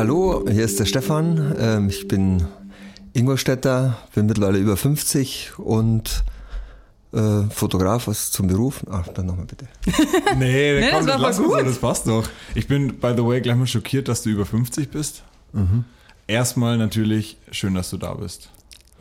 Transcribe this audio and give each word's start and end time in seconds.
hallo, 0.00 0.46
hier 0.50 0.64
ist 0.64 0.80
der 0.80 0.86
Stefan. 0.86 1.54
Ähm, 1.58 1.88
ich 1.90 2.08
bin 2.08 2.42
Ingolstädter, 3.12 3.98
bin 4.14 4.24
mittlerweile 4.24 4.56
über 4.56 4.74
50 4.78 5.58
und 5.58 6.24
äh, 7.12 7.42
Fotograf 7.50 8.06
was 8.06 8.30
zum 8.30 8.46
Beruf. 8.46 8.82
Ach, 8.90 9.06
dann 9.08 9.26
nochmal 9.26 9.44
bitte. 9.44 9.66
Nee, 10.38 10.80
Nee, 10.80 10.88
komm, 10.90 11.04
das 11.06 11.06
war 11.06 11.18
lass 11.18 11.36
so, 11.36 11.42
gut. 11.42 11.66
das 11.66 11.76
passt 11.76 12.06
doch. 12.06 12.26
Ich 12.54 12.66
bin, 12.66 12.98
by 12.98 13.12
the 13.14 13.22
way, 13.22 13.42
gleich 13.42 13.56
mal 13.56 13.66
schockiert, 13.66 14.08
dass 14.08 14.22
du 14.22 14.30
über 14.30 14.46
50 14.46 14.90
bist. 14.90 15.22
Mhm. 15.52 15.84
Erstmal 16.26 16.78
natürlich 16.78 17.36
schön, 17.50 17.74
dass 17.74 17.90
du 17.90 17.98
da 17.98 18.14
bist. 18.14 18.48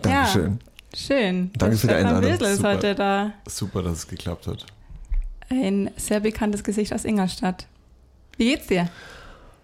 Dankeschön. 0.01 0.59
Schön. 0.93 1.51
Danke 1.57 1.77
für 1.77 1.87
die 1.87 1.93
Einladung. 1.93 2.29
Wesel 2.29 2.47
ist 2.47 2.57
Super. 2.57 2.73
heute 2.73 2.95
da. 2.95 3.31
Super, 3.47 3.83
dass 3.83 3.99
es 3.99 4.07
geklappt 4.09 4.47
hat. 4.47 4.65
Ein 5.49 5.91
sehr 5.95 6.19
bekanntes 6.19 6.61
Gesicht 6.61 6.91
aus 6.93 7.05
Ingolstadt. 7.05 7.67
Wie 8.35 8.49
geht's 8.49 8.67
dir? 8.67 8.89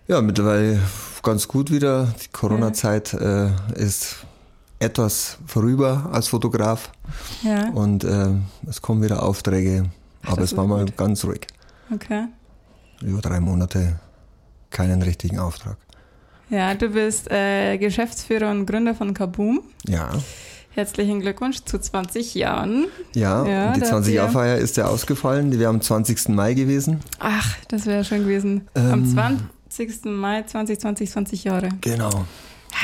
Ja, 0.07 0.21
mittlerweile 0.21 0.79
ganz 1.25 1.47
gut 1.49 1.71
wieder. 1.71 2.13
Die 2.23 2.29
Corona-Zeit 2.31 3.13
äh, 3.13 3.49
ist 3.75 4.25
etwas 4.79 5.37
vorüber 5.45 6.09
als 6.13 6.27
Fotograf 6.29 6.91
Ja, 7.43 7.69
und 7.69 8.03
äh, 8.03 8.27
es 8.69 8.81
kommen 8.81 9.01
wieder 9.03 9.23
Aufträge. 9.23 9.85
Aber 10.25 10.41
es 10.41 10.55
war 10.55 10.65
mal 10.65 10.85
gut. 10.85 10.97
ganz 10.97 11.23
ruhig. 11.25 11.47
okay. 11.93 12.27
Über 13.01 13.19
drei 13.21 13.39
Monate 13.41 13.99
keinen 14.69 15.01
richtigen 15.01 15.37
Auftrag. 15.39 15.77
Ja, 16.49 16.73
du 16.75 16.89
bist 16.89 17.29
äh, 17.31 17.77
Geschäftsführer 17.77 18.49
und 18.51 18.65
Gründer 18.65 18.95
von 18.95 19.13
Kaboom. 19.13 19.61
Ja, 19.87 20.11
Herzlichen 20.75 21.21
Glückwunsch 21.21 21.63
zu 21.63 21.79
20 21.79 22.35
Jahren. 22.35 22.87
ja, 23.13 23.45
Ja, 23.45 23.71
die 23.71 23.79
da 23.79 23.91
habt 23.91 24.05
20-Jahr-Feier 24.05 24.57
ist 24.57 24.75
ja 24.75 24.87
ausgefallen. 24.87 25.49
Die 25.49 25.57
wäre 25.57 25.69
am 25.69 25.79
20. 25.79 26.27
Mai 26.29 26.53
gewesen. 26.53 26.99
Ach, 27.19 27.55
das 27.69 27.85
wäre 27.85 28.03
schön 28.03 28.23
gewesen. 28.23 28.67
Am 28.73 29.05
Ähm. 29.05 29.39
20. 29.75 30.05
Mai 30.05 30.43
2020, 30.43 31.09
20 31.11 31.43
Jahre. 31.43 31.69
Genau. 31.81 32.25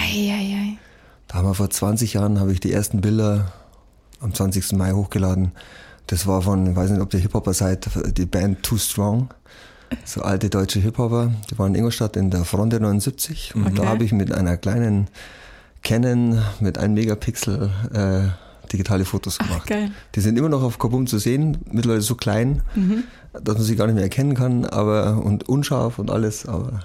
Eieiei. 0.02 0.78
Da 1.28 1.36
haben 1.36 1.48
wir 1.48 1.54
vor 1.54 1.70
20 1.70 2.14
Jahren 2.14 2.40
habe 2.40 2.52
ich 2.52 2.60
die 2.60 2.72
ersten 2.72 3.00
Bilder 3.02 3.54
am 4.20 4.34
20. 4.34 4.74
Mai 4.74 4.92
hochgeladen. 4.92 5.52
Das 6.08 6.28
war 6.28 6.42
von, 6.42 6.68
ich 6.68 6.76
weiß 6.76 6.92
nicht, 6.92 7.02
ob 7.02 7.14
ihr 7.14 7.20
Hip-Hopper 7.22 7.54
seid, 7.54 7.90
die 8.18 8.26
Band 8.26 8.64
Too 8.64 8.78
Strong. 8.78 9.30
So 10.06 10.22
alte 10.22 10.50
deutsche 10.50 10.80
Hip-Hopper. 10.80 11.32
Die 11.50 11.58
waren 11.58 11.70
in 11.74 11.76
Ingolstadt 11.80 12.18
in 12.18 12.30
der 12.30 12.44
Fronte 12.44 12.80
79. 12.80 13.56
Und 13.56 13.78
da 13.78 13.84
Okay. 13.84 13.90
habe 13.90 14.04
ich 14.04 14.12
mit 14.12 14.34
einer 14.34 14.58
kleinen 14.58 15.08
Canon 15.84 16.42
mit 16.60 16.78
einem 16.78 16.94
Megapixel 16.96 17.72
äh, 17.94 18.68
digitale 18.72 19.04
Fotos 19.06 19.38
Ach, 19.42 19.48
gemacht. 19.48 19.68
geil. 19.68 19.92
Die 20.16 20.20
sind 20.22 20.38
immer 20.38 20.50
noch 20.50 20.64
auf 20.64 20.78
Kabum 20.80 21.08
zu 21.08 21.18
sehen, 21.18 21.58
mittlerweile 21.72 22.02
so 22.02 22.16
klein, 22.16 22.62
Mhm. 22.76 23.04
Dass 23.34 23.56
man 23.56 23.64
sie 23.64 23.76
gar 23.76 23.86
nicht 23.88 23.96
mehr 23.96 24.04
erkennen 24.04 24.36
kann, 24.36 24.66
aber 24.66 25.24
und 25.24 25.48
unscharf 25.48 26.00
und 26.00 26.10
alles, 26.12 26.46
aber 26.46 26.82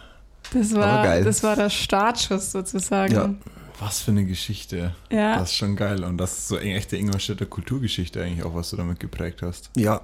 Das 0.52 0.72
Aber 0.72 0.82
war, 0.82 1.04
geil. 1.04 1.24
das 1.24 1.42
war 1.42 1.56
der 1.56 1.70
Startschuss 1.70 2.52
sozusagen. 2.52 3.14
Ja. 3.14 3.34
Was 3.78 4.00
für 4.00 4.10
eine 4.10 4.24
Geschichte. 4.24 4.94
Ja. 5.10 5.38
Das 5.38 5.50
ist 5.50 5.56
schon 5.56 5.76
geil. 5.76 6.02
Und 6.02 6.16
das 6.16 6.32
ist 6.38 6.48
so 6.48 6.56
eine 6.56 6.74
echte 6.74 6.96
Ingolstädter 6.96 7.44
Kulturgeschichte 7.44 8.22
eigentlich 8.22 8.42
auch, 8.42 8.54
was 8.54 8.70
du 8.70 8.76
damit 8.76 9.00
geprägt 9.00 9.42
hast. 9.42 9.70
Ja, 9.76 10.00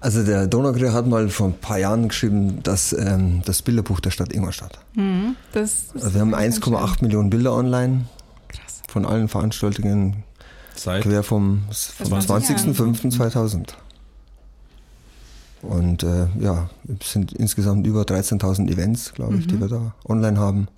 also 0.00 0.22
der 0.22 0.46
Donaugrier 0.46 0.92
hat 0.92 1.06
mal 1.06 1.30
vor 1.30 1.46
ein 1.48 1.58
paar 1.58 1.78
Jahren 1.78 2.08
geschrieben, 2.08 2.62
dass 2.62 2.92
ähm, 2.92 3.40
das 3.46 3.62
Bilderbuch 3.62 4.00
der 4.00 4.10
Stadt 4.10 4.34
Ingolstadt. 4.34 4.80
Mhm. 4.94 5.34
Das, 5.52 5.86
das 5.94 6.02
Also 6.02 6.14
wir 6.14 6.20
haben 6.20 6.34
ist 6.34 6.60
ganz 6.60 6.76
1,8 6.76 7.02
Millionen 7.02 7.30
Bilder 7.30 7.54
online. 7.54 8.04
Krass. 8.48 8.82
von 8.88 9.06
allen 9.06 9.28
Veranstaltungen 9.28 10.22
Seit 10.74 11.02
quer 11.02 11.22
vom, 11.22 11.62
vom 11.70 12.20
20 12.20 12.56
20.05.2000. 12.58 13.68
Und 15.68 16.02
äh, 16.02 16.26
ja, 16.40 16.68
es 17.00 17.12
sind 17.12 17.32
insgesamt 17.32 17.86
über 17.86 18.02
13.000 18.02 18.70
Events, 18.70 19.12
glaube 19.14 19.36
ich, 19.36 19.46
die 19.46 19.56
Mhm. 19.56 19.60
wir 19.60 19.68
da 19.68 19.94
online 20.08 20.38
haben. 20.38 20.68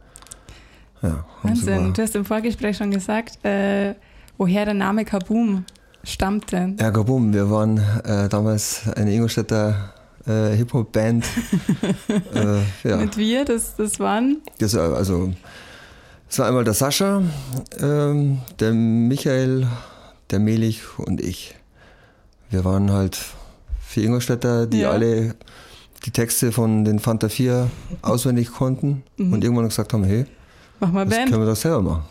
Ja, 1.03 1.25
Wahnsinn. 1.43 1.93
Du 1.95 2.03
hast 2.03 2.17
im 2.17 2.25
Vorgespräch 2.25 2.77
schon 2.77 2.91
gesagt, 2.91 3.45
äh, 3.45 3.95
woher 4.37 4.65
der 4.65 4.75
Name 4.75 5.05
Kaboom 5.05 5.65
stammte. 6.03 6.75
Ja, 6.79 6.91
Gabum, 6.91 7.33
wir 7.33 7.51
waren 7.51 7.79
äh, 8.05 8.29
damals 8.29 8.89
eine 8.97 9.13
Ingolstädter 9.13 9.93
äh, 10.27 10.57
Hip-Hop-Band. 10.57 11.25
äh, 12.35 12.89
ja. 12.89 12.97
Mit 12.97 13.17
wir, 13.17 13.45
das, 13.45 13.77
das 13.77 14.01
waren. 14.01 14.39
Das, 14.59 14.75
äh, 14.75 14.79
also, 14.81 15.33
es 16.29 16.39
war 16.39 16.47
einmal 16.49 16.65
der 16.65 16.75
Sascha, 16.75 17.23
ähm, 17.81 18.39
der 18.59 18.73
Michael, 18.73 19.67
der 20.31 20.39
Melich 20.41 20.99
und 20.99 21.21
ich. 21.21 21.55
Wir 22.51 22.65
waren 22.65 22.91
halt 22.91 23.19
vier 23.89 24.05
Ingolstädter, 24.05 24.67
die 24.67 24.81
Ja. 24.81 24.91
alle 24.91 25.35
die 26.05 26.11
Texte 26.11 26.53
von 26.53 26.85
den 26.85 26.99
Fanta 27.01 27.29
4 27.29 27.69
auswendig 28.03 28.53
konnten 28.53 29.03
Mhm. 29.17 29.33
und 29.33 29.43
irgendwann 29.45 29.69
gesagt 29.69 29.93
haben, 29.93 30.05
hey, 30.05 30.27
Mach 30.79 30.93
mal 30.93 31.05
das 31.07 31.15
Band. 31.17 31.31
können 31.31 31.43
wir 31.43 31.49
doch 31.51 31.57
selber 31.57 31.83
machen. 31.83 32.05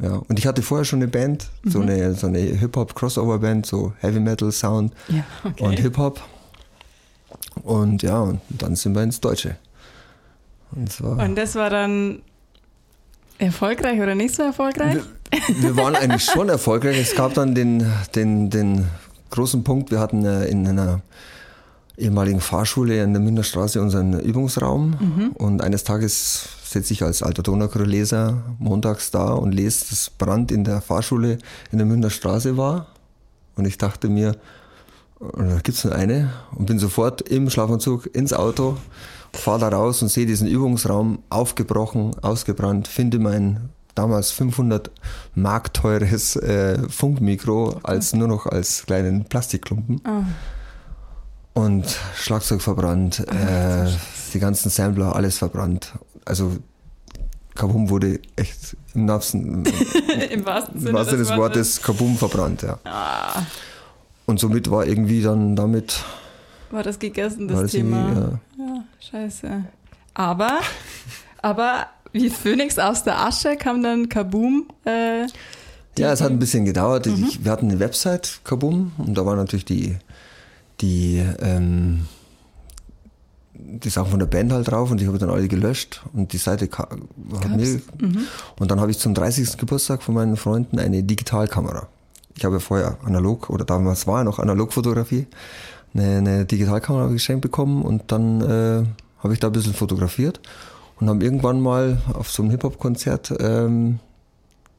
Ja, 0.00 0.14
und 0.28 0.38
ich 0.38 0.46
hatte 0.46 0.62
vorher 0.62 0.84
schon 0.84 1.00
eine 1.00 1.08
Band, 1.08 1.48
so 1.64 1.80
Mhm. 1.80 1.88
eine, 1.88 2.14
so 2.14 2.26
eine 2.28 2.38
Hip-Hop-Crossover-Band, 2.40 3.66
so 3.66 3.92
Heavy 3.98 4.20
Metal 4.20 4.50
Sound 4.52 4.92
Ja, 5.08 5.24
okay. 5.44 5.64
und 5.64 5.78
Hip-Hop. 5.78 6.20
Und 7.62 8.02
ja, 8.02 8.20
und 8.20 8.40
dann 8.48 8.74
sind 8.76 8.94
wir 8.94 9.02
ins 9.02 9.20
Deutsche. 9.20 9.56
Und 10.72 10.88
es 10.88 11.02
war 11.02 11.18
Und 11.18 11.34
das 11.36 11.54
war 11.56 11.70
dann 11.70 12.22
erfolgreich 13.38 14.00
oder 14.00 14.14
nicht 14.14 14.34
so 14.34 14.42
erfolgreich? 14.42 14.96
Wir, 15.30 15.62
wir 15.62 15.76
waren 15.76 15.94
eigentlich 15.96 16.24
schon 16.24 16.48
erfolgreich. 16.48 16.98
Es 16.98 17.14
gab 17.14 17.34
dann 17.34 17.54
den, 17.54 17.84
den, 18.14 18.50
den 18.50 18.86
großen 19.30 19.64
Punkt, 19.64 19.90
wir 19.90 20.00
hatten 20.00 20.24
äh, 20.24 20.46
in 20.46 20.66
einer 20.66 21.00
ehemaligen 21.96 22.40
Fahrschule 22.40 23.02
in 23.02 23.12
der 23.12 23.20
Münchner 23.20 23.42
Straße 23.42 23.80
unseren 23.80 24.18
Übungsraum. 24.20 24.96
Mhm. 25.00 25.30
und 25.32 25.62
eines 25.62 25.84
Tages 25.84 26.48
sitze 26.64 26.92
ich 26.92 27.02
als 27.02 27.22
alter 27.22 27.42
Donaukrew-Leser 27.42 28.56
montags 28.58 29.10
da 29.10 29.32
und 29.32 29.52
lese, 29.52 29.86
dass 29.90 30.10
Brand 30.10 30.52
in 30.52 30.64
der 30.64 30.80
Fahrschule 30.80 31.38
in 31.72 31.78
der 31.78 31.86
Münchner 31.86 32.10
Straße 32.10 32.56
war. 32.56 32.88
Und 33.56 33.66
ich 33.66 33.78
dachte 33.78 34.08
mir, 34.08 34.36
da 35.18 35.58
gibt's 35.62 35.84
nur 35.84 35.94
eine. 35.94 36.30
Und 36.54 36.66
bin 36.66 36.78
sofort 36.78 37.22
im 37.22 37.50
Schlafanzug 37.50 38.14
ins 38.14 38.32
Auto, 38.32 38.76
fahre 39.32 39.60
da 39.60 39.68
raus 39.68 40.02
und 40.02 40.08
sehe 40.08 40.26
diesen 40.26 40.46
Übungsraum 40.46 41.20
aufgebrochen, 41.30 42.14
ausgebrannt, 42.22 42.86
finde 42.86 43.18
mein 43.18 43.70
damals 43.98 44.30
500 44.30 44.90
Mark 45.34 45.74
teures 45.74 46.36
äh, 46.36 46.78
Funkmikro 46.88 47.80
als 47.82 48.12
nur 48.14 48.28
noch 48.28 48.46
als 48.46 48.84
kleinen 48.86 49.24
Plastikklumpen 49.24 50.00
Ah, 50.04 50.22
und 51.54 51.84
Schlagzeug 52.14 52.62
verbrannt, 52.62 53.18
äh, 53.28 53.88
die 54.32 54.38
ganzen 54.38 54.70
Sampler, 54.70 55.16
alles 55.16 55.38
verbrannt. 55.38 55.92
Also 56.24 56.56
Kabum 57.56 57.90
wurde 57.90 58.20
echt 58.36 58.76
im 58.94 59.08
wahrsten, 59.08 59.64
Im 60.30 60.46
wahrsten 60.46 60.74
im 60.76 60.80
Sinne 60.80 60.92
wahrsten 60.94 61.18
des 61.18 61.28
des 61.28 61.36
Wortes 61.36 61.82
Kabum 61.82 62.16
verbrannt, 62.16 62.62
ja. 62.62 62.78
Ah, 62.84 63.42
Und 64.26 64.38
somit 64.38 64.70
war 64.70 64.86
irgendwie 64.86 65.22
dann 65.22 65.56
damit 65.56 66.04
war 66.70 66.82
das 66.84 66.98
gegessen, 66.98 67.48
war 67.48 67.62
das 67.62 67.62
das 67.62 67.70
Thema. 67.72 67.96
irgendwie, 68.08 68.38
Ja, 68.62 68.84
scheiße. 69.10 69.64
Aber, 70.14 70.58
aber 71.42 71.86
wie 72.12 72.30
Phönix 72.30 72.78
aus 72.78 73.04
der 73.04 73.20
Asche 73.20 73.56
kam 73.56 73.82
dann 73.82 74.08
Kaboom. 74.08 74.66
Äh, 74.84 75.26
Ja, 75.98 76.12
es 76.12 76.20
hat 76.20 76.30
ein 76.30 76.38
bisschen 76.38 76.64
gedauert. 76.64 77.06
Mhm. 77.06 77.26
Ich, 77.28 77.44
wir 77.44 77.50
hatten 77.52 77.68
eine 77.70 77.80
Website, 77.80 78.40
Kabum, 78.44 78.92
und 78.98 79.16
da 79.18 79.26
waren 79.26 79.36
natürlich 79.36 79.64
die, 79.64 79.96
die, 80.80 81.22
ähm, 81.40 82.06
die 83.54 83.88
Sachen 83.90 84.10
von 84.10 84.18
der 84.20 84.26
Band 84.26 84.52
halt 84.52 84.70
drauf 84.70 84.90
und 84.90 85.00
ich 85.00 85.08
habe 85.08 85.18
dann 85.18 85.30
alle 85.30 85.48
gelöscht 85.48 86.02
und 86.12 86.32
die 86.32 86.38
Seite 86.38 86.68
hat 86.76 87.56
mir, 87.56 87.80
Mhm. 88.00 88.18
und 88.58 88.70
dann 88.70 88.80
habe 88.80 88.90
ich 88.90 88.98
zum 88.98 89.14
30. 89.14 89.56
Geburtstag 89.58 90.02
von 90.02 90.14
meinen 90.14 90.36
Freunden 90.36 90.78
eine 90.78 91.02
Digitalkamera. 91.02 91.88
Ich 92.36 92.44
habe 92.44 92.54
ja 92.56 92.60
vorher 92.60 92.98
analog, 93.04 93.50
oder 93.50 93.64
damals 93.64 94.06
war 94.06 94.18
ja 94.18 94.24
noch 94.24 94.38
Analogfotografie, 94.38 95.26
eine, 95.94 96.18
eine 96.18 96.44
Digitalkamera 96.44 97.08
geschenkt 97.08 97.42
bekommen 97.42 97.82
und 97.82 98.12
dann 98.12 98.40
äh, 98.42 98.84
habe 99.22 99.32
ich 99.34 99.40
da 99.40 99.48
ein 99.48 99.52
bisschen 99.52 99.74
fotografiert 99.74 100.40
und 101.00 101.08
haben 101.08 101.20
irgendwann 101.20 101.60
mal 101.60 102.00
auf 102.12 102.30
so 102.30 102.42
einem 102.42 102.50
Hip-Hop-Konzert 102.50 103.34
ähm, 103.40 103.98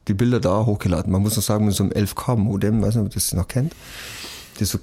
die 0.08 0.14
Bilder 0.14 0.40
da 0.40 0.64
hochgeladen. 0.66 1.12
Man 1.12 1.22
muss 1.22 1.36
noch 1.36 1.42
sagen, 1.42 1.66
mit 1.66 1.74
so 1.74 1.84
einem 1.84 1.92
11K-Modem, 1.92 2.82
weiß 2.82 2.94
nicht, 2.96 3.04
ob 3.06 3.10
ihr 3.10 3.14
das 3.14 3.32
noch 3.32 3.48
kennt, 3.48 3.74
das 4.58 4.70
so 4.70 4.78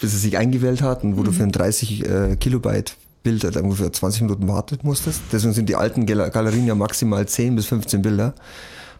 bis 0.00 0.14
es 0.14 0.22
sich 0.22 0.36
eingewählt 0.36 0.82
hat 0.82 1.04
und 1.04 1.16
wo 1.16 1.22
du 1.22 1.32
für 1.32 1.42
ein 1.42 1.52
30 1.52 2.04
äh, 2.08 2.36
Kilobyte 2.36 2.96
Bild 3.22 3.44
halt 3.44 3.56
ungefähr 3.56 3.92
20 3.92 4.22
Minuten 4.22 4.48
warten 4.48 4.78
musstest. 4.82 5.20
Deswegen 5.30 5.52
sind 5.54 5.68
die 5.68 5.76
alten 5.76 6.06
Gal- 6.06 6.28
Galerien 6.30 6.66
ja 6.66 6.74
maximal 6.74 7.26
10 7.26 7.54
bis 7.54 7.66
15 7.66 8.02
Bilder, 8.02 8.34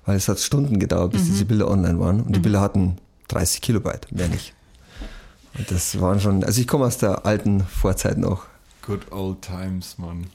weil 0.07 0.17
es 0.17 0.29
hat 0.29 0.39
Stunden 0.39 0.79
gedauert, 0.79 1.13
bis 1.13 1.25
diese 1.25 1.45
Bilder 1.45 1.69
online 1.69 1.99
waren. 1.99 2.21
Und 2.21 2.37
die 2.37 2.41
Bilder 2.41 2.61
hatten 2.61 2.99
30 3.29 3.61
Kilobyte, 3.61 4.13
mehr 4.13 4.29
nicht. 4.29 4.55
Und 5.59 5.69
das 5.73 6.01
waren 6.01 6.21
schon, 6.21 6.45
also 6.45 6.61
ich 6.61 6.69
komme 6.69 6.85
aus 6.87 6.99
der 6.99 7.27
alten 7.27 7.65
Vorzeit 7.65 8.17
noch. 8.17 8.45
Good 8.87 9.11
old 9.11 9.43
times, 9.43 9.99
Mann. 9.99 10.27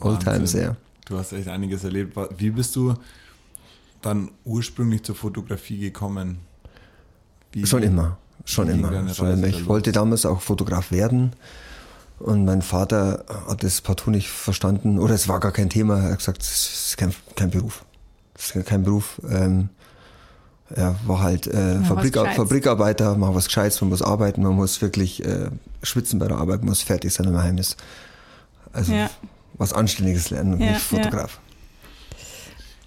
Old 0.00 0.24
Wahnsinn. 0.26 0.32
Times, 0.34 0.52
ja. 0.52 0.76
Du 1.06 1.18
hast 1.18 1.32
echt 1.32 1.48
einiges 1.48 1.84
erlebt. 1.84 2.16
Wie 2.36 2.50
bist 2.50 2.74
du 2.76 2.94
dann 4.02 4.30
ursprünglich 4.44 5.02
zur 5.04 5.14
Fotografie 5.14 5.78
gekommen? 5.78 6.38
Wie, 7.52 7.64
Schon 7.66 7.82
immer, 7.82 8.18
schon 8.44 8.68
immer. 8.68 9.14
Schon 9.14 9.32
immer. 9.32 9.46
Ich 9.46 9.66
wollte 9.66 9.92
damals 9.92 10.26
auch 10.26 10.40
Fotograf 10.40 10.90
werden. 10.90 11.32
Und 12.18 12.44
mein 12.44 12.62
Vater 12.62 13.24
hat 13.46 13.62
das 13.62 13.82
partout 13.82 14.10
nicht 14.10 14.28
verstanden, 14.30 14.98
oder 14.98 15.14
es 15.14 15.28
war 15.28 15.38
gar 15.38 15.52
kein 15.52 15.68
Thema. 15.68 15.98
Er 15.98 16.12
hat 16.12 16.18
gesagt, 16.18 16.42
es 16.42 16.88
ist 16.88 16.96
kein, 16.96 17.14
kein 17.34 17.50
Beruf. 17.50 17.84
Es 18.34 18.56
ist 18.56 18.66
kein 18.66 18.84
Beruf. 18.84 19.20
Ähm, 19.28 19.68
er 20.70 20.96
war 21.06 21.22
halt 21.22 21.46
äh, 21.46 21.80
Fabrik. 21.82 22.16
Fabrikarbeiter, 22.16 23.16
mach 23.16 23.34
was 23.34 23.46
Gescheites, 23.46 23.80
man 23.82 23.90
muss 23.90 24.02
arbeiten, 24.02 24.42
man 24.42 24.54
muss 24.54 24.80
wirklich 24.82 25.24
äh, 25.24 25.50
schwitzen 25.82 26.18
bei 26.18 26.26
der 26.26 26.38
Arbeit, 26.38 26.60
man 26.60 26.70
muss 26.70 26.82
fertig 26.82 27.12
sein 27.12 27.26
im 27.26 27.36
Heimnis. 27.36 27.76
Also 28.72 28.92
Ja. 28.92 29.10
Was 29.58 29.72
Anständiges 29.72 30.30
lernen 30.30 30.54
und 30.54 30.60
Ja, 30.60 30.72
nicht 30.72 30.80
Fotograf. 30.80 31.40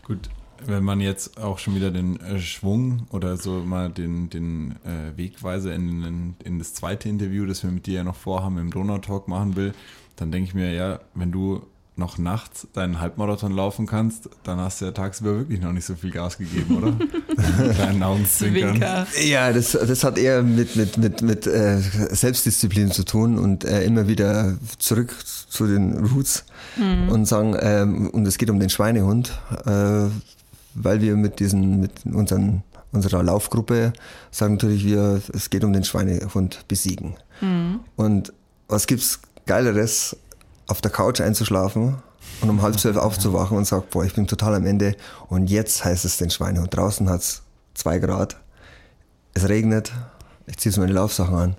Gut, 0.04 0.30
wenn 0.66 0.84
man 0.84 1.00
jetzt 1.00 1.38
auch 1.38 1.60
schon 1.60 1.76
wieder 1.76 1.92
den 1.92 2.20
äh, 2.20 2.40
Schwung 2.40 3.08
oder 3.12 3.38
so 3.38 3.60
mal 3.60 3.90
den, 3.90 4.30
den 4.30 4.76
äh, 4.84 5.16
Wegweiser 5.16 5.74
in, 5.74 6.04
in, 6.04 6.36
in 6.44 6.60
das 6.60 6.74
zweite 6.74 7.10
Interview, 7.10 7.46
das 7.46 7.64
wir 7.64 7.72
mit 7.72 7.86
dir 7.86 7.96
ja 7.96 8.04
noch 8.04 8.16
vorhaben, 8.16 8.58
im 8.58 8.72
Donau-Talk 8.72 9.28
machen 9.28 9.56
will, 9.56 9.74
dann 10.16 10.32
denke 10.32 10.50
ich 10.50 10.54
mir, 10.54 10.74
ja, 10.74 11.00
wenn 11.14 11.32
du 11.32 11.66
noch 12.00 12.18
nachts 12.18 12.68
deinen 12.74 13.00
Halbmarathon 13.00 13.52
laufen 13.52 13.86
kannst, 13.86 14.30
dann 14.44 14.58
hast 14.60 14.82
du 14.82 14.86
ja 14.86 14.92
tagsüber 14.92 15.36
wirklich 15.36 15.62
noch 15.62 15.72
nicht 15.72 15.86
so 15.86 15.96
viel 15.96 16.12
Gas 16.12 16.38
gegeben, 16.38 16.78
oder? 16.78 17.74
Deinen 17.74 18.02
Augenzwinkern. 18.02 18.72
Zwinker. 18.72 19.08
Ja, 19.24 19.54
das, 19.54 19.74
das 19.74 20.04
hat 20.04 20.18
eher 20.18 20.42
mit, 20.42 20.76
mit, 20.76 20.98
mit, 20.98 21.22
mit 21.22 21.46
äh, 21.46 21.78
Selbstdisziplin 21.80 22.92
zu 22.92 23.04
tun 23.06 23.38
und 23.38 23.66
äh, 23.66 23.84
immer 23.84 24.08
wieder 24.08 24.58
zurück 24.80 25.14
zu 25.50 25.68
den 25.68 25.98
Roots 25.98 26.46
und 27.10 27.26
sagen, 27.28 27.56
ähm, 27.60 28.10
und 28.10 28.28
es 28.28 28.38
geht 28.38 28.50
um 28.50 28.60
den 28.60 28.70
Schweinehund, 28.70 29.32
äh, 29.66 30.08
weil 30.76 31.02
wir 31.02 31.16
mit 31.16 31.40
diesen, 31.40 31.80
mit 31.80 32.06
unseren, 32.06 32.64
unserer 32.92 33.22
Laufgruppe 33.22 33.94
sagen 34.32 34.54
natürlich, 34.54 34.86
wir, 34.86 35.22
es 35.34 35.50
geht 35.50 35.64
um 35.64 35.74
den 35.74 35.84
Schweinehund 35.84 36.68
besiegen. 36.68 37.16
Und 37.96 38.34
was 38.68 38.88
gibt's 38.88 39.20
Geileres, 39.46 40.16
auf 40.70 40.82
der 40.82 40.92
Couch 40.92 41.20
einzuschlafen 41.22 41.98
und 42.42 42.50
um 42.50 42.62
halb 42.62 42.80
zwölf 42.80 42.96
aufzuwachen 42.98 43.58
und 43.58 43.66
sagt, 43.66 43.90
boah, 43.90 44.06
ich 44.06 44.14
bin 44.14 44.28
total 44.28 44.56
am 44.56 44.66
Ende 44.66 44.96
und 45.28 45.50
jetzt 45.50 45.84
heißt 45.84 46.06
es 46.06 46.18
den 46.18 46.30
Schweinehund. 46.30 46.74
Draußen 46.76 47.10
hat's 47.10 47.42
zwei 47.74 48.00
Grad, 48.00 48.38
es 49.34 49.48
regnet, 49.50 49.92
ich 50.46 50.58
ziehe 50.58 50.72
so 50.72 50.82
meine 50.82 50.94
Laufsachen 50.94 51.36
an 51.36 51.56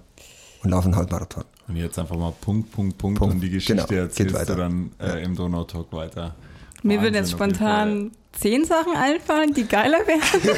und 0.63 0.71
laufe 0.71 0.87
einen 0.87 0.97
Halbmarathon. 0.97 1.45
Und 1.69 1.77
jetzt 1.77 1.99
einfach 1.99 2.17
mal 2.17 2.33
Punkt, 2.41 2.73
Punkt, 2.73 2.99
Punkt, 2.99 3.19
Punkt. 3.19 3.35
und 3.35 3.41
die 3.41 3.51
Geschichte 3.51 3.75
Genau, 3.75 3.87
geht 3.87 3.99
erzählst 3.99 4.35
weiter. 4.35 4.55
du 4.57 4.61
dann 4.61 4.91
äh, 4.99 5.23
im 5.23 5.37
Donau-Talk 5.37 5.93
weiter. 5.93 6.35
Mir 6.83 7.01
würden 7.03 7.15
jetzt 7.15 7.31
spontan 7.31 8.11
zehn 8.33 8.65
Sachen 8.65 8.95
einfallen, 8.97 9.53
die 9.55 9.67
geiler 9.67 9.99
wären. 10.07 10.57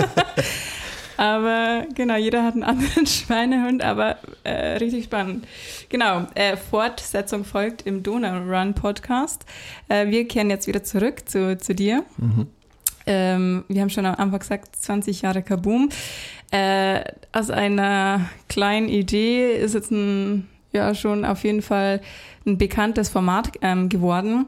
aber 1.20 1.84
genau, 1.94 2.16
jeder 2.16 2.42
hat 2.44 2.54
einen 2.54 2.62
anderen 2.62 3.06
Schweinehund, 3.06 3.84
aber 3.84 4.16
äh, 4.42 4.78
richtig 4.78 5.04
spannend. 5.04 5.46
Genau, 5.90 6.26
äh, 6.34 6.56
Fortsetzung 6.56 7.44
folgt 7.44 7.82
im 7.82 8.02
Donau 8.02 8.38
Run 8.38 8.72
Podcast. 8.72 9.44
Äh, 9.90 10.06
wir 10.06 10.26
kehren 10.26 10.48
jetzt 10.48 10.66
wieder 10.66 10.82
zurück 10.82 11.28
zu, 11.28 11.58
zu 11.58 11.74
dir. 11.74 12.04
Ähm, 13.04 13.64
wir 13.68 13.82
haben 13.82 13.90
schon 13.90 14.06
am 14.06 14.14
Anfang 14.14 14.38
gesagt, 14.38 14.74
20 14.76 15.20
Jahre 15.20 15.42
Kaboom. 15.42 15.90
Äh, 16.52 17.02
aus 17.32 17.50
einer 17.50 18.30
kleinen 18.48 18.88
Idee 18.88 19.52
ist 19.52 19.74
jetzt 19.74 19.90
ein, 19.90 20.48
ja, 20.72 20.94
schon 20.94 21.26
auf 21.26 21.44
jeden 21.44 21.60
Fall 21.60 22.00
ein 22.46 22.56
bekanntes 22.56 23.10
Format 23.10 23.50
ähm, 23.60 23.90
geworden. 23.90 24.46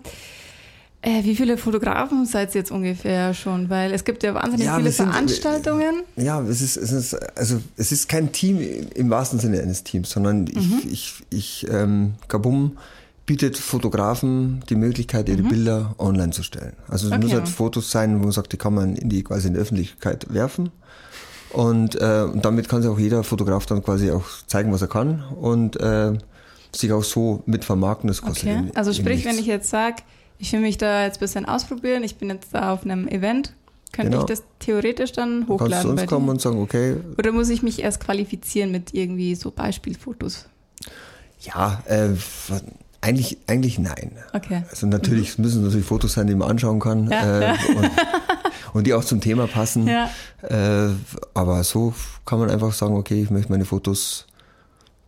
Äh, 1.04 1.24
wie 1.24 1.34
viele 1.34 1.58
Fotografen 1.58 2.26
seid 2.26 2.54
ihr 2.54 2.60
jetzt 2.60 2.70
ungefähr 2.70 3.34
schon? 3.34 3.68
Weil 3.68 3.92
es 3.92 4.04
gibt 4.04 4.22
ja 4.22 4.34
wahnsinnig 4.34 4.66
Ja, 4.66 4.76
viele 4.76 4.92
sind- 4.92 5.10
Veranstaltungen. 5.10 6.02
Ja, 6.16 6.40
es 6.42 6.60
ist, 6.62 6.76
es 6.76 6.92
ist, 6.92 7.14
also 7.36 7.60
es 7.76 7.90
ist 7.90 8.08
kein 8.08 8.30
Team 8.30 8.60
im 8.94 9.10
wahrsten 9.10 9.40
Sinne 9.40 9.60
eines 9.60 9.82
Teams, 9.82 10.10
sondern 10.10 10.46
ich, 10.46 10.86
ich, 10.86 11.14
ich 11.30 11.66
ähm, 11.70 12.14
Kabum 12.28 12.78
bietet 13.26 13.58
Fotografen 13.58 14.62
die 14.68 14.76
Möglichkeit, 14.76 15.28
ihre 15.28 15.42
Bilder 15.42 15.94
online 15.98 16.30
zu 16.30 16.42
stellen. 16.44 16.74
Also 16.88 17.06
es 17.08 17.12
Okay. 17.12 17.22
muss 17.22 17.32
halt 17.32 17.48
Fotos 17.48 17.90
sein, 17.90 18.18
wo 18.20 18.24
man 18.24 18.32
sagt, 18.32 18.52
die 18.52 18.56
kann 18.56 18.74
man 18.74 18.94
in 18.94 19.08
die 19.08 19.24
quasi 19.24 19.48
in 19.48 19.54
die 19.54 19.60
Öffentlichkeit 19.60 20.32
werfen. 20.32 20.70
Und, 21.50 21.96
äh, 22.00 22.22
und 22.32 22.44
damit 22.44 22.68
kann 22.68 22.80
sich 22.82 22.90
auch 22.90 22.98
jeder 22.98 23.24
Fotograf 23.24 23.66
dann 23.66 23.82
quasi 23.82 24.10
auch 24.10 24.24
zeigen, 24.46 24.72
was 24.72 24.82
er 24.82 24.88
kann 24.88 25.22
und 25.40 25.78
äh, 25.80 26.12
sich 26.74 26.92
auch 26.92 27.04
so 27.04 27.42
mit 27.46 27.64
vermarkten. 27.64 28.08
Das 28.08 28.22
kostet 28.22 28.48
Okay. 28.48 28.70
Also 28.74 28.90
ihm 28.92 28.94
sprich, 28.94 29.24
wenn 29.24 29.38
ich 29.38 29.46
jetzt 29.46 29.68
sage, 29.68 29.96
ich 30.38 30.52
will 30.52 30.60
mich 30.60 30.78
da 30.78 31.04
jetzt 31.04 31.16
ein 31.16 31.20
bisschen 31.20 31.44
ausprobieren, 31.46 32.02
ich 32.04 32.16
bin 32.16 32.28
jetzt 32.30 32.52
da 32.54 32.72
auf 32.72 32.84
einem 32.84 33.06
Event, 33.08 33.52
könnte 33.92 34.10
Genau. 34.12 34.22
ich 34.22 34.26
das 34.28 34.42
theoretisch 34.58 35.12
dann 35.12 35.46
Du 35.46 35.56
kannst 35.56 35.72
zu 35.72 35.78
hochladen 35.78 35.90
uns 35.98 36.06
kommen 36.06 36.28
und 36.28 36.40
sagen, 36.40 36.60
okay, 36.60 36.96
Oder 37.18 37.32
muss 37.32 37.48
ich 37.50 37.62
mich 37.62 37.82
erst 37.82 38.00
qualifizieren 38.00 38.70
mit 38.72 38.94
irgendwie 38.94 39.34
so 39.34 39.50
Beispielfotos? 39.50 40.46
ja, 41.40 41.82
äh, 41.86 42.10
eigentlich, 43.00 43.36
eigentlich 43.48 43.78
nein. 43.80 44.12
Okay. 44.32 44.62
Also 44.70 44.86
natürlich 44.86 45.30
es 45.30 45.38
müssen 45.38 45.64
natürlich 45.64 45.84
Fotos 45.86 46.12
sein, 46.12 46.28
die 46.28 46.36
man 46.36 46.48
anschauen 46.50 46.78
kann 46.78 47.04
Mhm. 47.06 47.10
Ja, 47.10 47.38
äh, 47.38 47.42
ja. 47.42 47.52
Und, 47.74 47.90
und 48.74 48.86
die 48.86 48.94
auch 48.94 49.04
zum 49.04 49.20
Thema 49.20 49.48
passen. 49.48 49.88
Ja. 49.88 50.08
Äh, 50.42 50.90
aber 51.34 51.64
so 51.64 51.92
kann 52.24 52.38
man 52.38 52.48
einfach 52.50 52.72
sagen, 52.72 52.94
okay, 52.96 53.20
ich 53.20 53.30
möchte 53.30 53.50
meine 53.50 53.64
Fotos 53.64 54.26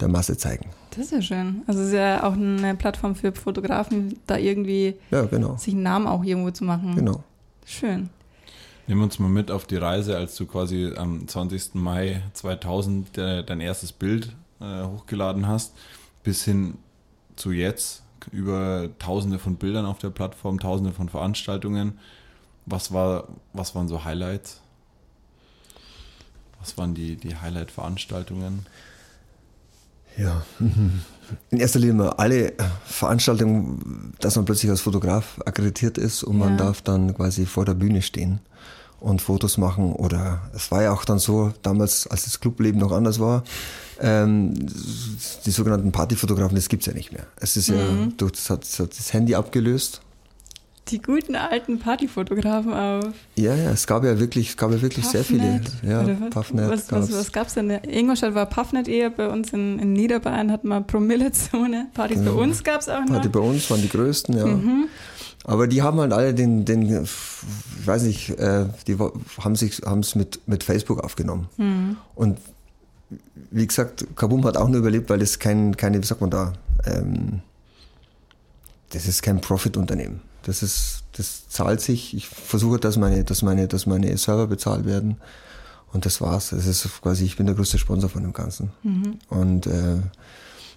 der 0.00 0.09
Masse 0.09 0.37
zeigen. 0.37 0.67
Das 0.96 1.06
ist 1.06 1.12
ja 1.12 1.23
schön. 1.23 1.62
Also 1.67 1.81
es 1.81 1.88
ist 1.88 1.94
ja 1.94 2.23
auch 2.23 2.35
eine 2.35 2.75
Plattform 2.76 3.17
für 3.17 3.32
Fotografen, 3.32 4.19
da 4.26 4.37
irgendwie 4.37 4.94
Ja, 5.11 5.23
genau. 5.25 5.56
sich 5.56 5.75
einen 5.75 5.82
Namen 5.82 6.06
auch 6.06 6.23
irgendwo 6.23 6.50
zu 6.50 6.64
machen. 6.64 6.94
Genau. 6.94 7.25
Schön. 7.67 8.11
Nimm 8.87 9.02
uns 9.02 9.19
mal 9.19 9.29
mit 9.31 9.50
auf 9.50 9.67
die 9.67 9.76
Reise, 9.76 10.17
als 10.17 10.37
du 10.37 10.46
quasi 10.46 10.93
am 10.96 11.26
20. 11.26 11.75
Mai 11.75 12.23
2000 12.35 13.19
äh, 13.19 13.43
dein 13.43 13.61
erstes 13.61 13.93
Bild 13.93 14.37
äh, 14.61 14.85
hochgeladen 14.85 15.49
hast, 15.49 15.75
bis 16.23 16.44
hin 16.44 16.75
zu 17.37 17.50
jetzt. 17.50 18.02
Über 18.31 18.88
tausende 18.99 19.38
von 19.38 19.56
Bildern 19.56 19.85
auf 19.85 19.99
der 19.99 20.11
Plattform, 20.11 20.58
tausende 20.58 20.93
von 20.93 21.08
Veranstaltungen. 21.08 21.99
Was, 22.67 22.93
war, 22.93 23.29
was 23.52 23.75
waren 23.75 23.88
so 23.88 24.05
Highlights? 24.05 24.61
Was 26.61 26.79
waren 26.79 26.94
die, 26.94 27.17
die 27.17 27.37
Highlight-Veranstaltungen? 27.37 28.64
Ja. 30.17 30.43
In 31.51 31.59
erster 31.59 31.79
Linie 31.79 31.95
mal 31.95 32.11
alle 32.11 32.53
Veranstaltungen, 32.85 34.13
dass 34.21 34.37
man 34.37 34.45
plötzlich 34.45 34.71
als 34.71 34.83
Fotograf 34.83 35.41
akkreditiert 35.47 35.97
ist 35.99 36.23
und 36.23 36.39
man 36.39 36.51
Ja. 36.51 36.57
darf 36.57 36.83
dann 36.83 37.15
quasi 37.17 37.47
vor 37.47 37.65
der 37.65 37.75
Bühne 37.75 38.03
stehen 38.03 38.41
und 39.01 39.23
Fotos 39.23 39.57
machen. 39.59 39.93
Oder 39.95 40.43
es 40.55 40.71
war 40.71 40.83
ja 40.83 40.93
auch 40.93 41.05
dann 41.05 41.19
so, 41.19 41.53
damals, 41.63 42.07
als 42.07 42.25
das 42.25 42.41
Clubleben 42.41 42.79
noch 42.81 42.93
anders 42.93 43.21
war, 43.21 43.43
ähm, 44.01 44.55
die 45.47 45.51
sogenannten 45.51 45.93
Partyfotografen, 45.93 46.57
das 46.57 46.69
gibt's 46.69 46.87
ja 46.87 46.93
nicht 46.93 47.13
mehr. 47.13 47.27
Es 47.37 47.57
ist 47.57 47.69
ja, 47.69 47.77
durch 48.17 48.33
das 48.33 48.51
hat, 48.51 48.63
das 48.63 48.79
hat 48.79 48.91
das 48.99 49.13
Handy 49.13 49.35
abgelöst. 49.35 50.03
Die 50.88 51.00
guten 51.00 51.34
alten 51.34 51.79
Partyfotografen 51.79 52.72
auf 52.74 53.14
Ja, 53.36 53.55
ja, 53.55 53.70
es 53.70 53.86
gab 53.86 54.05
ja 54.05 54.19
wirklich, 54.20 54.50
es 54.50 54.56
gab 54.56 54.70
ja 54.70 54.82
wirklich 54.82 55.06
sehr 55.06 55.24
viele. 55.24 55.60
Puffnet, 55.60 55.72
Ja? 55.82 56.29
Puffnet 56.31 56.70
Was, 56.70 56.93
was, 56.93 57.12
was 57.12 57.32
gab 57.32 57.46
es 57.46 57.55
denn? 57.55 57.70
In 57.70 57.91
Ingolstadt 57.91 58.34
war 58.34 58.44
Puffnet 58.46 58.86
eher, 58.86 59.08
bei 59.08 59.29
uns 59.29 59.53
in, 59.55 59.79
in 59.79 59.94
Niederbayern 59.94 60.53
hatten 60.53 60.69
wir 60.69 60.82
Promillezone. 60.82 61.86
Partys 61.94 62.19
bei 62.19 62.26
Ja. 62.26 62.32
uns 62.32 62.62
gab 62.62 62.82
es 62.82 62.88
auch 62.91 63.00
noch. 63.00 63.08
Party 63.08 63.29
bei 63.31 63.41
uns 63.41 63.70
waren 63.70 63.81
die 63.81 63.88
größten, 63.88 64.36
ja. 64.36 64.44
Mhm. 64.46 64.88
Aber 65.44 65.67
die 65.69 65.81
haben 65.82 65.98
halt 66.00 66.12
alle 66.12 66.34
den, 66.34 66.64
den 66.67 66.82
ich 66.82 67.86
weiß 67.86 68.03
nicht, 68.03 68.31
äh, 68.38 68.67
die 68.86 68.96
haben 69.41 69.56
sich 69.56 69.81
haben 69.86 70.00
es 70.00 70.14
mit, 70.14 70.41
mit 70.46 70.64
Facebook 70.64 71.03
aufgenommen. 71.03 71.48
Mhm. 71.56 71.96
Und 72.14 72.38
wie 73.50 73.67
gesagt, 73.67 74.06
Kabum 74.17 74.44
hat 74.44 74.56
auch 74.58 74.69
nur 74.69 74.81
überlebt, 74.81 75.08
weil 75.10 75.22
es 75.22 75.38
kein, 75.38 75.76
keine, 75.76 76.03
wie 76.03 76.06
sagt 76.06 76.20
man 76.20 76.31
da, 76.31 76.53
ähm, 76.86 77.41
das 78.91 79.06
ist 79.06 79.22
kein 79.22 79.41
Profit-Unternehmen. 79.41 80.20
Das 80.44 80.63
ist, 80.63 81.05
das 81.13 81.48
zahlt 81.48 81.81
sich. 81.81 82.15
Ich 82.15 82.29
versuche, 82.29 82.79
dass 82.79 82.96
meine, 82.96 83.24
dass 83.24 83.43
meine, 83.43 83.69
dass 83.69 83.86
meine 83.86 84.17
Server 84.17 84.46
bezahlt 84.46 84.86
werden. 84.86 85.17
Und 85.93 86.06
das 86.06 86.20
war's. 86.20 86.51
Das 86.51 86.67
ist 86.67 86.89
quasi, 87.03 87.24
ich 87.24 87.36
bin 87.36 87.46
der 87.46 87.55
größte 87.55 87.79
Sponsor 87.79 88.10
von 88.10 88.22
dem 88.22 88.32
Ganzen. 88.32 88.70
Mhm. 88.82 89.19
Und 89.29 89.67
äh, 89.67 90.01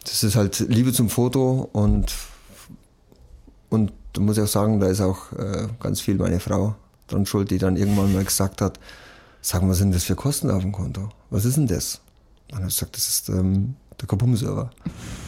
das 0.03 0.23
ist 0.23 0.35
halt 0.35 0.59
Liebe 0.59 0.93
zum 0.93 1.09
Foto 1.09 1.69
und 1.73 2.13
und 3.69 3.91
da 4.13 4.21
muss 4.21 4.37
ich 4.37 4.43
auch 4.43 4.47
sagen, 4.47 4.79
da 4.79 4.87
ist 4.87 5.01
auch 5.01 5.31
äh, 5.33 5.67
ganz 5.79 5.99
viel 5.99 6.15
meine 6.15 6.39
Frau 6.39 6.75
dran 7.07 7.25
schuld, 7.25 7.51
die 7.51 7.57
dann 7.57 7.75
irgendwann 7.75 8.13
mal 8.13 8.23
gesagt 8.23 8.61
hat, 8.61 8.79
sag 9.41 9.61
mal, 9.61 9.69
was 9.69 9.77
sind 9.77 9.93
das 9.93 10.05
für 10.05 10.15
Kosten 10.15 10.49
auf 10.49 10.61
dem 10.61 10.71
Konto? 10.71 11.09
Was 11.29 11.45
ist 11.45 11.57
denn 11.57 11.67
das? 11.67 12.01
Und 12.51 12.61
er 12.61 12.69
sagt, 12.69 12.95
das 12.95 13.07
ist 13.07 13.29
ähm, 13.29 13.75
der 13.99 14.07
Kabum-Server. 14.07 14.69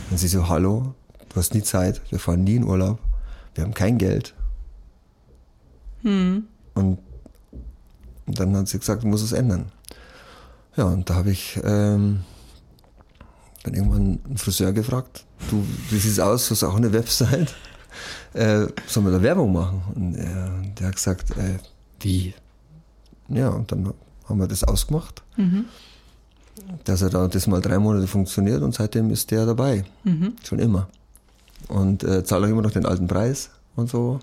Und 0.09 0.17
sie 0.17 0.27
so, 0.27 0.47
hallo, 0.47 0.93
du 1.27 1.35
hast 1.35 1.53
nie 1.53 1.63
Zeit, 1.63 2.01
wir 2.09 2.19
fahren 2.19 2.43
nie 2.43 2.55
in 2.55 2.63
Urlaub, 2.63 2.99
wir 3.59 3.65
haben 3.65 3.73
kein 3.73 3.97
Geld. 3.97 4.33
Hm. 6.03 6.47
Und, 6.75 6.99
dann 8.25 8.55
hat 8.55 8.69
sie 8.69 8.79
gesagt, 8.79 9.03
du 9.03 9.07
musst 9.07 9.25
es 9.25 9.33
ändern. 9.33 9.65
Ja, 10.77 10.85
und 10.85 11.09
da 11.09 11.15
habe 11.15 11.31
ich 11.31 11.59
ähm, 11.61 12.21
dann 13.63 13.73
irgendwann 13.73 14.19
einen 14.23 14.37
Friseur 14.37 14.71
gefragt, 14.71 15.25
du, 15.49 15.65
wie 15.89 15.97
sieht's 15.97 16.19
aus, 16.19 16.47
du 16.47 16.51
hast 16.51 16.63
auch 16.63 16.75
eine 16.75 16.93
Website, 16.93 17.53
äh, 18.33 18.67
sollen 18.87 19.07
wir 19.07 19.11
da 19.11 19.21
Werbung 19.21 19.51
machen? 19.51 19.81
Und 19.93 20.15
er, 20.15 20.61
der 20.79 20.87
hat 20.87 20.95
gesagt, 20.95 21.31
äh, 21.31 21.57
wie? 21.99 22.33
Ja, 23.27 23.49
und 23.49 23.69
dann 23.73 23.93
haben 24.25 24.39
wir 24.39 24.47
das 24.47 24.63
ausgemacht. 24.63 25.21
Mhm. 25.35 25.65
dass 26.85 27.01
er 27.01 27.09
da 27.09 27.27
das 27.27 27.47
mal 27.47 27.61
drei 27.61 27.77
Monate 27.77 28.07
funktioniert 28.07 28.61
und 28.61 28.73
seitdem 28.73 29.09
ist 29.09 29.31
der 29.31 29.45
dabei. 29.45 29.83
Mhm. 30.05 30.35
Schon 30.43 30.59
immer. 30.59 30.87
Und 31.67 32.03
äh, 32.03 32.23
zahlt 32.23 32.43
auch 32.43 32.47
immer 32.47 32.61
noch 32.61 32.71
den 32.71 32.85
alten 32.85 33.07
Preis 33.07 33.49
und 33.75 33.89
so. 33.89 34.19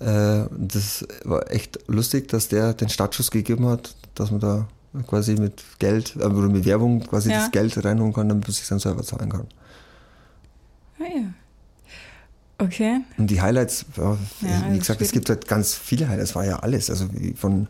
Äh, 0.00 0.44
das 0.50 1.06
war 1.24 1.50
echt 1.50 1.78
lustig, 1.86 2.28
dass 2.28 2.48
der 2.48 2.74
den 2.74 2.88
Startschuss 2.88 3.30
gegeben 3.30 3.66
hat, 3.66 3.94
dass 4.14 4.30
man 4.30 4.40
da 4.40 4.66
quasi 5.06 5.34
mit 5.34 5.62
Geld, 5.78 6.16
äh, 6.16 6.24
oder 6.24 6.48
mit 6.48 6.64
Werbung 6.64 7.00
quasi 7.00 7.30
ja. 7.30 7.38
das 7.38 7.50
Geld 7.50 7.84
reinholen 7.84 8.12
kann, 8.12 8.28
damit 8.28 8.44
man 8.44 8.52
sich 8.52 8.64
seinen 8.64 8.80
Server 8.80 9.02
zahlen 9.02 9.30
kann. 9.30 9.46
Ah 10.98 11.02
ja. 11.02 11.24
Okay. 12.58 13.00
Und 13.18 13.26
die 13.26 13.42
Highlights, 13.42 13.84
ja, 13.96 14.16
wie 14.70 14.78
gesagt, 14.78 15.00
es 15.02 15.10
gibt 15.10 15.28
halt 15.28 15.48
ganz 15.48 15.74
viele 15.74 16.08
Highlights, 16.08 16.34
war 16.36 16.44
ja 16.44 16.60
alles. 16.60 16.88
Also 16.88 17.08
von 17.34 17.66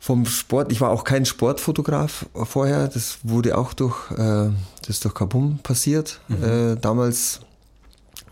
vom 0.00 0.26
Sport, 0.26 0.70
ich 0.70 0.80
war 0.80 0.90
auch 0.90 1.02
kein 1.02 1.26
Sportfotograf 1.26 2.26
vorher, 2.32 2.86
das 2.86 3.18
wurde 3.24 3.58
auch 3.58 3.72
durch, 3.72 4.10
äh, 4.12 4.50
das 4.86 5.00
durch 5.00 5.12
Kabum 5.12 5.58
passiert. 5.58 6.20
Mhm. 6.28 6.44
Äh, 6.44 6.76
damals 6.76 7.40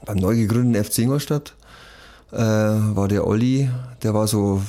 beim 0.05 0.19
neu 0.19 0.37
gegründeten 0.37 0.85
FC 0.85 0.99
Ingolstadt 1.01 1.55
äh, 2.33 2.37
war 2.39 3.09
der 3.09 3.27
Olli, 3.27 3.71
der 4.03 4.15
war 4.15 4.27
so 4.27 4.63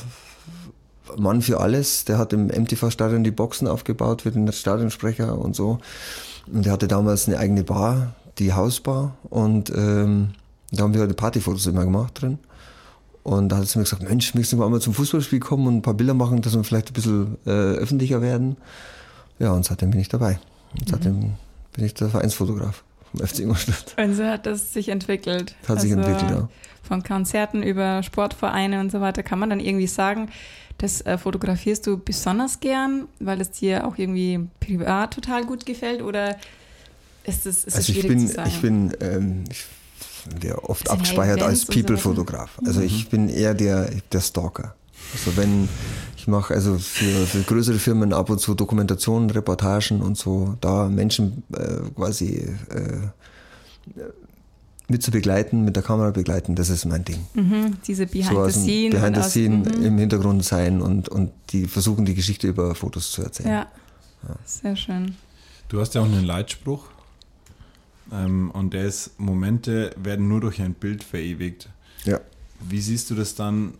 Mann 1.15 1.41
für 1.41 1.59
alles. 1.59 2.05
Der 2.05 2.17
hat 2.17 2.33
im 2.33 2.47
MTV-Stadion 2.47 3.23
die 3.23 3.31
Boxen 3.31 3.67
aufgebaut 3.67 4.23
für 4.23 4.31
den 4.31 4.51
Stadionsprecher 4.51 5.37
und 5.37 5.55
so. 5.55 5.79
Und 6.51 6.65
der 6.65 6.73
hatte 6.73 6.87
damals 6.87 7.27
eine 7.27 7.39
eigene 7.39 7.63
Bar, 7.63 8.15
die 8.39 8.53
Hausbar. 8.53 9.15
Und 9.29 9.69
ähm, 9.69 10.29
da 10.71 10.83
haben 10.83 10.93
wir 10.93 11.01
halt 11.01 11.15
Partyfotos 11.15 11.65
immer 11.67 11.83
gemacht 11.83 12.21
drin. 12.21 12.39
Und 13.23 13.49
da 13.49 13.57
hat 13.57 13.67
sie 13.67 13.77
mir 13.77 13.83
gesagt, 13.83 14.03
Mensch, 14.03 14.33
möchtest 14.35 14.53
du 14.53 14.57
mal 14.57 14.79
zum 14.79 14.93
Fußballspiel 14.93 15.39
kommen 15.39 15.67
und 15.67 15.75
ein 15.77 15.81
paar 15.81 15.93
Bilder 15.93 16.13
machen, 16.13 16.41
dass 16.41 16.55
wir 16.55 16.63
vielleicht 16.63 16.91
ein 16.91 16.93
bisschen 16.93 17.37
äh, 17.45 17.49
öffentlicher 17.49 18.21
werden? 18.21 18.55
Ja, 19.39 19.51
und 19.51 19.65
seitdem 19.65 19.91
bin 19.91 19.99
ich 19.99 20.09
dabei. 20.09 20.39
Und 20.79 20.89
seitdem 20.89 21.19
mhm. 21.19 21.33
bin 21.73 21.85
ich 21.85 21.93
der 21.93 22.09
Vereinsfotograf 22.09 22.83
vom 23.11 23.25
FC 23.25 23.39
Ingolstadt. 23.39 23.95
Und 23.97 24.15
so 24.15 24.25
hat 24.25 24.45
das 24.45 24.73
sich 24.73 24.89
entwickelt. 24.89 25.55
Hat 25.63 25.71
also 25.71 25.81
sich 25.81 25.91
entwickelt, 25.91 26.29
ja. 26.29 26.49
Von 26.83 27.03
Konzerten 27.03 27.63
über 27.63 28.01
Sportvereine 28.01 28.79
und 28.79 28.91
so 28.91 29.01
weiter 29.01 29.21
kann 29.21 29.39
man 29.39 29.49
dann 29.49 29.59
irgendwie 29.59 29.87
sagen, 29.87 30.29
das 30.77 31.01
äh, 31.01 31.17
fotografierst 31.17 31.85
du 31.87 31.97
besonders 31.97 32.59
gern, 32.59 33.07
weil 33.19 33.41
es 33.41 33.51
dir 33.51 33.85
auch 33.85 33.97
irgendwie 33.97 34.47
privat 34.59 35.13
total 35.13 35.45
gut 35.45 35.65
gefällt 35.65 36.01
oder 36.01 36.37
ist 37.23 37.45
es, 37.45 37.65
ist 37.65 37.75
also 37.75 37.91
schwierig 37.91 38.03
ich 38.03 38.09
bin, 38.09 38.27
zu 38.27 38.33
sagen? 38.33 38.49
Ich 38.49 38.61
bin, 38.61 38.93
ähm, 39.01 39.43
ich 39.49 39.65
werde 40.41 40.63
oft 40.63 40.89
abgespeichert 40.89 41.41
als 41.41 41.65
People-Fotograf. 41.65 42.59
Also 42.65 42.79
mhm. 42.79 42.85
ich 42.85 43.09
bin 43.09 43.29
eher 43.29 43.53
der, 43.53 43.89
der 44.11 44.21
Stalker. 44.21 44.75
Also 45.13 45.37
wenn 45.37 45.69
ich 46.17 46.27
mache 46.27 46.53
also 46.53 46.77
für, 46.77 47.25
für 47.25 47.41
größere 47.41 47.79
Firmen 47.79 48.11
ab 48.11 48.29
und 48.29 48.39
zu 48.39 48.53
Dokumentationen, 48.53 49.29
Reportagen 49.29 50.01
und 50.01 50.17
so, 50.17 50.57
da 50.59 50.89
Menschen 50.89 51.43
äh, 51.53 51.89
quasi 51.95 52.53
äh, 52.69 54.01
mit 54.89 55.03
zu 55.03 55.11
begleiten, 55.11 55.63
mit 55.63 55.75
der 55.75 55.83
Kamera 55.83 56.11
begleiten, 56.11 56.55
das 56.55 56.69
ist 56.69 56.85
mein 56.85 57.05
Ding. 57.05 57.25
Mhm, 57.33 57.77
diese 57.85 58.07
Behind 58.07 58.29
so 58.29 58.49
the 58.49 58.59
Scene. 58.59 58.89
Behind 58.89 59.15
the 59.15 59.23
Scene 59.23 59.57
mhm. 59.57 59.85
im 59.85 59.97
Hintergrund 59.97 60.43
sein 60.43 60.81
und, 60.81 61.09
und 61.09 61.31
die 61.49 61.65
versuchen, 61.65 62.05
die 62.05 62.15
Geschichte 62.15 62.47
über 62.47 62.73
Fotos 62.75 63.11
zu 63.11 63.21
erzählen. 63.21 63.49
Ja, 63.49 63.67
ja. 64.27 64.35
sehr 64.45 64.75
schön. 64.75 65.15
Du 65.69 65.79
hast 65.79 65.95
ja 65.95 66.01
auch 66.01 66.05
einen 66.05 66.25
Leitspruch 66.25 66.85
ähm, 68.11 68.51
und 68.51 68.73
der 68.73 68.85
ist, 68.85 69.19
Momente 69.19 69.91
werden 69.97 70.27
nur 70.27 70.41
durch 70.41 70.61
ein 70.61 70.73
Bild 70.73 71.03
verewigt. 71.03 71.69
Ja. 72.05 72.19
Wie 72.61 72.81
siehst 72.81 73.09
du 73.09 73.15
das 73.15 73.35
dann 73.35 73.73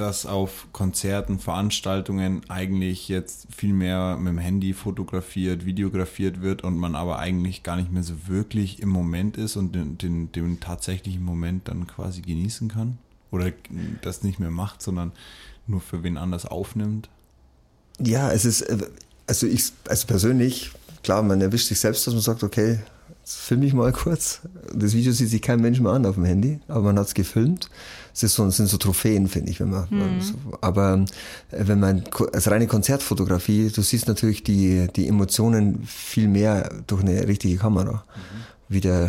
dass 0.00 0.24
auf 0.24 0.66
Konzerten, 0.72 1.38
Veranstaltungen 1.38 2.42
eigentlich 2.48 3.08
jetzt 3.08 3.46
viel 3.54 3.74
mehr 3.74 4.16
mit 4.16 4.32
dem 4.32 4.38
Handy 4.38 4.72
fotografiert, 4.72 5.66
videografiert 5.66 6.40
wird 6.40 6.64
und 6.64 6.76
man 6.76 6.94
aber 6.94 7.18
eigentlich 7.18 7.62
gar 7.62 7.76
nicht 7.76 7.92
mehr 7.92 8.02
so 8.02 8.14
wirklich 8.26 8.80
im 8.80 8.88
Moment 8.88 9.36
ist 9.36 9.56
und 9.56 9.74
den, 9.74 9.98
den, 9.98 10.32
den 10.32 10.58
tatsächlichen 10.58 11.22
Moment 11.22 11.68
dann 11.68 11.86
quasi 11.86 12.22
genießen 12.22 12.68
kann? 12.68 12.98
Oder 13.30 13.52
das 14.00 14.22
nicht 14.22 14.40
mehr 14.40 14.50
macht, 14.50 14.82
sondern 14.82 15.12
nur 15.66 15.80
für 15.80 16.02
wen 16.02 16.16
anders 16.16 16.46
aufnimmt? 16.46 17.08
Ja, 17.98 18.32
es 18.32 18.44
ist, 18.44 18.62
äh, 18.62 18.78
also 19.26 19.46
ich, 19.46 19.72
also 19.86 20.06
persönlich, 20.06 20.72
klar, 21.02 21.22
man 21.22 21.40
erwischt 21.40 21.68
sich 21.68 21.78
selbst, 21.78 22.06
dass 22.06 22.14
man 22.14 22.22
sagt, 22.22 22.42
okay, 22.42 22.80
filme 23.24 23.66
ich 23.66 23.74
mal 23.74 23.92
kurz. 23.92 24.40
Das 24.74 24.94
Video 24.94 25.12
sieht 25.12 25.28
sich 25.28 25.42
kein 25.42 25.60
Mensch 25.60 25.80
mehr 25.80 25.92
an 25.92 26.06
auf 26.06 26.14
dem 26.14 26.24
Handy, 26.24 26.60
aber 26.68 26.82
man 26.82 26.98
hat 26.98 27.08
es 27.08 27.14
gefilmt. 27.14 27.68
Es 28.12 28.22
ist 28.22 28.34
so, 28.34 28.48
sind 28.50 28.68
so 28.68 28.76
Trophäen, 28.76 29.28
finde 29.28 29.50
ich. 29.50 29.60
Wenn 29.60 29.70
man, 29.70 29.86
mhm. 29.90 30.20
so, 30.20 30.34
aber 30.60 31.04
äh, 31.50 31.66
wenn 31.66 31.80
man 31.80 32.04
als 32.32 32.50
reine 32.50 32.66
Konzertfotografie, 32.66 33.70
du 33.70 33.82
siehst 33.82 34.08
natürlich 34.08 34.42
die, 34.42 34.88
die 34.94 35.08
Emotionen 35.08 35.84
viel 35.86 36.28
mehr 36.28 36.70
durch 36.86 37.02
eine 37.02 37.26
richtige 37.26 37.56
Kamera. 37.56 37.92
Mhm. 37.92 38.40
Wie 38.68 38.80
der 38.80 39.04
äh, 39.04 39.08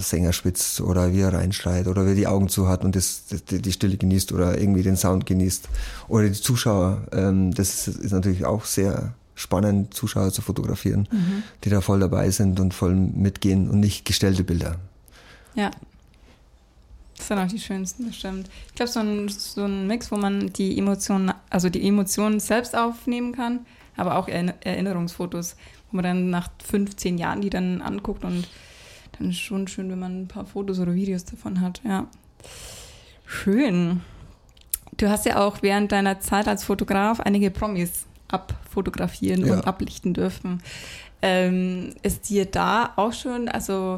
Sänger 0.00 0.34
spitzt 0.34 0.82
oder 0.82 1.12
wie 1.14 1.20
er 1.20 1.32
reinschreit 1.32 1.86
oder 1.88 2.04
wie 2.04 2.10
er 2.10 2.14
die 2.14 2.26
Augen 2.26 2.48
zu 2.48 2.68
hat 2.68 2.84
und 2.84 2.94
das, 2.94 3.22
die, 3.50 3.62
die 3.62 3.72
Stille 3.72 3.96
genießt 3.96 4.32
oder 4.32 4.58
irgendwie 4.58 4.82
den 4.82 4.96
Sound 4.96 5.24
genießt. 5.24 5.68
Oder 6.08 6.28
die 6.28 6.40
Zuschauer, 6.40 7.06
ähm, 7.12 7.54
das 7.54 7.88
ist, 7.88 7.96
ist 7.96 8.12
natürlich 8.12 8.44
auch 8.44 8.64
sehr 8.64 9.14
spannend, 9.38 9.94
Zuschauer 9.94 10.32
zu 10.32 10.42
fotografieren, 10.42 11.08
mhm. 11.10 11.42
die 11.64 11.70
da 11.70 11.80
voll 11.80 12.00
dabei 12.00 12.30
sind 12.30 12.60
und 12.60 12.74
voll 12.74 12.94
mitgehen 12.94 13.70
und 13.70 13.80
nicht 13.80 14.04
gestellte 14.04 14.44
Bilder. 14.44 14.76
Ja. 15.54 15.70
Das 17.18 17.28
sind 17.28 17.38
auch 17.38 17.48
die 17.48 17.58
schönsten, 17.58 18.06
bestimmt. 18.06 18.48
Ich 18.68 18.74
glaube, 18.74 18.90
so 18.90 19.00
ein, 19.00 19.28
so 19.28 19.64
ein 19.64 19.86
Mix, 19.86 20.10
wo 20.10 20.16
man 20.16 20.52
die 20.52 20.78
Emotionen, 20.78 21.32
also 21.50 21.68
die 21.68 21.86
Emotionen 21.86 22.40
selbst 22.40 22.76
aufnehmen 22.76 23.32
kann, 23.32 23.66
aber 23.96 24.16
auch 24.16 24.28
Erinnerungsfotos, 24.28 25.56
wo 25.90 25.96
man 25.96 26.04
dann 26.04 26.30
nach 26.30 26.48
15 26.64 27.18
Jahren 27.18 27.40
die 27.40 27.50
dann 27.50 27.82
anguckt 27.82 28.24
und 28.24 28.48
dann 29.18 29.30
ist 29.30 29.40
schon 29.40 29.66
schön, 29.66 29.90
wenn 29.90 29.98
man 29.98 30.22
ein 30.22 30.28
paar 30.28 30.46
Fotos 30.46 30.78
oder 30.78 30.94
Videos 30.94 31.24
davon 31.24 31.60
hat, 31.60 31.80
ja. 31.84 32.06
Schön. 33.26 34.00
Du 34.96 35.08
hast 35.08 35.26
ja 35.26 35.44
auch 35.44 35.60
während 35.60 35.92
deiner 35.92 36.20
Zeit 36.20 36.48
als 36.48 36.64
Fotograf 36.64 37.20
einige 37.20 37.50
Promis 37.50 38.06
abfotografieren 38.28 39.44
ja. 39.44 39.54
und 39.54 39.66
ablichten 39.66 40.14
dürfen. 40.14 40.62
Ähm, 41.20 41.94
ist 42.02 42.30
dir 42.30 42.46
da 42.46 42.92
auch 42.96 43.12
schon 43.12 43.48
also 43.48 43.96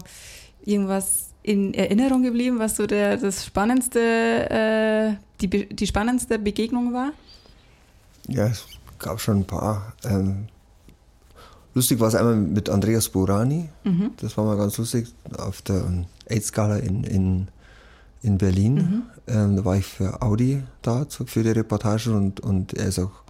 irgendwas 0.65 1.30
in 1.51 1.75
Erinnerung 1.75 2.23
geblieben, 2.23 2.61
was 2.61 2.77
so 2.77 2.87
der, 2.87 3.17
das 3.17 3.45
spannendste, 3.45 4.01
äh, 4.01 5.15
die, 5.41 5.69
die 5.69 5.87
spannendste 5.87 6.39
Begegnung 6.39 6.93
war? 6.93 7.13
Ja, 8.29 8.47
es 8.47 8.67
gab 8.99 9.21
schon 9.21 9.39
ein 9.39 9.45
paar. 9.45 9.95
Ähm, 10.05 10.47
lustig 11.75 11.99
war 11.99 12.07
es 12.07 12.15
einmal 12.15 12.37
mit 12.37 12.69
Andreas 12.69 13.09
Borani. 13.09 13.69
Mhm. 13.83 14.13
Das 14.19 14.37
war 14.37 14.45
mal 14.45 14.57
ganz 14.57 14.79
lustig 14.79 15.09
auf 15.37 15.63
der 15.63 15.85
AIDS-Skala 16.27 16.77
in, 16.77 17.03
in, 17.03 17.49
in 18.23 18.39
Berlin. 18.39 18.75
Mhm. 18.75 19.03
Ähm, 19.27 19.57
da 19.57 19.65
war 19.65 19.77
ich 19.77 19.87
für 19.87 20.23
Audi 20.23 20.63
da 20.83 21.05
für 21.09 21.43
die 21.43 21.51
Reportage 21.51 22.13
und, 22.13 22.39
und 22.39 22.75
er 22.75 22.87
ist 22.87 23.01
auch 23.01 23.25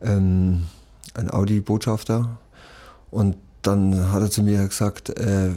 ähm, 0.00 0.62
ein 1.12 1.30
Audi-Botschafter. 1.30 2.38
Und 3.10 3.36
dann 3.62 4.12
hat 4.12 4.22
er 4.22 4.30
zu 4.30 4.42
mir 4.42 4.66
gesagt, 4.66 5.10
äh, 5.10 5.48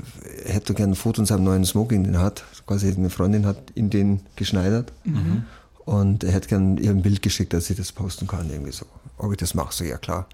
er 0.45 0.53
hätte 0.53 0.73
gerne 0.73 0.93
ein 0.93 0.95
Foto 0.95 1.21
in 1.21 1.25
seinem 1.25 1.43
neuen 1.43 1.65
Smoking, 1.65 2.03
den 2.03 2.15
er 2.15 2.21
hat. 2.21 2.43
Quasi 2.67 2.87
eine 2.89 3.09
Freundin 3.09 3.45
hat 3.45 3.57
ihn 3.75 3.89
den 3.89 4.21
geschneidert. 4.35 4.91
Mhm. 5.03 5.45
Und 5.85 6.23
er 6.23 6.31
hätte 6.31 6.47
gerne 6.47 6.79
ihr 6.79 6.91
ein 6.91 7.01
Bild 7.01 7.21
geschickt, 7.21 7.53
dass 7.53 7.69
ich 7.69 7.77
das 7.77 7.91
posten 7.91 8.27
kann. 8.27 8.49
Irgendwie 8.49 8.71
so. 8.71 8.85
Ob 9.17 9.31
ich 9.31 9.37
das 9.37 9.53
mache, 9.53 9.73
so 9.73 9.83
ja 9.83 9.97
klar. 9.97 10.27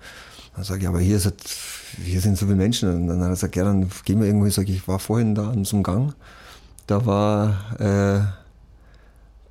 Dann 0.55 0.63
sage 0.63 0.81
ich, 0.81 0.87
aber 0.87 0.99
hier, 0.99 1.15
ist, 1.15 1.33
hier 2.03 2.21
sind 2.21 2.37
so 2.37 2.45
viele 2.45 2.57
Menschen. 2.57 2.93
Und 2.93 3.07
dann 3.07 3.19
hat 3.19 3.27
er 3.27 3.29
gesagt, 3.31 3.55
ja, 3.55 3.63
dann 3.63 3.89
gehen 4.05 4.19
wir 4.19 4.27
irgendwo. 4.27 4.45
Ich 4.45 4.53
sage, 4.53 4.71
ich 4.71 4.87
war 4.87 4.99
vorhin 4.99 5.35
da 5.35 5.49
an 5.49 5.65
so 5.65 5.77
einem 5.77 5.83
Gang. 5.83 6.13
Da 6.87 7.05
war 7.05 7.79
äh, 7.79 8.21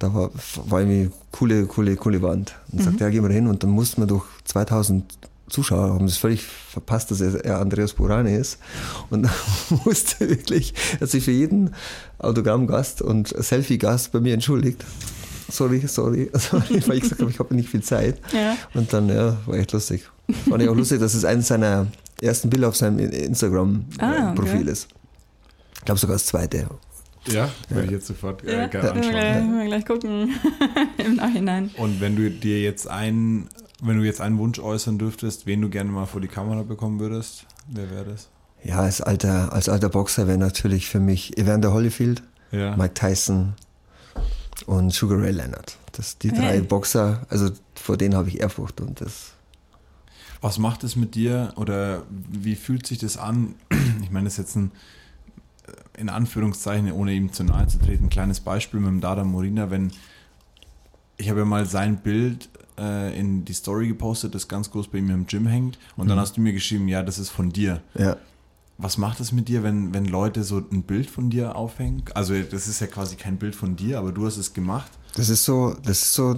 da 0.00 0.14
war, 0.14 0.30
war 0.66 0.80
irgendwie 0.80 1.10
coole, 1.30 1.66
coole, 1.66 1.94
coole 1.94 2.22
Wand. 2.22 2.56
Und 2.72 2.80
mhm. 2.80 2.84
sagte, 2.84 3.04
ja, 3.04 3.10
gehen 3.10 3.22
wir 3.22 3.32
hin. 3.32 3.46
Und 3.46 3.62
dann 3.62 3.70
mussten 3.70 4.02
wir 4.02 4.06
durch 4.06 4.24
2000 4.44 5.04
Zuschauer, 5.50 5.94
haben 5.94 6.06
das 6.06 6.16
völlig 6.16 6.42
verpasst, 6.42 7.10
dass 7.10 7.20
er, 7.20 7.60
Andreas 7.60 7.92
Burane 7.92 8.36
ist. 8.36 8.58
Und 9.10 9.28
musste 9.84 10.28
wirklich, 10.28 10.74
er 10.94 11.00
hat 11.02 11.10
sich 11.10 11.24
für 11.24 11.32
jeden 11.32 11.74
Autogrammgast 12.18 13.02
und 13.02 13.28
Selfie-Gast 13.28 14.12
bei 14.12 14.20
mir 14.20 14.34
entschuldigt. 14.34 14.84
Sorry, 15.50 15.86
sorry, 15.86 16.30
sorry, 16.34 16.82
weil 16.86 16.96
ich 16.96 17.02
gesagt 17.02 17.20
habe, 17.20 17.30
ich 17.30 17.38
habe 17.38 17.54
nicht 17.54 17.68
viel 17.68 17.82
Zeit. 17.82 18.18
Ja. 18.32 18.56
Und 18.74 18.92
dann, 18.92 19.08
ja, 19.08 19.36
war 19.46 19.56
echt 19.56 19.72
lustig. 19.72 20.08
Fand 20.48 20.62
ich 20.62 20.68
auch 20.68 20.76
lustig, 20.76 21.00
dass 21.00 21.14
es 21.14 21.24
eines 21.24 21.48
seiner 21.48 21.88
ersten 22.22 22.50
Bilder 22.50 22.68
auf 22.68 22.76
seinem 22.76 22.98
Instagram-Profil 22.98 24.00
ah, 24.00 24.34
okay. 24.36 24.70
ist. 24.70 24.88
Ich 25.76 25.84
glaube 25.84 25.98
sogar 25.98 26.16
das 26.16 26.26
zweite. 26.26 26.68
Ja, 27.26 27.50
würde 27.68 27.86
ich 27.86 27.90
jetzt 27.90 28.06
sofort 28.06 28.44
äh, 28.44 28.52
ja, 28.52 28.66
gerne 28.66 28.92
anschauen. 28.92 29.12
Wir, 29.12 29.58
wir 29.58 29.66
gleich 29.66 29.84
gucken 29.84 30.34
im 30.98 31.16
Nachhinein. 31.16 31.70
Und 31.76 32.00
wenn 32.00 32.16
du 32.16 32.30
dir 32.30 32.60
jetzt 32.62 32.88
einen, 32.88 33.48
wenn 33.82 33.98
du 33.98 34.04
jetzt 34.04 34.20
einen 34.20 34.38
Wunsch 34.38 34.58
äußern 34.58 34.98
dürftest, 34.98 35.46
wen 35.46 35.60
du 35.60 35.68
gerne 35.68 35.90
mal 35.90 36.06
vor 36.06 36.20
die 36.20 36.28
Kamera 36.28 36.62
bekommen 36.62 37.00
würdest, 37.00 37.46
wer 37.68 37.90
wäre 37.90 38.04
das? 38.04 38.28
Ja, 38.62 38.80
als 38.80 39.00
alter, 39.00 39.52
als 39.52 39.68
alter 39.68 39.88
Boxer 39.88 40.26
wäre 40.26 40.38
natürlich 40.38 40.88
für 40.88 41.00
mich 41.00 41.38
Evander 41.38 41.72
Holyfield, 41.72 42.22
ja. 42.52 42.76
Mike 42.76 42.94
Tyson 42.94 43.54
und 44.66 44.92
Sugar 44.92 45.18
Ray 45.18 45.32
Leonard. 45.32 45.78
Das 45.92 46.18
die 46.18 46.30
drei 46.30 46.58
hey. 46.58 46.60
Boxer, 46.60 47.26
also 47.30 47.50
vor 47.74 47.96
denen 47.96 48.14
habe 48.14 48.28
ich 48.28 48.40
Ehrfurcht 48.40 48.80
und 48.80 49.00
das 49.00 49.32
Was 50.40 50.58
macht 50.58 50.84
es 50.84 50.94
mit 50.94 51.14
dir 51.14 51.52
oder 51.56 52.02
wie 52.08 52.56
fühlt 52.56 52.86
sich 52.86 52.98
das 52.98 53.16
an? 53.16 53.54
Ich 54.02 54.10
meine, 54.10 54.24
das 54.24 54.34
ist 54.34 54.38
jetzt 54.38 54.56
ein, 54.56 54.72
in 55.96 56.08
Anführungszeichen, 56.08 56.90
ohne 56.90 57.12
ihm 57.12 57.32
zu 57.32 57.44
nahe 57.44 57.66
zu 57.68 57.78
treten, 57.78 58.06
ein 58.06 58.10
kleines 58.10 58.40
Beispiel 58.40 58.80
mit 58.80 58.88
dem 58.88 59.00
Dada 59.00 59.24
Morina, 59.24 59.70
wenn 59.70 59.92
ich 61.16 61.28
habe 61.28 61.40
ja 61.40 61.44
mal 61.44 61.66
sein 61.66 61.98
Bild 61.98 62.48
äh, 62.80 63.18
in 63.18 63.44
die 63.44 63.52
Story 63.52 63.88
gepostet, 63.88 64.34
das 64.34 64.48
ganz 64.48 64.70
groß 64.70 64.88
bei 64.88 64.98
ihm 64.98 65.10
im 65.10 65.26
Gym 65.26 65.46
hängt 65.46 65.78
und 65.96 66.04
mhm. 66.04 66.08
dann 66.10 66.18
hast 66.18 66.36
du 66.36 66.40
mir 66.40 66.52
geschrieben, 66.52 66.88
ja, 66.88 67.02
das 67.02 67.18
ist 67.18 67.30
von 67.30 67.50
dir. 67.50 67.82
Ja. 67.94 68.16
Was 68.78 68.96
macht 68.96 69.20
es 69.20 69.30
mit 69.30 69.48
dir, 69.48 69.62
wenn, 69.62 69.92
wenn 69.92 70.06
Leute 70.06 70.42
so 70.42 70.56
ein 70.56 70.82
Bild 70.84 71.10
von 71.10 71.28
dir 71.28 71.54
aufhängen? 71.54 72.02
Also 72.14 72.34
das 72.40 72.66
ist 72.66 72.80
ja 72.80 72.86
quasi 72.86 73.16
kein 73.16 73.36
Bild 73.36 73.54
von 73.54 73.76
dir, 73.76 73.98
aber 73.98 74.10
du 74.10 74.24
hast 74.24 74.38
es 74.38 74.54
gemacht. 74.54 74.90
Das 75.16 75.28
ist 75.28 75.44
so, 75.44 75.76
das 75.84 76.00
ist 76.00 76.14
so, 76.14 76.36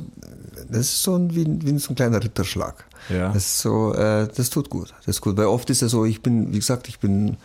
das 0.68 0.80
ist 0.80 1.02
so 1.02 1.20
wie, 1.30 1.46
wie 1.46 1.78
so 1.78 1.92
ein 1.92 1.94
kleiner 1.94 2.22
Ritterschlag. 2.22 2.84
Ja. 3.10 3.32
Das 3.32 3.44
ist 3.44 3.60
so, 3.60 3.94
äh, 3.94 4.28
das 4.34 4.50
tut 4.50 4.70
gut. 4.70 4.92
Das 5.06 5.16
ist 5.16 5.20
gut. 5.20 5.36
Weil 5.36 5.46
oft 5.46 5.70
ist 5.70 5.82
ja 5.82 5.88
so, 5.88 6.04
ich 6.04 6.20
bin, 6.20 6.52
wie 6.52 6.58
gesagt, 6.58 6.88
ich 6.88 6.98
bin 6.98 7.36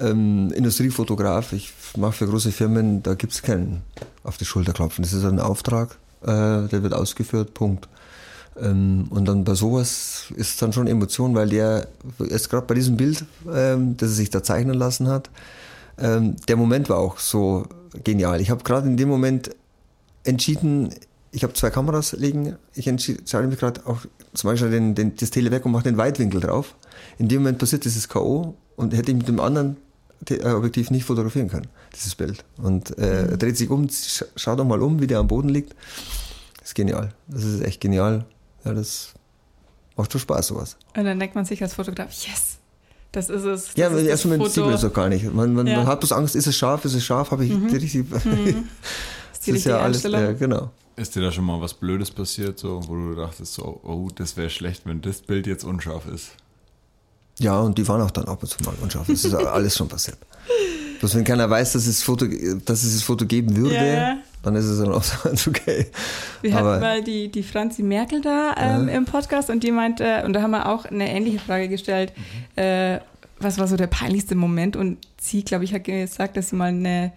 ähm, 0.00 0.52
Industriefotograf, 0.52 1.52
ich 1.52 1.72
mache 1.96 2.12
für 2.12 2.26
große 2.26 2.52
Firmen, 2.52 3.02
da 3.02 3.14
gibt 3.14 3.32
es 3.32 3.42
keinen 3.42 3.82
auf 4.22 4.36
die 4.36 4.44
Schulter 4.44 4.72
klopfen. 4.72 5.02
Das 5.02 5.12
ist 5.12 5.24
ein 5.24 5.40
Auftrag, 5.40 5.96
äh, 6.22 6.26
der 6.68 6.82
wird 6.82 6.92
ausgeführt, 6.92 7.54
Punkt. 7.54 7.88
Ähm, 8.60 9.06
und 9.10 9.26
dann 9.26 9.44
bei 9.44 9.54
sowas 9.54 10.32
ist 10.36 10.60
dann 10.62 10.72
schon 10.72 10.86
Emotion, 10.86 11.34
weil 11.34 11.48
der, 11.48 11.88
erst 12.30 12.50
gerade 12.50 12.66
bei 12.66 12.74
diesem 12.74 12.96
Bild, 12.96 13.24
ähm, 13.52 13.96
das 13.96 14.10
er 14.10 14.14
sich 14.14 14.30
da 14.30 14.42
zeichnen 14.42 14.74
lassen 14.74 15.08
hat, 15.08 15.30
ähm, 15.98 16.36
der 16.48 16.56
Moment 16.56 16.88
war 16.88 16.98
auch 16.98 17.18
so 17.18 17.66
genial. 18.04 18.40
Ich 18.40 18.50
habe 18.50 18.62
gerade 18.64 18.86
in 18.88 18.96
dem 18.96 19.08
Moment 19.08 19.50
entschieden, 20.24 20.90
ich 21.32 21.42
habe 21.42 21.52
zwei 21.52 21.70
Kameras 21.70 22.12
liegen, 22.12 22.56
ich 22.74 22.86
entscheide 22.88 23.46
mich 23.46 23.58
gerade 23.58 23.86
auch 23.86 24.00
zum 24.34 24.50
Beispiel 24.50 24.70
den, 24.70 24.94
den, 24.94 25.16
das 25.16 25.30
Tele 25.30 25.50
weg 25.50 25.64
und 25.64 25.72
mache 25.72 25.84
den 25.84 25.96
Weitwinkel 25.96 26.40
drauf. 26.40 26.74
In 27.18 27.28
dem 27.28 27.42
Moment 27.42 27.58
passiert 27.58 27.84
dieses 27.84 28.08
K.O. 28.08 28.54
und 28.76 28.94
hätte 28.94 29.10
ich 29.10 29.16
mit 29.16 29.28
dem 29.28 29.40
anderen 29.40 29.76
äh, 30.28 30.48
Objektiv 30.48 30.90
nicht 30.90 31.04
fotografieren 31.04 31.48
können, 31.48 31.68
dieses 31.94 32.14
Bild. 32.14 32.44
Und 32.56 32.98
äh, 32.98 33.30
er 33.30 33.36
dreht 33.36 33.56
sich 33.56 33.70
um, 33.70 33.88
schaut 34.36 34.58
doch 34.58 34.64
mal 34.64 34.82
um, 34.82 35.00
wie 35.00 35.06
der 35.06 35.18
am 35.18 35.28
Boden 35.28 35.48
liegt. 35.48 35.74
Das 36.58 36.70
ist 36.70 36.74
genial. 36.74 37.12
Das 37.28 37.44
ist 37.44 37.62
echt 37.62 37.80
genial. 37.80 38.24
Ja, 38.66 38.74
das 38.74 39.14
macht 39.96 40.12
schon 40.12 40.20
Spaß, 40.20 40.48
sowas. 40.48 40.76
Und 40.96 41.04
dann 41.04 41.18
denkt 41.18 41.34
man 41.34 41.44
sich 41.44 41.62
als 41.62 41.74
Fotograf, 41.74 42.10
yes, 42.10 42.58
das 43.12 43.30
ist 43.30 43.44
es. 43.44 43.64
Das 43.66 43.76
ja, 43.76 43.88
ist 43.88 44.06
erstmal 44.06 44.50
sieht 44.50 44.62
man 44.62 44.72
das 44.72 44.84
auch 44.84 44.92
gar 44.92 45.08
nicht. 45.08 45.32
Man, 45.32 45.54
man, 45.54 45.66
ja. 45.66 45.78
man, 45.78 45.86
hat 45.86 46.00
bloß 46.00 46.12
Angst, 46.12 46.36
ist 46.36 46.46
es 46.46 46.56
scharf, 46.56 46.84
ist 46.84 46.94
es 46.94 47.04
scharf, 47.04 47.30
habe 47.30 47.44
ich 47.44 47.52
mhm. 47.52 47.68
die 47.68 47.76
richtig. 47.76 48.04
Mhm. 48.24 48.64
das 49.32 49.48
ist 49.48 49.64
ja 49.64 49.78
alles, 49.78 50.02
ja, 50.02 50.32
genau. 50.32 50.70
Ist 50.96 51.14
dir 51.14 51.22
da 51.22 51.30
schon 51.30 51.44
mal 51.44 51.60
was 51.60 51.74
Blödes 51.74 52.10
passiert, 52.10 52.58
so, 52.58 52.80
wo 52.86 52.94
du 52.94 53.14
dachtest, 53.14 53.54
so, 53.54 53.80
oh, 53.84 54.08
das 54.14 54.36
wäre 54.36 54.50
schlecht, 54.50 54.82
wenn 54.84 55.00
das 55.02 55.20
Bild 55.20 55.46
jetzt 55.46 55.64
unscharf 55.64 56.06
ist? 56.06 56.30
Ja, 57.38 57.60
und 57.60 57.76
die 57.76 57.86
waren 57.86 58.00
auch 58.00 58.10
dann 58.10 58.26
ab 58.26 58.42
und 58.42 58.48
zu 58.48 58.62
mal 58.64 58.74
unscharf. 58.80 59.06
Das 59.06 59.24
ist 59.24 59.34
alles 59.34 59.76
schon 59.76 59.88
passiert. 59.88 60.18
Bloß 61.00 61.14
wenn 61.14 61.24
keiner 61.24 61.48
weiß, 61.48 61.74
dass 61.74 61.86
es, 61.86 62.02
Foto, 62.02 62.26
dass 62.64 62.82
es 62.82 62.94
das 62.94 63.02
Foto 63.02 63.26
geben 63.26 63.56
würde, 63.56 63.74
ja, 63.74 64.16
dann 64.46 64.54
ist 64.54 64.66
es 64.66 64.78
dann 64.78 64.92
auch 64.92 65.02
so 65.02 65.50
okay. 65.50 65.86
Wir 66.40 66.56
Aber, 66.56 66.72
hatten 66.72 66.80
mal 66.80 67.02
die, 67.02 67.28
die 67.28 67.42
Franzi 67.42 67.82
Merkel 67.82 68.20
da 68.20 68.54
ähm, 68.56 68.88
im 68.88 69.04
Podcast 69.04 69.50
und 69.50 69.64
die 69.64 69.72
meinte, 69.72 70.22
und 70.24 70.32
da 70.32 70.42
haben 70.42 70.52
wir 70.52 70.68
auch 70.68 70.84
eine 70.84 71.10
ähnliche 71.10 71.40
Frage 71.40 71.68
gestellt, 71.68 72.12
mhm. 72.16 72.62
äh, 72.62 73.00
was 73.38 73.58
war 73.58 73.66
so 73.66 73.76
der 73.76 73.88
peinlichste 73.88 74.36
Moment? 74.36 74.76
Und 74.76 74.98
sie, 75.20 75.44
glaube 75.44 75.64
ich, 75.64 75.74
hat 75.74 75.84
gesagt, 75.84 76.36
dass 76.36 76.50
sie 76.50 76.56
mal 76.56 76.68
eine 76.68 77.12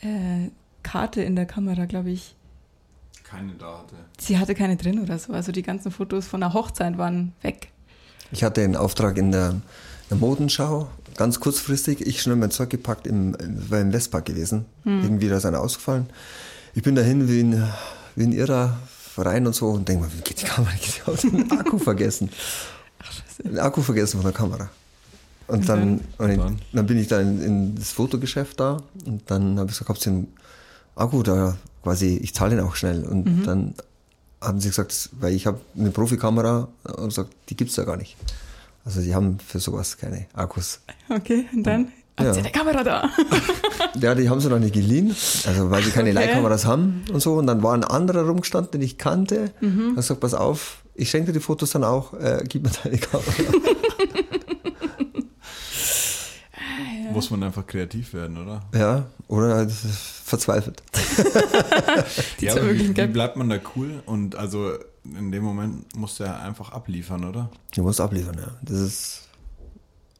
äh, 0.00 0.50
Karte 0.82 1.22
in 1.22 1.36
der 1.36 1.46
Kamera, 1.46 1.86
glaube 1.86 2.10
ich, 2.10 2.34
keine 3.22 3.52
da 3.52 3.78
hatte. 3.78 3.94
Sie 4.18 4.38
hatte 4.38 4.54
keine 4.54 4.76
drin 4.76 5.00
oder 5.00 5.18
so. 5.18 5.32
Also 5.32 5.52
die 5.52 5.62
ganzen 5.62 5.92
Fotos 5.92 6.26
von 6.26 6.40
der 6.40 6.54
Hochzeit 6.54 6.98
waren 6.98 7.34
weg. 7.42 7.68
Ich 8.32 8.42
hatte 8.42 8.62
einen 8.62 8.74
Auftrag 8.74 9.16
in 9.16 9.32
der, 9.32 9.60
der 10.10 10.16
Modenschau, 10.16 10.88
ganz 11.16 11.38
kurzfristig. 11.38 12.00
Ich 12.06 12.22
schnell 12.22 12.36
mein 12.36 12.50
Zeug 12.50 12.70
gepackt, 12.70 13.06
im, 13.06 13.36
war 13.68 13.80
im 13.80 13.92
Westpark 13.92 14.24
gewesen. 14.24 14.64
Hm. 14.84 15.02
Irgendwie 15.02 15.28
da 15.28 15.36
ist 15.36 15.44
einer 15.44 15.60
ausgefallen. 15.60 16.06
Ich 16.78 16.84
bin 16.84 16.94
dahin 16.94 17.28
wie 17.28 17.40
ein, 17.40 17.68
wie 18.14 18.22
ein 18.22 18.30
Irrer 18.30 18.78
rein 19.16 19.48
und 19.48 19.52
so 19.52 19.66
und 19.70 19.88
denke 19.88 20.04
mal, 20.04 20.12
wie 20.16 20.20
geht 20.20 20.42
die 20.42 20.44
Kamera? 20.44 20.70
Geht 20.74 20.98
die 20.98 21.10
aus? 21.10 21.22
Den 21.22 21.50
Akku 21.58 21.76
vergessen. 21.76 22.30
Ach, 23.00 23.12
scheiße. 23.12 23.42
Den 23.42 23.58
Akku 23.58 23.82
vergessen 23.82 24.18
von 24.18 24.30
der 24.30 24.32
Kamera. 24.32 24.70
Und, 25.48 25.68
dann, 25.68 26.02
und 26.18 26.38
dann? 26.38 26.60
dann, 26.72 26.86
bin 26.86 26.96
ich 26.98 27.08
da 27.08 27.20
in, 27.20 27.42
in, 27.42 27.74
das 27.74 27.90
Fotogeschäft 27.90 28.60
da 28.60 28.76
und 29.06 29.28
dann 29.28 29.58
habe 29.58 29.68
ich 29.72 29.76
gesagt, 29.76 29.88
habt 29.88 30.06
ihr 30.06 30.12
einen 30.12 30.32
Akku 30.94 31.24
da 31.24 31.58
quasi, 31.82 32.16
ich 32.22 32.32
zahle 32.32 32.54
den 32.54 32.64
auch 32.64 32.76
schnell. 32.76 33.02
Und 33.02 33.26
mhm. 33.26 33.42
dann 33.42 33.74
haben 34.40 34.60
sie 34.60 34.68
gesagt, 34.68 35.10
weil 35.18 35.34
ich 35.34 35.48
habe 35.48 35.60
eine 35.76 35.90
Profikamera 35.90 36.68
und 36.84 37.08
gesagt, 37.08 37.30
die 37.48 37.56
gibt 37.56 37.70
es 37.70 37.76
da 37.76 37.82
gar 37.82 37.96
nicht. 37.96 38.16
Also 38.84 39.00
die 39.00 39.16
haben 39.16 39.40
für 39.40 39.58
sowas 39.58 39.98
keine 39.98 40.26
Akkus. 40.32 40.78
Okay, 41.08 41.44
und 41.52 41.64
dann? 41.64 41.88
Habt 42.18 42.30
ja. 42.30 42.34
ihr 42.34 42.38
eine 42.40 42.50
Kamera 42.50 42.82
da? 42.82 43.08
ja, 44.00 44.14
die 44.16 44.28
haben 44.28 44.40
sie 44.40 44.48
noch 44.48 44.58
nicht 44.58 44.74
geliehen, 44.74 45.14
also 45.46 45.70
weil 45.70 45.84
sie 45.84 45.92
keine 45.92 46.10
okay. 46.10 46.18
Leihkameras 46.18 46.66
haben 46.66 47.04
und 47.12 47.20
so. 47.20 47.34
Und 47.34 47.46
dann 47.46 47.62
war 47.62 47.74
ein 47.74 47.84
anderer 47.84 48.22
rumgestanden, 48.26 48.72
den 48.72 48.82
ich 48.82 48.98
kannte. 48.98 49.52
Mhm. 49.60 49.92
Er 49.94 50.02
sagt, 50.02 50.18
pass 50.18 50.34
auf, 50.34 50.82
ich 50.94 51.10
schenke 51.10 51.28
dir 51.28 51.34
die 51.34 51.44
Fotos 51.44 51.70
dann 51.70 51.84
auch, 51.84 52.14
äh, 52.14 52.42
gib 52.48 52.64
mir 52.64 52.70
deine 52.82 52.98
Kamera. 52.98 53.30
Muss 57.12 57.30
man 57.30 57.44
einfach 57.44 57.66
kreativ 57.66 58.14
werden, 58.14 58.36
oder? 58.36 58.62
Ja, 58.74 59.06
oder 59.28 59.54
halt 59.54 59.70
verzweifelt. 59.70 60.82
ja, 62.40 62.54
wie, 62.56 62.96
wie, 62.96 63.06
bleibt 63.06 63.36
man 63.36 63.48
da 63.48 63.58
cool? 63.76 64.02
Und 64.06 64.34
also 64.34 64.72
in 65.04 65.30
dem 65.30 65.44
Moment 65.44 65.96
musst 65.96 66.18
du 66.18 66.24
ja 66.24 66.36
einfach 66.40 66.72
abliefern, 66.72 67.24
oder? 67.24 67.48
Du 67.74 67.82
musst 67.82 68.00
abliefern, 68.00 68.36
ja. 68.38 68.50
Das 68.62 68.78
ist 68.78 69.27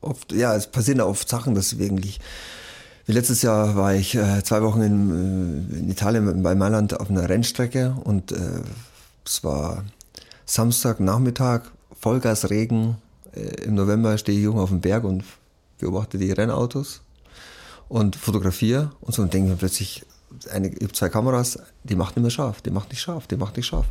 oft, 0.00 0.32
ja, 0.32 0.54
es 0.54 0.66
passieren 0.66 1.00
oft 1.00 1.28
Sachen, 1.28 1.54
deswegen 1.54 1.98
ich. 1.98 2.20
Wie 3.06 3.12
letztes 3.12 3.40
Jahr 3.40 3.74
war 3.74 3.94
ich 3.94 4.14
äh, 4.14 4.42
zwei 4.44 4.62
Wochen 4.62 4.82
in, 4.82 5.72
äh, 5.72 5.78
in, 5.78 5.90
Italien 5.90 6.42
bei 6.42 6.54
Mailand 6.54 7.00
auf 7.00 7.08
einer 7.08 7.28
Rennstrecke 7.28 7.96
und 8.04 8.32
äh, 8.32 8.60
es 9.24 9.42
war 9.42 9.84
Samstagnachmittag, 10.44 11.62
Vollgasregen. 11.98 12.96
Äh, 13.34 13.64
Im 13.64 13.74
November 13.74 14.18
stehe 14.18 14.36
ich 14.36 14.44
jung 14.44 14.58
auf 14.58 14.68
dem 14.68 14.82
Berg 14.82 15.04
und 15.04 15.24
beobachte 15.78 16.18
die 16.18 16.32
Rennautos 16.32 17.00
und 17.88 18.16
fotografiere 18.16 18.92
und 19.00 19.14
so 19.14 19.22
und 19.22 19.32
denke 19.32 19.50
mir 19.50 19.56
plötzlich, 19.56 20.04
eine, 20.50 20.68
ich 20.68 20.82
habe 20.82 20.92
zwei 20.92 21.08
Kameras, 21.08 21.58
die 21.84 21.96
macht 21.96 22.16
nicht 22.16 22.22
mehr 22.22 22.30
scharf, 22.30 22.60
die 22.60 22.70
macht 22.70 22.90
nicht 22.90 23.00
scharf, 23.00 23.26
die 23.26 23.36
macht 23.36 23.56
nicht 23.56 23.66
scharf. 23.66 23.86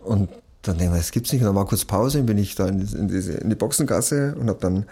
Und 0.00 0.28
dann 0.62 0.78
denke 0.78 0.94
ich, 0.94 1.00
das 1.00 1.10
gibt's 1.10 1.32
nicht. 1.32 1.42
Und 1.42 1.46
dann 1.46 1.56
war 1.56 1.66
kurz 1.66 1.84
Pause, 1.84 2.18
dann 2.18 2.26
bin 2.26 2.38
ich 2.38 2.54
da 2.54 2.68
in, 2.68 2.80
in, 2.80 3.08
diese, 3.08 3.32
in 3.32 3.50
die 3.50 3.56
Boxengasse 3.56 4.34
und 4.36 4.48
habe 4.48 4.60
dann 4.60 4.86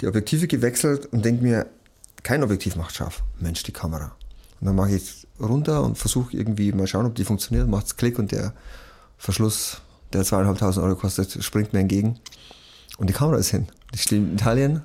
die 0.00 0.06
Objektive 0.06 0.46
gewechselt 0.46 1.06
und 1.06 1.24
denke 1.24 1.42
mir, 1.42 1.66
kein 2.22 2.42
Objektiv 2.42 2.76
macht 2.76 2.94
scharf. 2.94 3.22
Mensch, 3.38 3.62
die 3.64 3.72
Kamera. 3.72 4.16
Und 4.60 4.66
dann 4.66 4.76
mache 4.76 4.94
ich 4.94 5.26
runter 5.40 5.82
und 5.82 5.98
versuche 5.98 6.36
irgendwie 6.36 6.72
mal 6.72 6.86
schauen, 6.86 7.06
ob 7.06 7.14
die 7.14 7.24
funktioniert. 7.24 7.68
Macht's 7.68 7.96
Klick 7.96 8.18
und 8.18 8.32
der 8.32 8.52
Verschluss, 9.18 9.80
der 10.12 10.24
zweieinhalbtausend 10.24 10.84
Euro 10.84 10.96
kostet, 10.96 11.42
springt 11.44 11.72
mir 11.72 11.80
entgegen. 11.80 12.18
Und 12.98 13.08
die 13.08 13.14
Kamera 13.14 13.36
ist 13.38 13.50
hin. 13.50 13.66
Ich 13.92 14.02
stehe 14.02 14.22
in 14.22 14.34
Italien. 14.34 14.82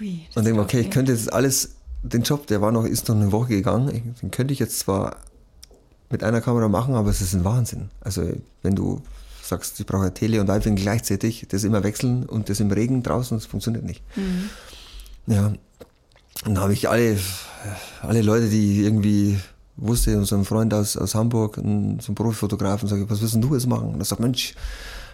Ui, 0.00 0.26
und 0.34 0.44
denke, 0.44 0.60
okay, 0.60 0.80
ich 0.80 0.90
könnte 0.90 1.12
jetzt 1.12 1.32
alles, 1.32 1.76
den 2.02 2.22
Job, 2.22 2.46
der 2.46 2.60
war 2.60 2.72
noch, 2.72 2.84
ist 2.84 3.08
noch 3.08 3.16
eine 3.16 3.32
Woche 3.32 3.48
gegangen, 3.48 4.14
den 4.20 4.30
könnte 4.30 4.52
ich 4.52 4.58
jetzt 4.58 4.78
zwar 4.78 5.18
mit 6.14 6.22
einer 6.22 6.40
Kamera 6.40 6.68
machen, 6.68 6.94
aber 6.94 7.10
es 7.10 7.20
ist 7.20 7.34
ein 7.34 7.44
Wahnsinn. 7.44 7.90
Also 8.00 8.22
wenn 8.62 8.76
du 8.76 9.02
sagst, 9.42 9.80
ich 9.80 9.86
brauche 9.86 10.14
Tele 10.14 10.40
und 10.40 10.46
Weitwinkel 10.46 10.84
gleichzeitig, 10.84 11.46
das 11.50 11.64
immer 11.64 11.82
wechseln 11.82 12.24
und 12.24 12.48
das 12.48 12.60
im 12.60 12.70
Regen 12.70 13.02
draußen, 13.02 13.36
das 13.36 13.46
funktioniert 13.46 13.84
nicht. 13.84 14.00
Mhm. 14.14 14.48
Ja, 15.26 15.52
und 16.46 16.54
da 16.54 16.60
habe 16.60 16.72
ich 16.72 16.88
alle, 16.88 17.18
alle 18.02 18.22
Leute, 18.22 18.48
die 18.48 18.84
irgendwie 18.84 19.40
wusste, 19.76 20.16
unseren 20.16 20.44
Freund 20.44 20.72
aus, 20.72 20.96
aus 20.96 21.16
Hamburg, 21.16 21.56
so 21.56 21.62
ein 21.62 22.14
Profifotografen, 22.14 22.88
sage 22.88 23.02
ich, 23.02 23.10
was 23.10 23.20
willst 23.20 23.34
du 23.34 23.54
jetzt 23.54 23.66
machen? 23.66 23.88
Und 23.88 23.98
er 23.98 24.04
sagt, 24.04 24.20
Mensch, 24.20 24.54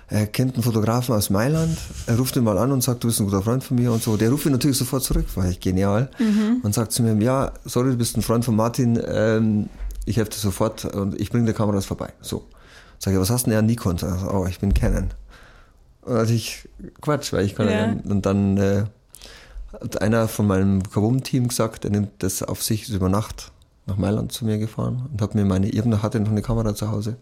er 0.08 0.26
kennt 0.26 0.54
einen 0.54 0.62
Fotografen 0.62 1.14
aus 1.14 1.30
Mailand, 1.30 1.78
er 2.06 2.18
ruft 2.18 2.36
ihn 2.36 2.44
mal 2.44 2.58
an 2.58 2.72
und 2.72 2.82
sagt, 2.82 3.02
du 3.02 3.08
bist 3.08 3.20
ein 3.20 3.24
guter 3.24 3.40
Freund 3.40 3.64
von 3.64 3.78
mir 3.78 3.90
und 3.90 4.02
so. 4.02 4.18
Der 4.18 4.30
ruft 4.30 4.44
ihn 4.44 4.52
natürlich 4.52 4.76
sofort 4.76 5.02
zurück, 5.02 5.24
war 5.34 5.48
ich 5.48 5.60
genial. 5.60 6.10
Mhm. 6.18 6.60
Und 6.62 6.74
sagt 6.74 6.92
zu 6.92 7.02
mir, 7.02 7.14
ja, 7.24 7.52
sorry, 7.64 7.92
du 7.92 7.96
bist 7.96 8.18
ein 8.18 8.22
Freund 8.22 8.44
von 8.44 8.54
Martin, 8.54 9.00
ähm, 9.06 9.70
ich 10.06 10.16
helfe 10.16 10.30
dir 10.30 10.38
sofort 10.38 10.84
und 10.84 11.20
ich 11.20 11.30
bringe 11.30 11.46
die 11.46 11.52
Kameras 11.52 11.86
vorbei. 11.86 12.12
So. 12.20 12.46
Sag 12.98 13.12
ich, 13.12 13.20
was 13.20 13.30
hast 13.30 13.46
du 13.46 13.50
denn? 13.50 13.58
Ja, 13.58 13.62
Nikon. 13.62 13.98
Sag 13.98 14.16
ich, 14.16 14.24
oh, 14.28 14.46
ich 14.46 14.60
bin 14.60 14.74
Canon. 14.74 15.10
Und 16.02 16.16
also 16.16 16.34
ich, 16.34 16.68
Quatsch, 17.00 17.32
weil 17.32 17.44
ich 17.44 17.54
kann 17.54 17.68
ja. 17.68 17.96
Und 18.10 18.26
dann 18.26 18.56
äh, 18.56 18.84
hat 19.72 20.00
einer 20.02 20.28
von 20.28 20.46
meinem 20.46 20.82
Kabum-Team 20.82 21.48
gesagt, 21.48 21.84
er 21.84 21.90
nimmt 21.90 22.10
das 22.18 22.42
auf 22.42 22.62
sich, 22.62 22.82
ist 22.82 22.90
über 22.90 23.08
Nacht 23.08 23.52
nach 23.86 23.96
Mailand 23.96 24.32
zu 24.32 24.44
mir 24.44 24.58
gefahren 24.58 25.08
und 25.10 25.22
hat 25.22 25.34
mir 25.34 25.44
meine, 25.44 25.68
ich 25.68 25.80
hatte 25.80 26.20
noch 26.20 26.30
eine 26.30 26.42
Kamera 26.42 26.74
zu 26.74 26.90
Hause 26.90 27.16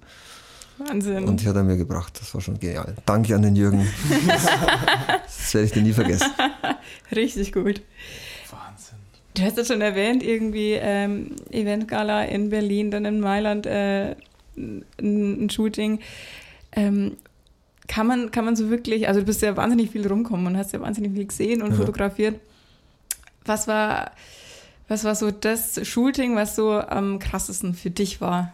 Wahnsinn. 0.79 1.25
Und 1.25 1.43
die 1.43 1.49
hat 1.49 1.57
er 1.57 1.65
mir 1.65 1.77
gebracht. 1.77 2.19
Das 2.21 2.33
war 2.35 2.41
schon 2.41 2.59
genial. 2.59 2.95
Danke 3.05 3.35
an 3.35 3.43
den 3.43 3.57
Jürgen. 3.57 3.87
das 5.25 5.55
werde 5.55 5.67
ich 5.67 5.73
dir 5.73 5.83
nie 5.83 5.93
vergessen. 5.93 6.31
Richtig 7.15 7.53
gut. 7.53 7.83
Du 9.39 9.45
hast 9.45 9.57
ja 9.57 9.65
schon 9.65 9.81
erwähnt, 9.81 10.25
irgendwie 10.25 10.73
ähm, 10.73 11.37
Eventgala 11.51 12.25
in 12.25 12.51
Berlin, 12.51 12.91
dann 12.91 13.05
in 13.05 13.21
Mailand 13.21 13.67
äh, 13.67 14.17
ein, 14.57 14.85
ein 14.99 15.49
Shooting. 15.49 16.01
Ähm, 16.73 17.17
kann 17.87 18.09
man, 18.09 18.33
kann 18.33 18.45
man 18.45 18.57
so 18.57 18.69
wirklich, 18.69 19.07
also 19.07 19.21
du 19.21 19.27
bist 19.27 19.41
ja 19.43 19.57
wahnsinnig 19.57 19.93
viel 19.93 20.07
rumkommen 20.07 20.49
und 20.49 20.57
hast 20.57 20.73
ja 20.73 20.81
wahnsinnig 20.81 21.13
viel 21.13 21.27
gesehen 21.27 21.63
und 21.63 21.71
ja. 21.71 21.77
fotografiert. 21.77 22.41
Was 23.45 23.69
war, 23.69 24.11
was 24.89 25.05
war 25.05 25.15
so 25.15 25.31
das 25.31 25.87
Shooting, 25.87 26.35
was 26.35 26.57
so 26.57 26.73
am 26.73 27.21
krassesten 27.21 27.75
für 27.75 27.91
dich 27.91 28.21
war? 28.21 28.53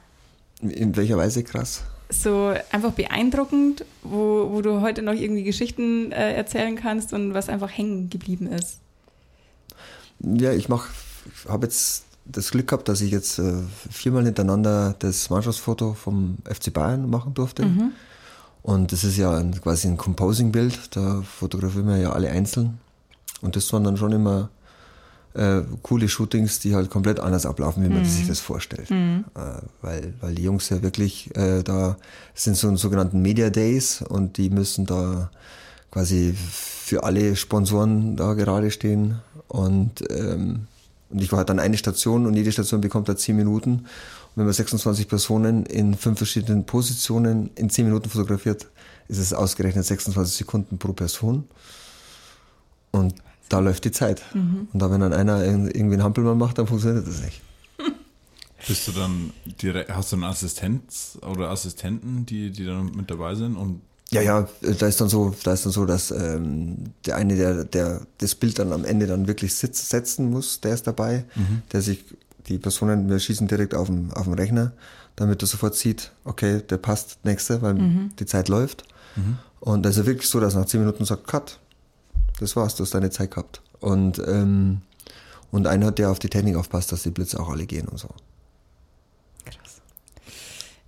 In 0.60 0.94
welcher 0.96 1.16
Weise 1.16 1.44
krass? 1.44 1.84
So 2.10 2.52
einfach 2.70 2.92
beeindruckend, 2.92 3.86
wo, 4.02 4.50
wo 4.50 4.60
du 4.60 4.82
heute 4.82 5.00
noch 5.00 5.14
irgendwie 5.14 5.44
Geschichten 5.44 6.12
äh, 6.12 6.34
erzählen 6.34 6.76
kannst 6.76 7.14
und 7.14 7.32
was 7.32 7.48
einfach 7.48 7.70
hängen 7.70 8.10
geblieben 8.10 8.46
ist. 8.46 8.80
Ja, 10.20 10.52
ich 10.52 10.68
mach, 10.68 10.88
habe 11.48 11.66
jetzt 11.66 12.04
das 12.24 12.50
Glück 12.50 12.68
gehabt, 12.68 12.88
dass 12.88 13.00
ich 13.00 13.10
jetzt 13.10 13.38
äh, 13.38 13.54
viermal 13.90 14.24
hintereinander 14.24 14.94
das 14.98 15.30
Mannschaftsfoto 15.30 15.94
vom 15.94 16.38
FC 16.44 16.72
Bayern 16.72 17.10
machen 17.10 17.34
durfte. 17.34 17.66
Mhm. 17.66 17.92
Und 18.62 18.92
das 18.92 19.04
ist 19.04 19.18
ja 19.18 19.36
ein, 19.36 19.60
quasi 19.60 19.88
ein 19.88 19.98
Composing-Bild, 19.98 20.96
da 20.96 21.22
fotografieren 21.22 21.86
wir 21.86 21.98
ja 21.98 22.12
alle 22.12 22.30
einzeln. 22.30 22.78
Und 23.42 23.56
das 23.56 23.70
waren 23.74 23.84
dann 23.84 23.98
schon 23.98 24.12
immer 24.12 24.48
äh, 25.34 25.62
coole 25.82 26.08
Shootings, 26.08 26.60
die 26.60 26.74
halt 26.74 26.88
komplett 26.90 27.20
anders 27.20 27.44
ablaufen, 27.44 27.84
wie 27.84 27.88
man 27.88 28.02
mhm. 28.02 28.06
sich 28.06 28.26
das 28.26 28.40
vorstellt. 28.40 28.90
Mhm. 28.90 29.26
Äh, 29.34 29.62
weil, 29.82 30.14
weil 30.20 30.34
die 30.34 30.44
Jungs 30.44 30.70
ja 30.70 30.80
wirklich 30.82 31.34
äh, 31.36 31.62
da 31.62 31.96
sind 32.34 32.56
so 32.56 32.74
sogenannten 32.76 33.20
Media 33.20 33.50
Days 33.50 34.00
und 34.00 34.38
die 34.38 34.48
müssen 34.48 34.86
da 34.86 35.30
quasi 35.94 36.34
für 36.36 37.04
alle 37.04 37.36
Sponsoren 37.36 38.16
da 38.16 38.34
gerade 38.34 38.70
stehen. 38.70 39.20
Und, 39.48 40.04
ähm, 40.10 40.66
und 41.08 41.22
ich 41.22 41.32
war 41.32 41.38
halt 41.38 41.48
dann 41.48 41.58
eine 41.58 41.78
Station 41.78 42.26
und 42.26 42.34
jede 42.34 42.52
Station 42.52 42.82
bekommt 42.82 43.08
da 43.08 43.16
zehn 43.16 43.36
Minuten 43.36 43.86
wenn 44.34 44.44
man 44.44 44.52
26 44.52 45.08
Personen 45.08 45.64
in 45.66 45.94
fünf 45.94 46.18
verschiedenen 46.18 46.66
Positionen 46.66 47.50
in 47.54 47.70
10 47.70 47.86
Minuten 47.86 48.08
fotografiert, 48.10 48.66
ist 49.08 49.18
es 49.18 49.32
ausgerechnet 49.32 49.84
26 49.84 50.36
Sekunden 50.36 50.78
pro 50.78 50.92
Person. 50.92 51.44
Und 52.90 53.14
da 53.48 53.60
läuft 53.60 53.84
die 53.84 53.92
Zeit. 53.92 54.22
Mhm. 54.34 54.68
Und 54.72 54.80
da, 54.80 54.90
wenn 54.90 55.00
dann 55.00 55.12
einer 55.12 55.44
irgendwie 55.44 55.94
einen 55.94 56.02
Hampelmann 56.02 56.38
macht, 56.38 56.58
dann 56.58 56.66
funktioniert 56.66 57.06
das 57.06 57.20
nicht. 57.22 57.40
Bist 58.66 58.88
du 58.88 58.92
dann 58.92 59.32
direkt, 59.62 59.90
hast 59.90 60.12
du 60.12 60.16
einen 60.16 60.24
Assistenz 60.24 61.18
oder 61.22 61.50
Assistenten, 61.50 62.26
die, 62.26 62.50
die 62.50 62.64
dann 62.64 62.86
mit 62.86 63.10
dabei 63.10 63.34
sind 63.34 63.56
und 63.56 63.82
ja, 64.14 64.22
ja, 64.22 64.48
da 64.60 64.86
ist 64.86 65.00
dann 65.00 65.08
so, 65.08 65.34
da 65.42 65.52
ist 65.52 65.64
dann 65.64 65.72
so, 65.72 65.84
dass 65.86 66.12
ähm, 66.12 66.76
der 67.04 67.16
eine, 67.16 67.34
der, 67.34 67.64
der 67.64 68.00
das 68.18 68.36
Bild 68.36 68.60
dann 68.60 68.72
am 68.72 68.84
Ende 68.84 69.08
dann 69.08 69.26
wirklich 69.26 69.54
sitz, 69.56 69.88
setzen 69.88 70.30
muss, 70.30 70.60
der 70.60 70.74
ist 70.74 70.86
dabei, 70.86 71.24
mhm. 71.34 71.62
der 71.72 71.82
sich 71.82 72.04
die 72.46 72.58
Personen, 72.58 73.10
wir 73.10 73.18
schießen 73.18 73.48
direkt 73.48 73.74
auf 73.74 73.88
dem, 73.88 74.12
auf 74.12 74.24
dem 74.24 74.34
Rechner, 74.34 74.72
damit 75.16 75.42
du 75.42 75.46
sofort 75.46 75.74
siehst, 75.74 76.12
okay, 76.24 76.60
der 76.60 76.76
passt, 76.76 77.24
nächste, 77.24 77.60
weil 77.60 77.74
mhm. 77.74 78.12
die 78.18 78.26
Zeit 78.26 78.48
läuft. 78.48 78.84
Mhm. 79.16 79.38
Und 79.58 79.82
da 79.82 79.90
ist 79.90 79.96
ja 79.96 80.06
wirklich 80.06 80.28
so, 80.28 80.38
dass 80.38 80.54
nach 80.54 80.66
zehn 80.66 80.80
Minuten 80.80 81.04
sagt, 81.04 81.26
Cut, 81.26 81.58
das 82.38 82.54
war's, 82.54 82.76
du 82.76 82.84
hast 82.84 82.94
deine 82.94 83.10
Zeit 83.10 83.32
gehabt. 83.32 83.62
Und, 83.80 84.22
ähm, 84.26 84.82
und 85.50 85.66
einer 85.66 85.86
hat, 85.86 85.98
der 85.98 86.10
auf 86.10 86.20
die 86.20 86.28
Technik 86.28 86.54
aufpasst, 86.54 86.92
dass 86.92 87.02
die 87.02 87.10
Blitze 87.10 87.40
auch 87.40 87.48
alle 87.48 87.66
gehen 87.66 87.88
und 87.88 87.98
so. 87.98 88.08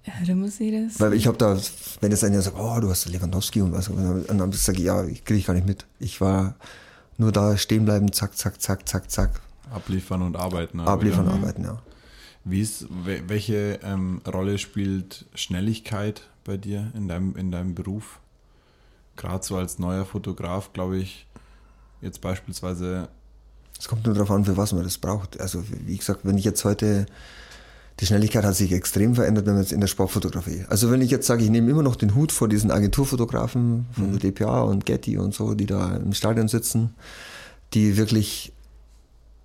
Ja, 0.07 0.13
da 0.25 0.35
muss 0.35 0.61
ich 0.61 0.73
das. 0.73 1.01
Weil 1.01 1.15
ich 1.15 1.27
habe 1.27 1.37
da, 1.37 1.59
wenn 2.01 2.13
jetzt 2.13 2.23
einer 2.23 2.41
sagt, 2.41 2.57
oh, 2.59 2.79
du 2.81 2.89
hast 2.89 3.07
Lewandowski 3.07 3.61
und 3.61 3.73
was, 3.73 3.89
und 3.89 4.29
dann 4.29 4.53
sage 4.53 4.79
ich, 4.79 4.85
ja, 4.85 5.05
ich 5.05 5.25
kriege 5.25 5.41
ich 5.41 5.47
gar 5.47 5.55
nicht 5.55 5.67
mit. 5.67 5.85
Ich 5.99 6.21
war 6.21 6.55
nur 7.19 7.33
da 7.33 7.57
stehen 7.57 7.85
bleiben, 7.85 8.13
zack, 8.13 8.37
zack, 8.37 8.61
zack, 8.61 8.89
zack, 8.89 9.11
zack. 9.11 9.41
Abliefern 9.71 10.23
und 10.23 10.37
arbeiten. 10.37 10.81
Abliefern 10.81 11.27
und 11.27 11.33
arbeiten, 11.33 11.65
ja. 11.65 11.83
Wie 12.45 12.61
ist, 12.61 12.87
welche 12.89 13.81
ähm, 13.83 14.21
Rolle 14.25 14.59
spielt 14.59 15.25
Schnelligkeit 15.35 16.23
bei 16.45 16.57
dir 16.57 16.93
in 16.95 17.09
deinem, 17.09 17.35
in 17.35 17.51
deinem 17.51 17.75
Beruf? 17.75 18.21
Gerade 19.17 19.45
so 19.45 19.57
als 19.57 19.81
neuer 19.81 20.05
Fotograf, 20.05 20.73
glaube 20.73 20.99
ich, 20.99 21.27
jetzt 22.01 22.21
beispielsweise. 22.21 23.09
Es 23.77 23.89
kommt 23.89 24.07
nur 24.07 24.15
darauf 24.15 24.31
an, 24.31 24.45
für 24.45 24.57
was 24.57 24.73
man 24.73 24.85
das 24.85 24.99
braucht. 24.99 25.41
Also, 25.41 25.65
wie 25.69 25.97
gesagt, 25.97 26.21
wenn 26.23 26.39
ich 26.39 26.45
jetzt 26.45 26.65
heute, 26.65 27.07
die 28.01 28.07
Schnelligkeit 28.07 28.45
hat 28.45 28.55
sich 28.55 28.73
extrem 28.73 29.15
verändert, 29.15 29.47
wenn 29.47 29.55
man 29.55 29.63
jetzt 29.63 29.73
in 29.73 29.81
der 29.81 29.87
Sportfotografie. 29.87 30.65
Also, 30.69 30.91
wenn 30.91 31.01
ich 31.01 31.11
jetzt 31.11 31.27
sage, 31.27 31.43
ich 31.43 31.51
nehme 31.51 31.71
immer 31.71 31.83
noch 31.83 31.97
den 31.97 32.15
Hut 32.15 32.31
vor 32.31 32.49
diesen 32.49 32.71
Agenturfotografen 32.71 33.87
von 33.93 34.13
mhm. 34.13 34.19
der 34.19 34.33
DPA 34.33 34.63
und 34.63 34.85
Getty 34.85 35.17
und 35.17 35.35
so, 35.35 35.55
die 35.55 35.67
da 35.67 35.97
im 35.97 36.13
Stadion 36.13 36.49
sitzen, 36.49 36.95
die 37.73 37.97
wirklich 37.97 38.53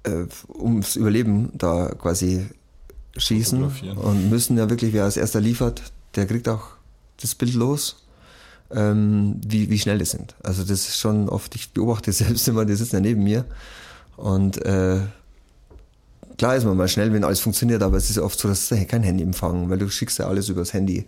äh, 0.03 0.25
ums 0.53 0.95
Überleben 0.95 1.51
da 1.53 1.89
quasi 1.97 2.47
schießen 3.17 3.63
und 3.95 4.29
müssen 4.29 4.57
ja 4.57 4.69
wirklich, 4.69 4.93
wer 4.93 5.03
als 5.03 5.17
erster 5.17 5.41
liefert, 5.41 5.81
der 6.15 6.25
kriegt 6.25 6.47
auch 6.47 6.69
das 7.21 7.35
Bild 7.35 7.53
los, 7.53 8.03
ähm, 8.71 9.39
wie, 9.45 9.69
wie 9.69 9.79
schnell 9.79 9.97
die 9.97 10.05
sind. 10.05 10.35
Also 10.43 10.63
das 10.63 10.87
ist 10.87 10.97
schon 10.97 11.29
oft, 11.29 11.55
ich 11.55 11.71
beobachte 11.71 12.11
selbst 12.11 12.47
immer, 12.47 12.65
die 12.65 12.75
sitzen 12.75 12.97
ja 12.97 13.01
neben 13.01 13.23
mir 13.23 13.45
und 14.17 14.63
äh, 14.65 14.99
klar 16.41 16.55
ist 16.55 16.63
man 16.63 16.75
mal 16.75 16.87
schnell, 16.87 17.13
wenn 17.13 17.23
alles 17.23 17.39
funktioniert, 17.39 17.83
aber 17.83 17.97
es 17.97 18.09
ist 18.09 18.17
oft 18.17 18.39
so, 18.39 18.47
dass 18.47 18.67
du 18.67 18.85
kein 18.87 19.03
Handy 19.03 19.23
empfangen, 19.23 19.69
weil 19.69 19.77
du 19.77 19.87
schickst 19.87 20.17
ja 20.17 20.25
alles 20.25 20.49
übers 20.49 20.73
Handy. 20.73 21.05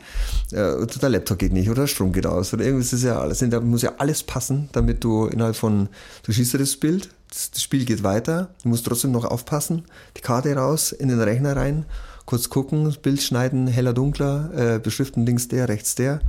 Äh, 0.52 0.86
der 0.86 1.10
Laptop 1.10 1.40
geht 1.40 1.54
nicht 1.54 1.72
oder 1.72 1.82
der 1.82 1.88
Strom 1.88 2.14
geht 2.14 2.28
aus 2.28 2.54
oder 2.54 2.64
irgendwas 2.64 2.94
ist 2.94 3.02
ja 3.02 3.20
alles, 3.20 3.40
da 3.40 3.60
muss 3.60 3.82
ja 3.82 3.94
alles 3.98 4.22
passen, 4.22 4.70
damit 4.74 5.04
du 5.04 5.26
innerhalb 5.26 5.56
von, 5.56 5.90
du 6.22 6.32
schießt 6.32 6.54
ja 6.54 6.60
das 6.60 6.76
Bild, 6.76 7.10
das 7.30 7.64
Spiel 7.64 7.84
geht 7.84 8.04
weiter, 8.04 8.52
du 8.62 8.70
musst 8.70 8.86
trotzdem 8.86 9.12
noch 9.12 9.26
aufpassen, 9.26 9.86
die 10.16 10.22
Karte 10.22 10.56
raus, 10.56 10.92
in 10.92 11.08
den 11.08 11.20
Rechner 11.20 11.56
rein, 11.56 11.86
kurz 12.28 12.50
gucken, 12.50 12.86
das 12.86 12.98
Bild 12.98 13.20
schneiden, 13.20 13.66
heller, 13.66 13.94
dunkler, 13.94 14.52
äh, 14.76 14.78
beschriften 14.78 15.26
links 15.26 15.48
der, 15.48 15.68
rechts 15.68 15.96
der 15.96 16.22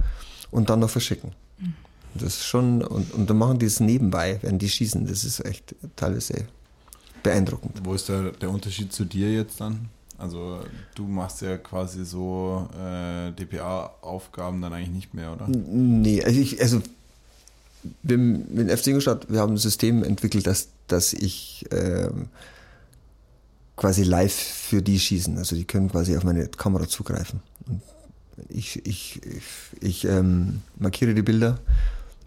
und 0.51 0.71
dann 0.71 0.81
noch 0.81 0.89
verschicken. 0.89 1.33
Mhm. 1.59 1.75
Das 2.15 2.37
ist 2.37 2.47
schon, 2.47 2.83
und, 2.83 3.13
und 3.13 3.29
dann 3.29 3.37
machen 3.37 3.59
die 3.59 3.67
es 3.67 3.81
nebenbei, 3.81 4.39
wenn 4.41 4.59
die 4.59 4.71
schießen, 4.71 5.07
das 5.07 5.25
ist 5.25 5.45
echt 5.45 5.75
teilweise 5.95 6.47
beeindruckend. 7.25 7.81
Wo 7.83 7.95
ist 7.95 8.09
der, 8.09 8.31
der 8.31 8.51
Unterschied 8.51 8.93
zu 8.93 9.05
dir 9.05 9.33
jetzt 9.33 9.61
dann? 9.61 9.89
Also 10.17 10.61
du 10.95 11.09
machst 11.09 11.43
ja 11.43 11.57
quasi 11.59 12.05
so 12.05 12.69
äh, 12.79 13.33
DPA-Aufgaben 13.33 14.63
dann 14.63 14.73
eigentlich 14.73 14.95
nicht 14.95 15.15
mehr, 15.15 15.33
oder? 15.33 15.49
Nee, 15.49 16.23
also, 16.23 16.41
ich, 16.41 16.61
also 16.61 16.81
wir, 18.05 18.19
mit 18.19 18.71
FC 18.71 18.89
Ingolstadt, 18.89 19.27
wir 19.29 19.41
haben 19.41 19.55
ein 19.55 19.59
System 19.59 20.05
entwickelt, 20.05 20.47
dass, 20.47 20.69
dass 20.87 21.13
ich 21.13 21.67
ähm, 21.73 22.29
quasi 23.77 24.05
live 24.05 24.33
für 24.33 24.83
die 24.83 25.01
schießen. 25.01 25.37
Also 25.37 25.57
die 25.57 25.65
können 25.65 25.91
quasi 25.91 26.17
auf 26.17 26.23
meine 26.23 26.47
Kamera 26.47 26.87
zugreifen. 26.87 27.41
Und 27.67 27.83
ich, 28.49 28.87
ich, 28.87 29.21
ich, 29.25 29.43
ich 29.81 30.05
ähm, 30.05 30.63
markiere 30.79 31.15
die 31.15 31.23
Bilder, 31.23 31.59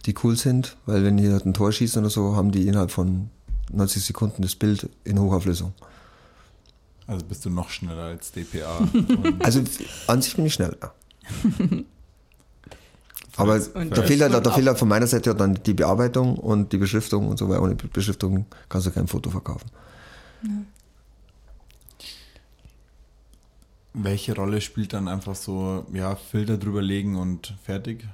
die 0.05 0.15
cool 0.23 0.35
sind, 0.35 0.75
weil 0.85 1.05
wenn 1.05 1.15
die 1.15 1.29
halt 1.29 1.45
ein 1.45 1.53
Tor 1.53 1.71
schießen 1.71 2.01
oder 2.01 2.09
so, 2.09 2.35
haben 2.35 2.51
die 2.51 2.67
innerhalb 2.67 2.91
von 2.91 3.29
90 3.71 4.03
Sekunden 4.03 4.41
das 4.41 4.55
Bild 4.55 4.89
in 5.03 5.19
Hochauflösung. 5.19 5.73
Also 7.05 7.25
bist 7.25 7.45
du 7.45 7.49
noch 7.49 7.69
schneller 7.69 8.03
als 8.03 8.31
DPA? 8.31 8.87
also 9.43 9.63
an 10.07 10.21
sich 10.21 10.35
bin 10.35 10.45
ich 10.45 10.53
schneller. 10.53 10.93
Aber 13.37 13.59
der 13.59 14.03
Fehler, 14.03 14.29
der, 14.29 14.41
der 14.41 14.51
Fehler 14.51 14.75
von 14.75 14.87
meiner 14.87 15.05
Seite 15.05 15.35
dann 15.35 15.59
die 15.63 15.75
Bearbeitung 15.75 16.37
und 16.37 16.73
die 16.73 16.77
Beschriftung 16.77 17.27
und 17.27 17.37
so, 17.37 17.47
weil 17.47 17.59
ohne 17.59 17.75
Beschriftung 17.75 18.47
kannst 18.67 18.87
du 18.87 18.91
kein 18.91 19.07
Foto 19.07 19.29
verkaufen. 19.29 19.69
Ja. 20.41 20.49
Welche 23.93 24.35
Rolle 24.35 24.59
spielt 24.61 24.93
dann 24.93 25.07
einfach 25.07 25.35
so, 25.35 25.85
ja, 25.93 26.15
Filter 26.15 26.57
drüberlegen 26.57 27.15
und 27.15 27.53
fertig? 27.63 28.07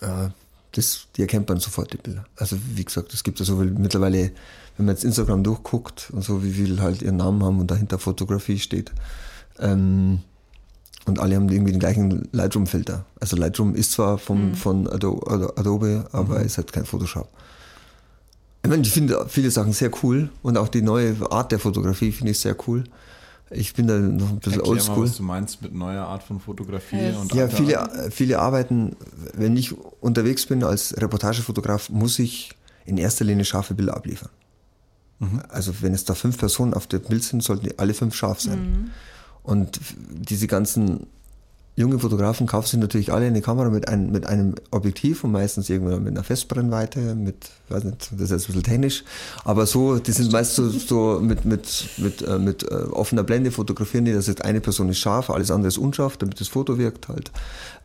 Ja, 0.00 0.32
das, 0.72 1.06
die 1.16 1.22
erkennt 1.22 1.48
man 1.48 1.60
sofort, 1.60 1.92
die 1.92 1.98
Bilder. 1.98 2.24
Also 2.36 2.56
wie 2.74 2.84
gesagt, 2.84 3.12
es 3.14 3.22
gibt 3.22 3.38
ja 3.38 3.44
so 3.44 3.58
viel, 3.58 3.70
mittlerweile, 3.70 4.32
wenn 4.76 4.86
man 4.86 4.94
jetzt 4.94 5.04
Instagram 5.04 5.42
durchguckt 5.42 6.10
und 6.12 6.24
so, 6.24 6.42
wie 6.42 6.52
viel 6.52 6.80
halt 6.80 7.02
ihren 7.02 7.16
Namen 7.16 7.42
haben 7.44 7.60
und 7.60 7.70
dahinter 7.70 7.98
Fotografie 7.98 8.58
steht, 8.58 8.90
ähm, 9.58 10.20
und 11.04 11.18
alle 11.18 11.34
haben 11.36 11.48
irgendwie 11.48 11.72
den 11.72 11.80
gleichen 11.80 12.28
Lightroom-Filter. 12.32 13.04
Also 13.18 13.36
Lightroom 13.36 13.74
ist 13.74 13.92
zwar 13.92 14.18
vom, 14.18 14.50
mhm. 14.50 14.54
von 14.54 14.88
Adobe, 14.88 15.52
Adobe 15.56 16.06
aber 16.12 16.38
mhm. 16.38 16.46
ist 16.46 16.58
halt 16.58 16.72
kein 16.72 16.84
Photoshop. 16.84 17.28
Ich 18.62 18.70
meine, 18.70 18.82
ich 18.82 18.92
finde 18.92 19.26
viele 19.28 19.50
Sachen 19.50 19.72
sehr 19.72 19.90
cool 20.02 20.30
und 20.42 20.56
auch 20.56 20.68
die 20.68 20.82
neue 20.82 21.16
Art 21.32 21.50
der 21.50 21.58
Fotografie 21.58 22.12
finde 22.12 22.30
ich 22.30 22.38
sehr 22.38 22.56
cool. 22.68 22.84
Ich 23.50 23.74
bin 23.74 23.86
da 23.86 23.98
noch 23.98 24.30
ein 24.30 24.38
bisschen 24.38 24.54
Erklär 24.54 24.70
oldschool. 24.70 24.96
Mal, 24.96 25.04
was 25.04 25.16
du 25.16 25.22
meinst 25.22 25.62
mit 25.62 25.74
neuer 25.74 26.06
Art 26.06 26.22
von 26.22 26.40
Fotografie. 26.40 26.96
Yes. 26.96 27.16
Und 27.16 27.34
ja, 27.34 27.48
viele, 27.48 28.10
viele 28.10 28.38
arbeiten, 28.38 28.96
wenn 29.34 29.56
ich 29.56 29.74
unterwegs 30.00 30.46
bin 30.46 30.64
als 30.64 30.94
Reportagefotograf, 31.00 31.90
muss 31.90 32.18
ich 32.18 32.52
in 32.86 32.98
erster 32.98 33.24
Linie 33.24 33.44
scharfe 33.44 33.74
Bilder 33.74 33.96
abliefern. 33.96 34.30
Mhm. 35.18 35.42
Also 35.48 35.74
wenn 35.80 35.94
es 35.94 36.04
da 36.04 36.14
fünf 36.14 36.38
Personen 36.38 36.74
auf 36.74 36.86
dem 36.86 37.02
Bild 37.02 37.22
sind, 37.22 37.42
sollten 37.42 37.64
die 37.64 37.78
alle 37.78 37.94
fünf 37.94 38.14
scharf 38.14 38.40
sein. 38.40 38.60
Mhm. 38.60 38.90
Und 39.42 39.80
diese 40.08 40.46
ganzen 40.46 41.06
junge 41.74 41.98
Fotografen 41.98 42.46
kaufen 42.46 42.66
sich 42.66 42.80
natürlich 42.80 43.12
alle 43.12 43.26
eine 43.26 43.40
Kamera 43.40 43.70
mit, 43.70 43.88
ein, 43.88 44.10
mit 44.10 44.26
einem 44.26 44.54
Objektiv 44.70 45.24
und 45.24 45.32
meistens 45.32 45.70
irgendwann 45.70 46.02
mit 46.02 46.12
einer 46.12 46.22
Festbrennweite, 46.22 47.14
mit, 47.14 47.50
weiß 47.70 47.84
nicht, 47.84 48.10
das 48.12 48.20
ist 48.20 48.30
jetzt 48.30 48.42
ein 48.42 48.46
bisschen 48.46 48.62
technisch, 48.62 49.04
aber 49.44 49.64
so, 49.64 49.98
die 49.98 50.12
sind 50.12 50.32
meist 50.32 50.54
so, 50.54 50.68
so 50.68 51.18
mit, 51.20 51.46
mit, 51.46 51.88
mit, 51.96 52.20
äh, 52.22 52.38
mit 52.38 52.62
äh, 52.64 52.74
offener 52.74 53.22
Blende 53.22 53.50
fotografieren 53.50 54.04
die, 54.04 54.12
dass 54.12 54.26
jetzt 54.26 54.44
eine 54.44 54.60
Person 54.60 54.90
ist 54.90 54.98
scharf, 54.98 55.30
alles 55.30 55.50
andere 55.50 55.68
ist 55.68 55.78
unscharf, 55.78 56.18
damit 56.18 56.40
das 56.40 56.48
Foto 56.48 56.76
wirkt 56.76 57.08
halt. 57.08 57.32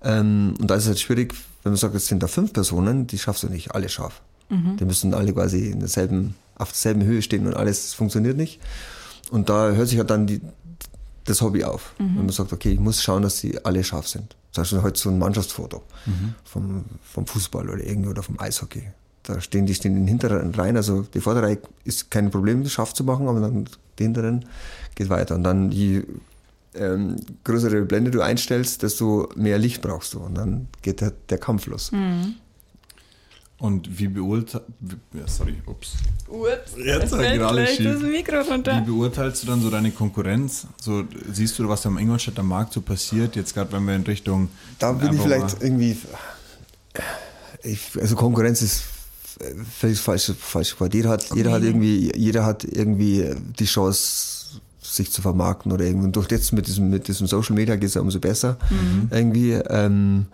Ähm, 0.04 0.56
und 0.60 0.70
da 0.70 0.76
ist 0.76 0.84
es 0.84 0.90
halt 0.90 1.00
schwierig, 1.00 1.34
wenn 1.64 1.72
man 1.72 1.78
sagt, 1.78 1.96
es 1.96 2.08
sind 2.08 2.22
da 2.22 2.28
fünf 2.28 2.52
Personen, 2.52 3.08
die 3.08 3.18
schaffst 3.18 3.44
du 3.44 3.48
nicht, 3.48 3.74
alle 3.74 3.88
scharf. 3.88 4.22
Mhm. 4.50 4.78
Die 4.78 4.86
müssen 4.86 5.14
alle 5.14 5.34
quasi 5.34 5.70
in 5.70 5.80
derselben, 5.80 6.36
auf 6.56 6.70
derselben 6.72 7.04
Höhe 7.04 7.22
stehen 7.22 7.48
und 7.48 7.56
alles 7.56 7.94
funktioniert 7.94 8.36
nicht. 8.36 8.60
Und 9.32 9.50
da 9.50 9.72
hört 9.72 9.88
sich 9.88 9.98
halt 9.98 10.10
dann 10.10 10.28
die, 10.28 10.42
das 11.28 11.42
Hobby 11.42 11.64
auf. 11.64 11.94
Mhm. 12.00 12.16
Wenn 12.16 12.26
man 12.26 12.30
sagt, 12.30 12.54
okay, 12.54 12.72
ich 12.72 12.80
muss 12.80 13.04
schauen, 13.04 13.22
dass 13.22 13.38
sie 13.38 13.64
alle 13.64 13.84
scharf 13.84 14.08
sind. 14.08 14.36
Zum 14.52 14.64
Beispiel 14.64 14.82
heute 14.82 15.00
so 15.00 15.10
ein 15.10 15.20
Mannschaftsfoto 15.20 15.84
mhm. 16.06 16.34
vom, 16.44 16.86
vom 17.04 17.28
Fußball 17.28 17.70
oder 17.70 17.84
irgendwie 17.84 18.10
oder 18.10 18.24
vom 18.24 18.40
Eishockey. 18.40 18.84
Da 19.24 19.42
stehen 19.42 19.66
die 19.66 19.76
stehen 19.76 19.92
in 19.92 20.04
den 20.04 20.08
hinteren 20.08 20.56
Reihen, 20.56 20.78
also 20.78 21.02
die 21.02 21.20
Vorderreihe 21.20 21.60
ist 21.84 22.10
kein 22.10 22.32
Problem, 22.32 22.64
das 22.64 22.72
scharf 22.72 22.94
zu 22.94 23.04
machen, 23.04 23.28
aber 23.28 23.42
dann 23.42 23.66
die 24.00 24.04
hinteren 24.04 24.46
geht 24.96 25.10
weiter. 25.10 25.36
Und 25.36 25.44
dann 25.44 25.72
je 25.72 26.04
ähm, 26.76 27.18
größere 27.44 27.82
Blende 27.84 28.10
du 28.12 28.22
einstellst, 28.22 28.84
desto 28.84 29.30
mehr 29.36 29.60
Licht 29.60 29.82
brauchst 29.82 30.14
du. 30.14 30.20
Und 30.20 30.36
dann 30.36 30.68
geht 30.82 31.02
der, 31.02 31.12
der 31.30 31.38
Kampf 31.38 31.66
los. 31.66 31.92
Mhm. 31.92 32.36
Und 33.60 33.98
wie 33.98 34.08
beurteilst 34.08 34.68
ja, 35.14 35.28
sorry, 35.28 35.56
ups. 35.66 35.94
Ups, 36.28 36.74
jetzt 36.78 37.12
gerade 37.12 37.66
das 37.66 38.02
Mikro 38.04 38.42
runter. 38.42 38.84
Wie 38.86 38.92
beurteilst 38.92 39.42
du 39.42 39.48
dann 39.48 39.62
so 39.62 39.72
deine 39.72 39.90
Konkurrenz? 39.90 40.68
So 40.80 41.06
siehst 41.32 41.58
du, 41.58 41.68
was 41.68 41.86
am 41.88 41.98
Ingolstädter 41.98 42.44
Markt 42.44 42.74
so 42.74 42.82
passiert, 42.82 43.36
jetzt 43.36 43.56
gerade 43.56 43.72
wenn 43.72 43.86
wir 43.86 43.96
in 43.96 44.04
Richtung 44.04 44.50
Da 44.78 44.92
bin 44.92 45.14
ich 45.14 45.22
vielleicht 45.22 45.64
irgendwie 45.64 45.98
ich, 47.64 47.80
also 48.00 48.16
Konkurrenz 48.16 48.62
ist 48.62 48.84
völlig 49.80 50.00
falsch 50.00 50.32
falsch 50.40 50.80
Wort. 50.80 50.94
Jeder 50.94 51.10
hat 51.10 51.26
okay. 51.26 51.38
jeder 51.38 51.52
hat 51.52 51.64
irgendwie 51.64 52.12
jeder 52.16 52.46
hat 52.46 52.64
irgendwie 52.64 53.36
die 53.58 53.66
Chance 53.66 54.60
sich 54.82 55.12
zu 55.12 55.22
vermarkten 55.22 55.72
oder 55.72 55.86
irgendwie 55.86 56.06
und 56.06 56.16
durch 56.16 56.30
jetzt 56.32 56.54
mit 56.54 56.68
diesem 56.68 56.90
mit 56.90 57.08
diesem 57.08 57.28
Social 57.28 57.56
Media 57.56 57.76
geht 57.76 57.90
es 57.90 57.96
ja 57.96 58.02
umso 58.02 58.20
besser 58.20 58.58
mhm. 58.70 59.10
irgendwie 59.12 59.52
ähm, 59.54 60.28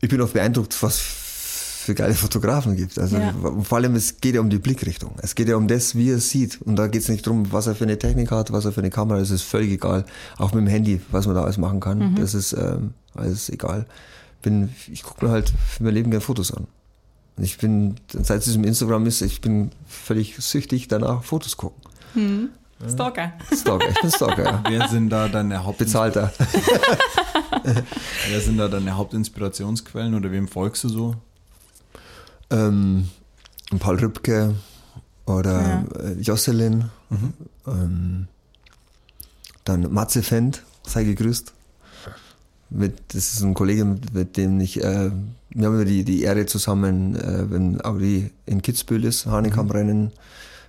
ich 0.00 0.08
bin 0.08 0.20
oft 0.20 0.32
beeindruckt, 0.32 0.82
was 0.82 1.00
für 1.84 1.94
geile 1.94 2.14
Fotografen 2.14 2.76
gibt. 2.76 2.98
Also 2.98 3.18
ja. 3.18 3.34
vor 3.62 3.78
allem, 3.78 3.94
es 3.94 4.20
geht 4.20 4.34
ja 4.34 4.40
um 4.40 4.50
die 4.50 4.58
Blickrichtung. 4.58 5.14
Es 5.22 5.34
geht 5.34 5.48
ja 5.48 5.56
um 5.56 5.68
das, 5.68 5.94
wie 5.94 6.10
er 6.10 6.18
sieht. 6.18 6.60
Und 6.62 6.76
da 6.76 6.86
geht 6.86 7.02
es 7.02 7.08
nicht 7.08 7.26
darum, 7.26 7.52
was 7.52 7.66
er 7.66 7.74
für 7.74 7.84
eine 7.84 7.98
Technik 7.98 8.30
hat, 8.30 8.52
was 8.52 8.64
er 8.64 8.72
für 8.72 8.80
eine 8.80 8.90
Kamera, 8.90 9.18
das 9.18 9.30
ist 9.30 9.42
völlig 9.42 9.70
egal. 9.70 10.04
Auch 10.38 10.52
mit 10.52 10.62
dem 10.62 10.68
Handy, 10.68 11.00
was 11.10 11.26
man 11.26 11.34
da 11.34 11.42
alles 11.42 11.58
machen 11.58 11.80
kann, 11.80 11.98
mhm. 11.98 12.14
das 12.16 12.34
ist 12.34 12.52
ähm, 12.52 12.94
alles 13.14 13.48
egal. 13.50 13.86
Bin, 14.42 14.70
ich 14.90 15.02
gucke 15.02 15.24
mir 15.26 15.30
halt 15.30 15.52
für 15.68 15.84
mein 15.84 15.94
Leben 15.94 16.10
gerne 16.10 16.20
Fotos 16.20 16.52
an. 16.52 16.66
Und 17.36 17.44
ich 17.44 17.58
bin, 17.58 17.96
seit 18.08 18.46
es 18.46 18.54
im 18.54 18.64
Instagram 18.64 19.06
ist, 19.06 19.20
ich 19.22 19.40
bin 19.40 19.70
völlig 19.86 20.36
süchtig 20.38 20.88
danach, 20.88 21.24
Fotos 21.24 21.56
gucken. 21.56 21.82
Mhm. 22.14 22.48
Stalker. 22.88 23.32
Stalker, 23.52 23.88
ich 23.88 24.00
bin 24.00 24.10
Stalker, 24.10 24.44
ja. 24.44 24.62
Wer 24.68 24.88
sind 24.88 25.10
da 25.10 25.28
deine 25.28 25.64
Haupt 25.64 25.78
Bezahlter. 25.78 26.32
Wer 28.28 28.40
sind 28.40 28.58
da 28.58 28.68
deine 28.68 28.96
Hauptinspirationsquellen 28.96 30.14
oder 30.14 30.30
wem 30.30 30.48
folgst 30.48 30.84
du 30.84 30.88
so? 30.88 31.14
Ähm, 32.54 33.08
Paul 33.78 33.98
Rübke 33.98 34.54
oder 35.26 35.60
ja. 35.60 35.84
Äh, 36.00 36.12
Jocelyn, 36.20 36.90
mhm. 37.10 37.32
ähm, 37.66 38.28
dann 39.64 39.92
Matze 39.92 40.22
Fendt, 40.22 40.62
sei 40.86 41.04
gegrüßt. 41.04 41.52
Mit, 42.70 43.14
das 43.14 43.34
ist 43.34 43.42
ein 43.42 43.54
Kollege, 43.54 43.84
mit 43.84 44.36
dem 44.36 44.60
ich, 44.60 44.82
äh, 44.82 45.10
wir 45.50 45.66
haben 45.66 45.74
immer 45.74 45.84
die, 45.84 46.04
die 46.04 46.22
Ehre 46.22 46.46
zusammen, 46.46 47.14
äh, 47.14 47.50
wenn 47.50 47.84
Audi 47.84 48.30
in 48.46 48.62
Kitzbühel 48.62 49.04
ist, 49.04 49.26
Hanekamp-Rennen, 49.26 50.12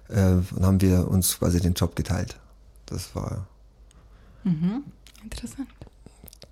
äh, 0.10 0.36
haben 0.62 0.82
wir 0.82 1.08
uns 1.08 1.40
quasi 1.40 1.60
den 1.60 1.74
Job 1.74 1.96
geteilt. 1.96 2.38
Das 2.86 3.16
war. 3.16 3.48
Mhm. 4.44 4.84
Interessant. 5.24 5.68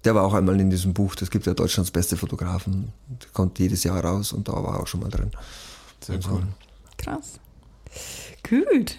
Der 0.06 0.16
war 0.16 0.24
auch 0.24 0.34
einmal 0.34 0.60
in 0.60 0.70
diesem 0.70 0.94
Buch, 0.94 1.16
das 1.16 1.30
gibt 1.32 1.46
ja 1.46 1.54
Deutschlands 1.54 1.92
beste 1.92 2.18
Fotografen. 2.18 2.92
Der 3.10 3.30
kommt 3.32 3.60
jedes 3.60 3.84
Jahr 3.84 4.04
raus 4.04 4.34
und 4.34 4.48
da 4.48 4.54
war 4.54 4.76
er 4.76 4.82
auch 4.82 4.88
schon 4.88 5.00
mal 5.00 5.10
drin. 5.10 5.32
Sehr 6.02 6.20
cool. 6.30 6.44
Krass. 6.98 7.40
Gut. 8.48 8.98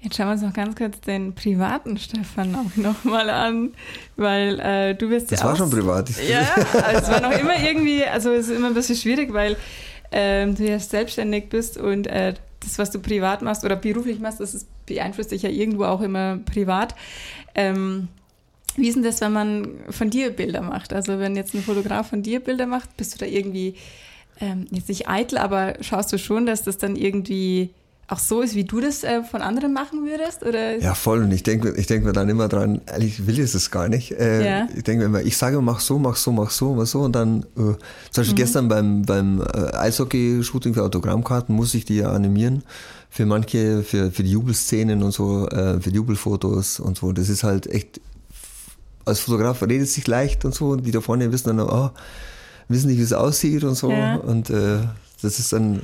Jetzt 0.00 0.16
schauen 0.16 0.26
wir 0.26 0.32
uns 0.32 0.42
noch 0.42 0.52
ganz 0.52 0.76
kurz 0.76 1.00
den 1.00 1.34
privaten 1.34 1.96
Stefan 1.96 2.54
auch 2.54 2.76
nochmal 2.76 3.30
an, 3.30 3.72
weil 4.16 4.60
äh, 4.60 4.94
du 4.94 5.08
bist 5.08 5.32
das 5.32 5.40
ja. 5.40 5.46
Das 5.46 5.58
war 5.60 5.66
schon 5.66 5.70
privat. 5.70 6.10
Ja, 6.28 6.46
also 6.84 7.00
es 7.00 7.08
war 7.08 7.20
noch 7.20 7.38
immer 7.38 7.58
irgendwie, 7.58 8.04
also 8.04 8.30
es 8.30 8.48
ist 8.48 8.56
immer 8.56 8.66
ein 8.66 8.74
bisschen 8.74 8.96
schwierig, 8.96 9.32
weil 9.32 9.56
ähm, 10.12 10.54
du 10.54 10.68
ja 10.68 10.78
selbstständig 10.78 11.48
bist 11.48 11.78
und 11.78 12.06
äh, 12.06 12.34
das, 12.60 12.78
was 12.78 12.90
du 12.90 12.98
privat 12.98 13.40
machst 13.40 13.64
oder 13.64 13.76
beruflich 13.76 14.20
machst, 14.20 14.40
das 14.40 14.52
ist, 14.54 14.68
beeinflusst 14.84 15.30
dich 15.30 15.40
ja 15.40 15.48
irgendwo 15.48 15.84
auch 15.84 16.02
immer 16.02 16.36
privat. 16.36 16.94
Ähm, 17.54 18.08
wie 18.76 18.88
ist 18.88 18.94
denn 18.94 19.02
das, 19.02 19.20
wenn 19.20 19.32
man 19.32 19.68
von 19.90 20.10
dir 20.10 20.30
Bilder 20.30 20.62
macht? 20.62 20.92
Also 20.92 21.18
wenn 21.18 21.36
jetzt 21.36 21.54
ein 21.54 21.62
Fotograf 21.62 22.08
von 22.08 22.22
dir 22.22 22.40
Bilder 22.40 22.66
macht, 22.66 22.96
bist 22.96 23.14
du 23.14 23.18
da 23.18 23.26
irgendwie 23.26 23.74
ähm, 24.40 24.66
jetzt 24.70 24.88
nicht 24.88 25.08
eitel, 25.08 25.38
aber 25.38 25.74
schaust 25.80 26.12
du 26.12 26.18
schon, 26.18 26.46
dass 26.46 26.62
das 26.62 26.78
dann 26.78 26.96
irgendwie 26.96 27.70
auch 28.08 28.18
so 28.18 28.42
ist, 28.42 28.54
wie 28.54 28.64
du 28.64 28.80
das 28.80 29.02
äh, 29.02 29.22
von 29.22 29.40
anderen 29.40 29.72
machen 29.72 30.04
würdest? 30.04 30.42
Oder? 30.42 30.78
Ja, 30.78 30.94
voll. 30.94 31.22
Und 31.22 31.32
ich 31.32 31.42
denke 31.42 31.74
ich 31.76 31.86
denk 31.86 32.04
mir 32.04 32.12
dann 32.12 32.28
immer 32.28 32.48
dran, 32.48 32.82
ehrlich 32.86 33.26
will 33.26 33.38
ich 33.38 33.54
es 33.54 33.70
gar 33.70 33.88
nicht. 33.88 34.12
Äh, 34.12 34.46
ja. 34.46 34.68
Ich 34.76 34.84
denke 34.84 35.04
immer, 35.04 35.22
ich 35.22 35.36
sage, 35.36 35.60
mach 35.62 35.80
so, 35.80 35.98
mach 35.98 36.16
so, 36.16 36.32
mach 36.32 36.50
so, 36.50 36.74
mach 36.74 36.86
so. 36.86 37.00
Und 37.00 37.12
dann, 37.12 37.44
äh, 37.56 37.56
zum 37.56 37.78
Beispiel 38.16 38.32
mhm. 38.32 38.36
gestern 38.36 38.68
beim, 38.68 39.02
beim 39.02 39.40
äh, 39.40 39.74
Eishockey-Shooting 39.76 40.74
für 40.74 40.82
Autogrammkarten 40.82 41.54
muss 41.54 41.74
ich 41.74 41.84
die 41.84 41.96
ja 41.96 42.10
animieren. 42.12 42.62
Für 43.08 43.26
manche, 43.26 43.82
für, 43.82 44.10
für 44.10 44.22
die 44.22 44.32
Jubelszenen 44.32 45.02
und 45.02 45.12
so, 45.12 45.48
äh, 45.48 45.80
für 45.80 45.90
die 45.90 45.96
Jubelfotos 45.96 46.80
und 46.80 46.98
so. 46.98 47.12
Das 47.12 47.28
ist 47.28 47.44
halt 47.44 47.68
echt 47.68 48.00
als 49.04 49.20
Fotograf 49.20 49.62
redet 49.62 49.88
sich 49.88 50.06
leicht 50.06 50.44
und 50.44 50.54
so 50.54 50.70
und 50.70 50.86
die 50.86 50.90
da 50.90 51.00
vorne 51.00 51.30
wissen 51.32 51.56
dann, 51.56 51.60
oh, 51.60 51.90
wissen 52.68 52.88
nicht, 52.88 52.98
wie 52.98 53.02
es 53.02 53.12
aussieht 53.12 53.64
und 53.64 53.74
so. 53.74 53.90
Ja. 53.90 54.16
Und 54.16 54.50
äh, 54.50 54.78
das 55.22 55.38
ist 55.38 55.52
dann, 55.52 55.82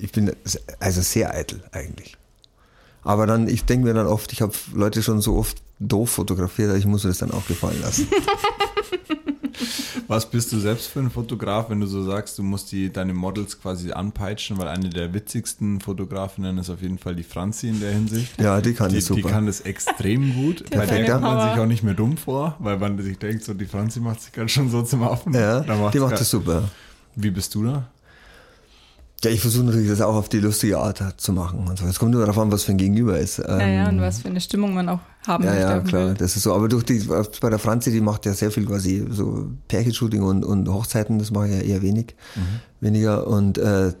ich 0.00 0.12
bin 0.12 0.32
also 0.80 1.00
sehr 1.00 1.34
eitel 1.34 1.62
eigentlich. 1.72 2.16
Aber 3.02 3.26
dann, 3.26 3.48
ich 3.48 3.64
denke 3.64 3.86
mir 3.86 3.94
dann 3.94 4.06
oft, 4.06 4.32
ich 4.32 4.42
habe 4.42 4.52
Leute 4.74 5.02
schon 5.02 5.20
so 5.20 5.36
oft 5.36 5.62
doof 5.78 6.10
fotografiert, 6.10 6.76
ich 6.76 6.86
muss 6.86 7.04
mir 7.04 7.10
das 7.10 7.18
dann 7.18 7.30
auch 7.30 7.46
gefallen 7.46 7.80
lassen. 7.80 8.08
Was 10.08 10.30
bist 10.30 10.50
du 10.52 10.58
selbst 10.58 10.86
für 10.86 11.00
ein 11.00 11.10
Fotograf, 11.10 11.68
wenn 11.68 11.80
du 11.80 11.86
so 11.86 12.02
sagst, 12.02 12.38
du 12.38 12.42
musst 12.42 12.72
die, 12.72 12.90
deine 12.90 13.12
Models 13.12 13.60
quasi 13.60 13.92
anpeitschen, 13.92 14.56
weil 14.56 14.68
eine 14.68 14.88
der 14.88 15.12
witzigsten 15.12 15.82
Fotografinnen 15.82 16.56
ist 16.56 16.70
auf 16.70 16.80
jeden 16.80 16.96
Fall 16.96 17.14
die 17.14 17.22
Franzi 17.22 17.68
in 17.68 17.78
der 17.80 17.92
Hinsicht. 17.92 18.40
Ja, 18.40 18.62
die 18.62 18.72
kann 18.72 18.88
die, 18.88 18.96
das 18.96 19.04
super. 19.04 19.20
Die 19.20 19.28
kann 19.28 19.44
das 19.44 19.60
extrem 19.60 20.34
gut. 20.34 20.64
Bei 20.70 20.86
der 20.86 21.04
kommt 21.10 21.22
man 21.22 21.50
sich 21.50 21.60
auch 21.60 21.66
nicht 21.66 21.82
mehr 21.82 21.92
dumm 21.92 22.16
vor, 22.16 22.56
weil 22.58 22.78
man 22.78 22.98
sich 23.02 23.18
denkt, 23.18 23.44
so 23.44 23.52
die 23.52 23.66
Franzi 23.66 24.00
macht 24.00 24.22
sich 24.22 24.32
gerade 24.32 24.48
schon 24.48 24.70
so 24.70 24.80
zum 24.80 25.02
Affen. 25.02 25.34
Ja, 25.34 25.60
die 25.60 26.00
macht 26.00 26.18
das 26.18 26.30
super. 26.30 26.70
Wie 27.14 27.30
bist 27.30 27.54
du 27.54 27.64
da? 27.64 27.88
Ja, 29.24 29.32
ich 29.32 29.40
versuche 29.40 29.64
natürlich 29.64 29.88
das 29.88 30.00
auch 30.00 30.14
auf 30.14 30.28
die 30.28 30.38
lustige 30.38 30.78
Art 30.78 31.02
zu 31.16 31.32
machen. 31.32 31.66
Und 31.66 31.78
so. 31.78 31.86
Es 31.86 31.98
kommt 31.98 32.12
nur 32.12 32.20
darauf 32.20 32.38
an, 32.38 32.52
was 32.52 32.62
für 32.62 32.72
ein 32.72 32.78
Gegenüber 32.78 33.18
ist. 33.18 33.38
Ja, 33.38 33.66
ja, 33.66 33.88
und 33.88 33.96
ähm, 33.96 34.00
was 34.00 34.20
für 34.20 34.28
eine 34.28 34.40
Stimmung 34.40 34.74
man 34.74 34.88
auch 34.88 35.00
haben 35.26 35.42
ja, 35.42 35.50
möchte. 35.50 35.66
Ja, 35.66 35.80
klar, 35.80 36.14
das 36.14 36.36
ist 36.36 36.44
so. 36.44 36.54
Aber 36.54 36.68
durch 36.68 36.84
die, 36.84 37.00
bei 37.00 37.50
der 37.50 37.58
Franzi, 37.58 37.90
die 37.90 38.00
macht 38.00 38.26
ja 38.26 38.32
sehr 38.32 38.52
viel 38.52 38.64
quasi 38.64 39.04
so 39.10 39.50
Pärchenshooting 39.66 40.22
und, 40.22 40.44
und 40.44 40.68
Hochzeiten, 40.68 41.18
das 41.18 41.32
mache 41.32 41.48
ich 41.48 41.54
ja 41.54 41.60
eher 41.62 41.82
wenig, 41.82 42.14
mhm. 42.36 42.60
weniger. 42.80 43.26
Und 43.26 43.58
äh, 43.58 43.92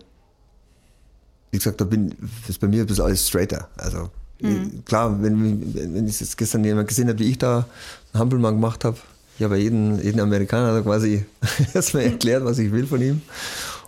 wie 1.50 1.58
gesagt, 1.58 1.80
da 1.80 1.84
bin 1.84 2.14
ist 2.46 2.60
bei 2.60 2.68
mir 2.68 2.82
ein 2.82 2.86
bisschen 2.86 3.04
alles 3.04 3.26
straighter. 3.26 3.68
Also 3.76 4.10
mhm. 4.40 4.84
klar, 4.84 5.20
wenn, 5.20 5.74
wenn 5.94 6.06
ich 6.06 6.20
jetzt 6.20 6.38
gestern 6.38 6.62
jemand 6.62 6.86
gesehen 6.86 7.08
habe, 7.08 7.18
wie 7.18 7.30
ich 7.30 7.38
da 7.38 7.66
einen 8.12 8.20
Hampelmann 8.20 8.54
gemacht 8.54 8.84
habe, 8.84 8.98
ich 9.36 9.44
habe 9.44 9.58
jeden, 9.58 10.00
jeden 10.00 10.20
Amerikaner 10.20 10.80
quasi 10.82 11.24
erstmal 11.74 12.04
erklärt, 12.04 12.44
was 12.44 12.58
ich 12.58 12.70
will 12.70 12.86
von 12.86 13.02
ihm. 13.02 13.22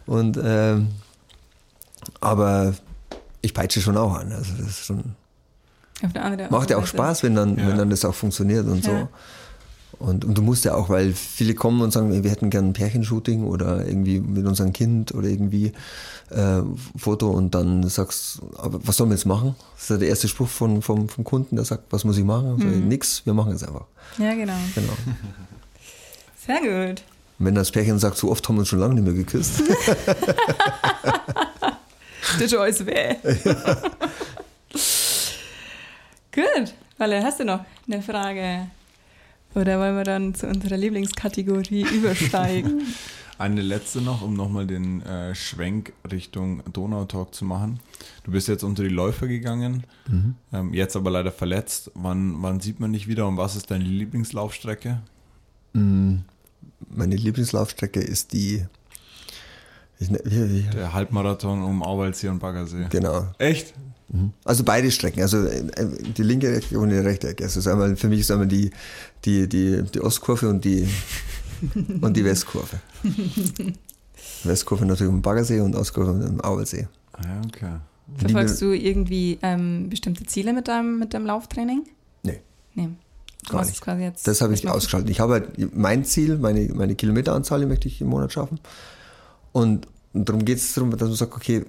Und 0.06 0.36
ähm, 0.42 0.88
aber 2.20 2.74
ich 3.42 3.54
peitsche 3.54 3.80
schon 3.80 3.96
auch 3.96 4.14
an. 4.14 4.32
Also 4.32 4.52
das 4.58 4.68
ist 4.68 4.84
schon. 4.86 5.14
macht 6.50 6.70
ja 6.70 6.78
auch 6.78 6.86
Spaß, 6.86 7.22
wenn 7.22 7.34
dann, 7.34 7.56
ja. 7.56 7.68
wenn 7.68 7.78
dann 7.78 7.90
das 7.90 8.04
auch 8.04 8.14
funktioniert 8.14 8.66
und 8.66 8.84
ja. 8.84 9.00
so. 9.00 9.08
Und, 9.98 10.24
und 10.24 10.38
du 10.38 10.40
musst 10.40 10.64
ja 10.64 10.74
auch, 10.74 10.88
weil 10.88 11.12
viele 11.12 11.54
kommen 11.54 11.82
und 11.82 11.92
sagen, 11.92 12.22
wir 12.24 12.30
hätten 12.30 12.48
gern 12.48 12.68
ein 12.68 12.72
Pärchenshooting 12.72 13.44
oder 13.44 13.86
irgendwie 13.86 14.18
mit 14.18 14.46
unserem 14.46 14.72
Kind 14.72 15.14
oder 15.14 15.28
irgendwie 15.28 15.72
äh, 16.30 16.62
Foto 16.96 17.28
und 17.28 17.54
dann 17.54 17.86
sagst 17.86 18.40
aber 18.56 18.80
was 18.86 18.96
sollen 18.96 19.10
wir 19.10 19.16
jetzt 19.16 19.26
machen? 19.26 19.56
Das 19.74 19.82
ist 19.82 19.90
ja 19.90 19.96
der 19.98 20.08
erste 20.08 20.28
Spruch 20.28 20.48
von, 20.48 20.80
vom, 20.80 21.10
vom 21.10 21.24
Kunden, 21.24 21.56
der 21.56 21.66
sagt, 21.66 21.84
was 21.90 22.04
muss 22.04 22.16
ich 22.16 22.24
machen? 22.24 22.56
Mhm. 22.56 22.88
Nix, 22.88 23.26
wir 23.26 23.34
machen 23.34 23.52
es 23.52 23.62
einfach. 23.62 23.84
Ja, 24.16 24.32
genau. 24.32 24.56
genau. 24.74 24.92
Sehr 26.46 26.60
gut. 26.60 27.02
Und 27.38 27.46
wenn 27.46 27.54
das 27.54 27.70
Pärchen 27.70 27.98
sagt, 27.98 28.16
so 28.16 28.30
oft 28.30 28.48
haben 28.48 28.56
wir 28.56 28.60
uns 28.60 28.68
schon 28.68 28.78
lange 28.78 28.94
nicht 28.94 29.04
mehr 29.04 29.12
geküsst. 29.12 29.62
Das 32.38 32.40
ist 32.40 32.54
alles 32.54 32.84
weh. 32.86 33.14
Gut, 36.32 36.74
Walle, 36.98 37.22
hast 37.22 37.40
du 37.40 37.44
noch 37.44 37.64
eine 37.86 38.02
Frage? 38.02 38.68
Oder 39.54 39.80
wollen 39.80 39.96
wir 39.96 40.04
dann 40.04 40.34
zu 40.34 40.46
unserer 40.46 40.76
Lieblingskategorie 40.76 41.82
übersteigen? 41.92 42.82
Eine 43.38 43.62
letzte 43.62 44.02
noch, 44.02 44.22
um 44.22 44.34
nochmal 44.34 44.66
den 44.66 45.00
äh, 45.02 45.34
Schwenk 45.34 45.94
Richtung 46.10 46.62
Donautalk 46.72 47.34
zu 47.34 47.44
machen. 47.46 47.80
Du 48.24 48.32
bist 48.32 48.48
jetzt 48.48 48.62
unter 48.62 48.82
die 48.82 48.90
Läufer 48.90 49.28
gegangen, 49.28 49.84
mhm. 50.06 50.34
ähm, 50.52 50.74
jetzt 50.74 50.94
aber 50.94 51.10
leider 51.10 51.32
verletzt. 51.32 51.90
Wann, 51.94 52.42
wann 52.42 52.60
sieht 52.60 52.80
man 52.80 52.92
dich 52.92 53.08
wieder 53.08 53.26
und 53.26 53.38
was 53.38 53.56
ist 53.56 53.70
deine 53.70 53.84
Lieblingslaufstrecke? 53.84 55.00
Mhm. 55.72 56.22
Meine 56.90 57.16
Lieblingslaufstrecke 57.16 58.00
ist 58.00 58.34
die. 58.34 58.66
Wie, 60.00 60.08
wie, 60.24 60.62
Der 60.74 60.92
Halbmarathon 60.94 61.62
um 61.62 61.82
Auwaldsee 61.82 62.28
und 62.28 62.38
Baggersee. 62.38 62.86
Genau. 62.88 63.26
Echt? 63.38 63.74
Mhm. 64.08 64.32
Also 64.44 64.64
beide 64.64 64.90
Strecken, 64.90 65.20
also 65.22 65.44
äh, 65.44 65.62
die 66.16 66.22
linke 66.22 66.56
Ecke 66.56 66.78
und 66.80 66.88
die 66.88 66.96
rechte 66.96 67.28
Ecke. 67.28 67.44
Also 67.44 67.70
einmal, 67.70 67.96
für 67.96 68.08
mich 68.08 68.20
ist 68.20 68.30
einmal 68.30 68.48
die, 68.48 68.70
die, 69.24 69.48
die, 69.48 69.82
die 69.82 70.00
Ostkurve 70.00 70.48
und 70.48 70.64
die, 70.64 70.88
und 72.00 72.16
die 72.16 72.24
Westkurve. 72.24 72.80
Westkurve 74.44 74.86
natürlich 74.86 75.12
im 75.12 75.22
Baggersee 75.22 75.60
und 75.60 75.76
Ostkurve 75.76 76.24
im 76.26 76.40
Auersee. 76.42 76.88
Ah, 77.12 77.20
ja, 77.22 77.40
okay. 77.46 77.76
Verfolgst 78.16 78.60
du 78.60 78.72
irgendwie 78.72 79.38
ähm, 79.42 79.88
bestimmte 79.90 80.24
Ziele 80.24 80.52
mit 80.52 80.66
deinem, 80.66 80.98
mit 80.98 81.14
deinem 81.14 81.26
Lauftraining? 81.26 81.84
Nee. 82.22 82.40
Nee. 82.74 82.88
Du 83.46 83.52
Gar 83.52 83.64
nicht. 83.64 83.80
Quasi 83.80 84.02
jetzt 84.02 84.26
das 84.26 84.40
habe 84.40 84.54
ich 84.54 84.68
ausgeschaltet. 84.68 85.10
Ich 85.10 85.20
habe 85.20 85.34
halt 85.34 85.76
mein 85.76 86.04
Ziel, 86.04 86.38
meine, 86.38 86.66
meine 86.74 86.94
Kilometeranzahl, 86.94 87.60
die 87.60 87.66
möchte 87.66 87.86
ich 87.86 88.00
im 88.00 88.08
Monat 88.08 88.32
schaffen. 88.32 88.58
Und, 89.52 89.86
und 90.12 90.28
darum 90.28 90.44
geht 90.44 90.58
es 90.58 90.74
darum, 90.74 90.90
dass 90.90 91.00
man 91.00 91.14
sagt, 91.14 91.34
okay, 91.34 91.64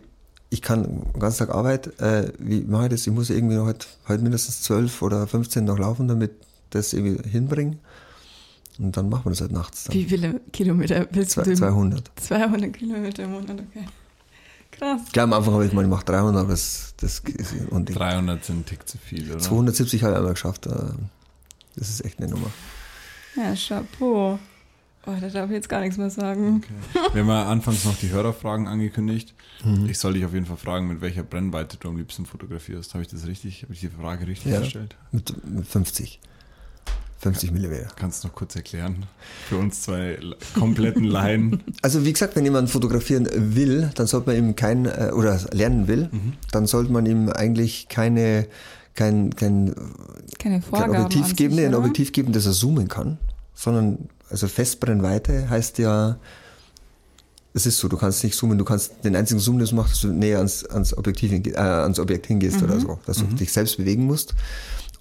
ich 0.49 0.61
kann 0.61 0.83
den 0.83 1.19
ganzen 1.19 1.47
Tag 1.47 1.55
Arbeit, 1.55 1.99
äh, 2.01 2.31
wie 2.37 2.61
mache 2.61 2.83
ich 2.85 2.89
das? 2.89 3.07
Ich 3.07 3.13
muss 3.13 3.29
irgendwie 3.29 3.55
noch 3.55 3.65
heute, 3.65 3.87
heute 4.07 4.21
mindestens 4.21 4.63
12 4.63 5.01
oder 5.01 5.25
15 5.25 5.63
noch 5.63 5.79
laufen, 5.79 6.07
damit 6.07 6.31
das 6.71 6.93
irgendwie 6.93 7.27
hinbringen. 7.29 7.79
Und 8.77 8.97
dann 8.97 9.09
machen 9.09 9.25
wir 9.25 9.29
das 9.31 9.41
halt 9.41 9.51
nachts. 9.51 9.85
Dann. 9.85 9.93
Wie 9.93 10.05
viele 10.05 10.41
Kilometer 10.51 11.07
willst 11.11 11.37
du? 11.37 11.55
200. 11.55 12.11
200 12.15 12.73
Kilometer 12.73 13.23
im 13.23 13.31
Monat, 13.31 13.51
okay. 13.51 13.85
Krass. 14.71 15.01
Klar, 15.11 15.25
am 15.25 15.33
Anfang 15.33 15.53
habe 15.53 15.65
ich 15.65 15.73
mal 15.73 15.83
gemacht 15.83 16.07
300, 16.07 16.41
aber 16.41 16.51
das, 16.51 16.93
das 16.97 17.19
ist 17.19 17.53
unding. 17.69 17.95
300 17.95 18.43
sind 18.43 18.59
ein 18.59 18.65
Tick 18.65 18.87
zu 18.87 18.97
viel, 18.97 19.29
oder? 19.29 19.39
270 19.39 20.03
habe 20.03 20.13
ich 20.13 20.17
einmal 20.17 20.33
geschafft. 20.33 20.65
Äh, 20.65 20.71
das 21.75 21.89
ist 21.89 22.05
echt 22.05 22.19
eine 22.19 22.29
Nummer. 22.29 22.51
Ja, 23.35 23.53
Chapeau. 23.55 24.39
Oh, 25.07 25.13
da 25.19 25.29
darf 25.29 25.49
ich 25.49 25.55
jetzt 25.55 25.69
gar 25.69 25.81
nichts 25.81 25.97
mehr 25.97 26.11
sagen. 26.11 26.63
Okay. 26.63 27.13
Wir 27.13 27.21
haben 27.21 27.29
ja 27.29 27.47
anfangs 27.47 27.85
noch 27.85 27.97
die 27.97 28.09
Hörerfragen 28.09 28.67
angekündigt. 28.67 29.33
Mhm. 29.63 29.89
Ich 29.89 29.97
soll 29.97 30.13
dich 30.13 30.25
auf 30.25 30.33
jeden 30.33 30.45
Fall 30.45 30.57
fragen, 30.57 30.87
mit 30.87 31.01
welcher 31.01 31.23
Brennweite 31.23 31.77
du 31.77 31.89
am 31.89 31.97
liebsten 31.97 32.25
fotografierst. 32.25 32.93
Habe 32.93 33.03
ich 33.03 33.09
das 33.09 33.25
richtig, 33.25 33.63
habe 33.63 33.73
ich 33.73 33.79
die 33.79 33.89
Frage 33.89 34.27
richtig 34.27 34.51
ja, 34.51 34.59
gestellt? 34.59 34.95
Mit, 35.11 35.33
mit 35.47 35.67
50. 35.67 36.19
50 37.21 37.51
mm. 37.51 37.73
Kannst 37.95 38.23
du 38.23 38.27
noch 38.27 38.35
kurz 38.35 38.55
erklären? 38.55 39.05
Für 39.47 39.57
uns 39.57 39.81
zwei 39.81 40.19
kompletten 40.55 41.03
Laien. 41.03 41.63
Also 41.83 42.05
wie 42.05 42.13
gesagt, 42.13 42.35
wenn 42.35 42.43
jemand 42.43 42.69
fotografieren 42.69 43.27
will, 43.33 43.91
dann 43.95 44.05
sollte 44.05 44.29
man 44.29 44.37
ihm 44.37 44.55
kein, 44.55 44.85
äh, 44.85 45.11
oder 45.13 45.39
lernen 45.51 45.87
will, 45.87 46.09
mhm. 46.11 46.33
dann 46.51 46.67
sollte 46.67 46.91
man 46.91 47.05
ihm 47.05 47.29
eigentlich 47.29 47.87
keine, 47.89 48.47
kein, 48.93 49.35
kein, 49.35 49.73
keine 50.37 50.61
kein 50.61 50.89
Objektiv 50.89 51.35
geben, 51.35 51.55
sich, 51.55 51.65
ein 51.65 51.75
Objektiv 51.75 52.11
geben, 52.11 52.33
das 52.33 52.45
er 52.45 52.53
zoomen 52.53 52.87
kann, 52.87 53.17
sondern 53.55 54.09
also 54.31 54.47
Festbrennweite 54.47 55.49
heißt 55.49 55.77
ja, 55.77 56.17
es 57.53 57.65
ist 57.65 57.77
so, 57.79 57.87
du 57.87 57.97
kannst 57.97 58.23
nicht 58.23 58.35
zoomen, 58.35 58.57
du 58.57 58.63
kannst 58.63 59.03
den 59.03 59.15
einzigen 59.15 59.39
Zoom, 59.39 59.59
den 59.59 59.67
du 59.67 59.75
machst, 59.75 59.93
dass 59.93 60.01
du 60.01 60.07
näher 60.07 60.37
ans, 60.37 60.65
ans, 60.65 60.97
Objektiv, 60.97 61.31
äh, 61.47 61.57
ans 61.57 61.99
Objekt 61.99 62.27
hingehst 62.27 62.57
mhm. 62.57 62.63
oder 62.63 62.79
so, 62.79 62.99
dass 63.05 63.17
du 63.17 63.25
mhm. 63.25 63.35
dich 63.35 63.51
selbst 63.51 63.77
bewegen 63.77 64.05
musst. 64.05 64.33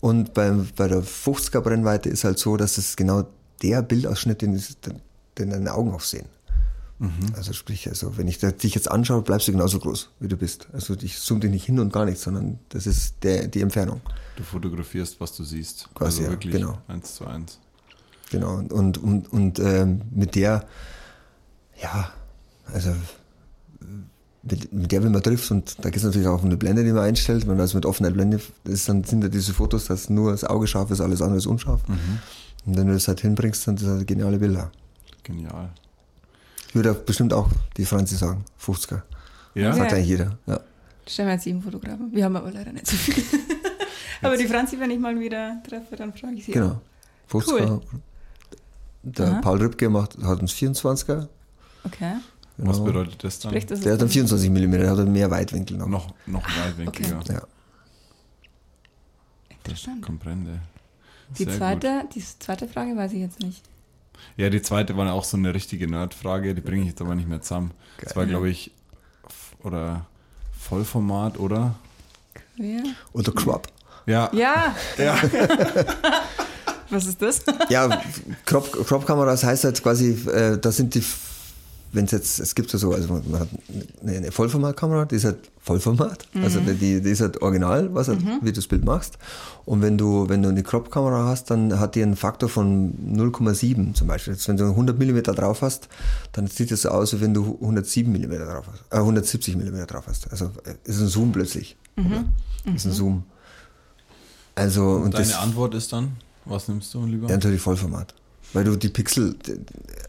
Und 0.01 0.35
beim, 0.35 0.69
bei 0.77 0.89
der 0.89 1.03
50er 1.03 1.61
Brennweite 1.61 2.09
ist 2.09 2.25
halt 2.25 2.39
so, 2.39 2.57
dass 2.57 2.79
es 2.79 2.97
genau 2.97 3.27
der 3.63 3.83
Bildausschnitt, 3.83 4.43
den, 4.43 4.61
den 5.39 5.51
deine 5.51 5.75
Augen 5.75 5.93
auch 5.93 6.01
sehen. 6.01 6.27
Mhm. 6.99 7.35
Also 7.35 7.53
sprich, 7.53 7.89
also 7.89 8.17
wenn 8.19 8.29
ich 8.29 8.39
dich 8.39 8.75
jetzt 8.75 8.91
anschaue, 8.91 9.23
bleibst 9.23 9.49
du 9.49 9.53
genauso 9.53 9.79
groß, 9.79 10.11
wie 10.21 10.29
du 10.29 10.37
bist. 10.37 10.69
Also 10.73 10.95
ich 11.01 11.19
zoome 11.19 11.41
dich 11.41 11.51
nicht 11.51 11.65
hin 11.65 11.79
und 11.79 11.93
gar 11.93 12.05
nicht, 12.05 12.19
sondern 12.19 12.59
das 12.71 12.87
ist 12.87 13.15
der, 13.23 13.49
die 13.49 13.61
Entfernung. 13.61 14.01
Du 14.37 14.43
fotografierst, 14.43 15.21
was 15.21 15.35
du 15.35 15.45
siehst. 15.45 15.89
Quasi, 15.95 16.21
also 16.21 16.33
wirklich 16.33 16.53
ja, 16.55 16.61
genau. 16.61 16.79
eins 16.89 17.15
zu 17.15 17.27
eins. 17.27 17.59
Genau, 18.31 18.55
und, 18.55 18.99
und, 18.99 19.33
und 19.33 19.59
ähm, 19.59 20.03
mit 20.11 20.37
der, 20.37 20.65
ja, 21.83 22.13
also 22.73 22.95
mit, 24.43 24.73
mit 24.73 24.93
der, 24.93 25.03
wenn 25.03 25.13
man 25.13 25.23
trifft, 25.23 25.51
und 25.51 25.85
da 25.85 25.91
geht 25.91 25.99
es 25.99 26.05
natürlich 26.05 26.29
auch 26.29 26.41
um 26.41 26.47
eine 26.47 26.57
Blende, 26.57 26.85
die 26.85 26.93
man 26.93 27.05
einstellt, 27.05 27.43
wenn 27.43 27.55
man 27.55 27.61
also 27.61 27.77
mit 27.77 27.85
offener 27.85 28.11
Blende 28.11 28.41
ist, 28.65 28.89
dann 28.89 29.05
sind 29.05 29.23
ja 29.23 29.29
diese 29.29 29.53
Fotos, 29.53 29.87
dass 29.87 30.09
nur 30.09 30.31
das 30.31 30.45
Auge 30.45 30.67
scharf 30.67 30.91
ist, 30.91 31.01
alles 31.01 31.21
andere 31.21 31.39
ist 31.39 31.47
unscharf. 31.47 31.87
Mhm. 31.89 32.19
Und 32.67 32.77
wenn 32.77 32.87
du 32.87 32.93
das 32.93 33.09
halt 33.09 33.21
hinbringst, 33.21 33.67
dann 33.67 33.77
sind 33.77 33.89
das 33.89 33.97
halt 33.99 34.07
geniale 34.07 34.39
Bilder. 34.39 34.71
Genial. 35.25 35.71
Ich 36.69 36.75
würde 36.75 36.95
bestimmt 36.95 37.33
auch 37.33 37.49
die 37.77 37.85
Franzi 37.85 38.17
sagen, 38.17 38.45
50er. 38.65 39.03
Ja? 39.55 39.75
Sagt 39.75 39.93
eigentlich 39.93 40.09
jeder, 40.09 40.39
ja. 40.47 40.61
Stellen 41.07 41.29
wir 41.29 41.35
jetzt 41.35 41.45
sieben 41.45 41.61
Fotografen. 41.61 42.13
Wir 42.13 42.25
haben 42.25 42.37
aber 42.37 42.53
leider 42.53 42.73
nicht 42.73 42.87
so 42.87 42.97
viele. 42.97 43.27
aber 44.23 44.37
die 44.37 44.47
Franzi, 44.47 44.79
wenn 44.79 44.93
ich 44.93 45.01
mal 45.01 45.19
wieder 45.19 45.61
treffe, 45.69 45.97
dann 45.97 46.13
frage 46.13 46.37
ich 46.37 46.45
sie 46.45 46.53
Genau. 46.53 46.81
Auch. 47.33 47.41
50er. 47.43 47.69
Cool. 47.69 47.81
Der 49.03 49.33
Aha. 49.33 49.41
Paul 49.41 49.59
Rübke 49.59 49.89
macht, 49.89 50.19
hat 50.23 50.41
uns 50.41 50.53
24er. 50.53 51.29
Okay. 51.85 52.17
Genau. 52.57 52.71
Was 52.71 52.85
bedeutet 52.85 53.25
das 53.25 53.39
dann? 53.39 53.53
Sprich, 53.53 53.67
das 53.67 53.81
der 53.81 53.95
hat 53.95 54.03
dann 54.03 54.11
24 54.11 54.51
mm, 54.51 54.73
der 54.73 54.91
hat 54.91 55.09
mehr 55.09 55.31
Weitwinkel 55.31 55.79
noch. 55.79 55.87
Noch, 55.87 56.15
noch 56.27 56.43
weitwinkliger. 56.43 57.19
Okay. 57.19 57.33
Ja. 57.35 57.43
Interessant. 59.49 60.03
Comprende. 60.03 60.61
Die 61.39 61.47
zweite, 61.47 62.05
die 62.15 62.21
zweite 62.21 62.69
Frage 62.69 62.97
weiß 62.97 63.13
ich 63.13 63.21
jetzt 63.21 63.41
nicht. 63.41 63.63
Ja, 64.37 64.51
die 64.51 64.61
zweite 64.61 64.97
war 64.97 65.11
auch 65.13 65.25
so 65.25 65.37
eine 65.37 65.55
richtige 65.55 65.89
Nerd-Frage, 65.89 66.55
die 66.55 66.61
bringe 66.61 66.83
ich 66.83 66.89
jetzt 66.89 67.01
aber 67.01 67.15
nicht 67.15 67.29
mehr 67.29 67.41
zusammen. 67.41 67.71
Geil. 67.97 68.05
Das 68.05 68.17
war, 68.17 68.27
glaube 68.27 68.51
ich, 68.51 68.73
oder 69.63 70.07
Vollformat, 70.59 71.39
oder? 71.39 71.77
Quer. 72.57 72.83
Oder 73.13 73.33
Crop. 73.33 73.69
Ja. 74.07 74.31
Ja. 74.35 74.75
ja. 74.99 75.17
Was 76.91 77.07
ist 77.07 77.23
das? 77.23 77.43
ja, 77.69 77.89
Crop-Kameras 78.45 79.45
heißt 79.45 79.65
halt 79.65 79.83
quasi, 79.83 80.11
äh, 80.29 80.59
da 80.59 80.73
sind 80.73 80.95
die 80.95 81.03
wenn 81.93 82.05
es 82.05 82.13
jetzt, 82.13 82.39
es 82.39 82.55
gibt 82.55 82.73
ja 82.73 82.79
so, 82.79 82.93
also 82.93 83.21
man 83.29 83.41
hat 83.41 83.49
eine 84.07 84.31
Vollformatkamera, 84.31 85.07
die 85.07 85.17
ist 85.17 85.25
halt 85.25 85.51
Vollformat, 85.61 86.27
mhm. 86.33 86.45
also 86.45 86.61
die, 86.61 87.01
die 87.01 87.11
ist 87.11 87.21
halt 87.21 87.43
original, 87.43 87.93
was 87.93 88.09
halt, 88.09 88.23
mhm. 88.23 88.39
wie 88.43 88.47
du 88.47 88.53
das 88.53 88.69
Bild 88.69 88.85
machst. 88.85 89.19
Und 89.65 89.83
wenn 89.83 89.99
du, 89.99 90.29
wenn 90.29 90.43
du 90.43 90.49
eine 90.49 90.63
Crop-Kamera 90.63 91.27
hast, 91.27 91.51
dann 91.51 91.81
hat 91.81 91.97
die 91.97 92.03
einen 92.03 92.17
Faktor 92.17 92.49
von 92.49 92.95
0,7 93.13 93.95
zum 93.95 94.07
Beispiel. 94.07 94.35
Jetzt, 94.35 94.49
wenn 94.49 94.57
du 94.57 94.65
100 94.67 94.99
mm 94.99 95.23
drauf 95.35 95.63
hast, 95.63 95.89
dann 96.33 96.47
sieht 96.47 96.71
es 96.71 96.83
so 96.83 96.91
aus, 96.91 97.13
wie 97.15 97.21
wenn 97.21 97.35
du 97.35 97.59
107 97.61 98.11
mm 98.13 98.39
drauf 98.39 98.67
hast, 98.73 98.83
äh, 98.91 98.99
170 98.99 99.57
mm 99.57 99.87
drauf 99.87 100.05
hast. 100.07 100.31
Also 100.31 100.53
äh, 100.65 100.75
ist 100.85 101.01
ein 101.01 101.09
Zoom 101.09 101.33
plötzlich. 101.33 101.77
Mhm. 101.97 102.27
Ist 102.75 102.85
ein 102.85 102.91
mhm. 102.91 102.95
Zoom. 102.95 103.23
Also, 104.55 104.91
und, 104.91 105.03
und 105.05 105.15
deine 105.15 105.27
das, 105.27 105.39
Antwort 105.39 105.75
ist 105.75 105.93
dann, 105.93 106.13
was 106.51 106.69
nimmst 106.69 106.93
du 106.95 107.05
lieber? 107.07 107.29
Ja, 107.29 107.35
natürlich 107.35 107.61
Vollformat. 107.61 108.15
Weil 108.53 108.65
du 108.65 108.77
die 108.77 108.89
Pixel, 108.89 109.37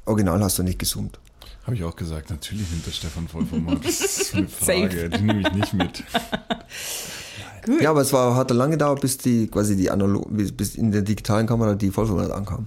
original 0.06 0.42
hast 0.44 0.58
du 0.58 0.64
nicht 0.64 0.80
gezoomt. 0.80 1.20
Habe 1.64 1.76
ich 1.76 1.84
auch 1.84 1.96
gesagt, 1.96 2.32
natürlich 2.32 2.70
nimmt 2.72 2.86
der 2.86 2.92
Stefan 2.92 3.28
Vollformat. 3.28 3.86
Das 3.86 4.02
ist 4.02 4.34
eine 4.34 4.48
Frage, 4.48 5.10
die 5.10 5.22
nehme 5.22 5.42
ich 5.42 5.54
nicht 5.54 5.74
mit. 5.74 6.04
Gut. 7.66 7.82
Ja, 7.82 7.92
aber 7.92 8.02
es 8.02 8.12
war, 8.12 8.36
hat 8.36 8.50
lange 8.50 8.72
gedauert, 8.72 9.02
bis 9.02 9.20
die 9.20 9.48
quasi 9.48 9.76
die 9.76 9.92
analog, 9.92 10.26
bis 10.32 10.76
in 10.76 10.92
der 10.92 11.04
digitalen 11.04 11.46
Kamera 11.46 11.76
die 11.76 11.92
Vollformat 11.92 12.32
ankam. 12.32 12.66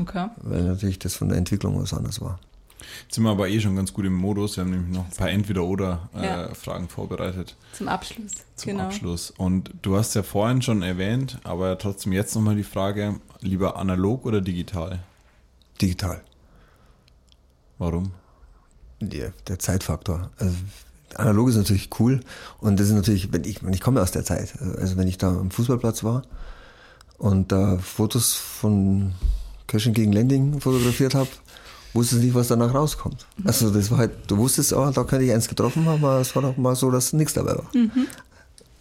Okay. 0.00 0.26
Weil 0.42 0.64
natürlich 0.64 0.98
das 0.98 1.14
von 1.14 1.28
der 1.28 1.38
Entwicklung 1.38 1.80
was 1.80 1.94
anderes 1.94 2.20
war. 2.20 2.40
Jetzt 3.02 3.14
sind 3.14 3.24
wir 3.24 3.30
aber 3.30 3.48
eh 3.48 3.60
schon 3.60 3.76
ganz 3.76 3.92
gut 3.92 4.04
im 4.04 4.14
Modus. 4.14 4.56
Wir 4.56 4.64
haben 4.64 4.70
nämlich 4.70 4.96
noch 4.96 5.04
ein 5.04 5.16
paar 5.16 5.30
Entweder-Oder-Fragen 5.30 6.84
äh, 6.84 6.88
vorbereitet. 6.88 7.56
Zum 7.72 7.88
Abschluss. 7.88 8.32
Zum 8.56 8.72
genau. 8.72 8.84
Abschluss. 8.84 9.30
Und 9.30 9.72
du 9.82 9.96
hast 9.96 10.14
ja 10.14 10.22
vorhin 10.22 10.62
schon 10.62 10.82
erwähnt, 10.82 11.38
aber 11.44 11.78
trotzdem 11.78 12.12
jetzt 12.12 12.34
nochmal 12.34 12.56
die 12.56 12.64
Frage: 12.64 13.20
lieber 13.40 13.76
analog 13.76 14.26
oder 14.26 14.40
digital? 14.40 15.00
Digital. 15.80 16.22
Warum? 17.78 18.12
Der, 19.00 19.32
der 19.46 19.58
Zeitfaktor. 19.58 20.30
Also, 20.38 20.56
analog 21.14 21.48
ist 21.48 21.56
natürlich 21.56 21.90
cool 22.00 22.20
und 22.60 22.78
das 22.78 22.88
ist 22.88 22.94
natürlich, 22.94 23.32
wenn 23.32 23.44
ich, 23.44 23.62
ich 23.62 23.80
komme 23.80 24.02
aus 24.02 24.10
der 24.10 24.24
Zeit, 24.24 24.54
also 24.60 24.96
wenn 24.96 25.08
ich 25.08 25.18
da 25.18 25.28
am 25.28 25.50
Fußballplatz 25.50 26.04
war 26.04 26.22
und 27.16 27.52
da 27.52 27.78
Fotos 27.78 28.34
von 28.34 29.14
Köschen 29.66 29.94
gegen 29.94 30.12
Lending 30.12 30.60
fotografiert 30.60 31.14
habe, 31.14 31.28
wusste 31.94 32.16
ich 32.16 32.22
nicht, 32.24 32.34
was 32.34 32.48
danach 32.48 32.74
rauskommt. 32.74 33.26
Mhm. 33.36 33.46
Also 33.46 33.70
das 33.70 33.90
war 33.90 33.98
halt, 33.98 34.12
du 34.26 34.36
wusstest, 34.36 34.72
oh, 34.72 34.90
da 34.90 35.04
könnte 35.04 35.24
ich 35.24 35.32
eins 35.32 35.48
getroffen 35.48 35.84
haben, 35.86 36.04
aber 36.04 36.20
es 36.20 36.34
war 36.34 36.42
doch 36.42 36.56
mal 36.56 36.76
so, 36.76 36.90
dass 36.90 37.12
nichts 37.12 37.34
dabei 37.34 37.56
war. 37.56 37.70
Mhm. 37.74 38.06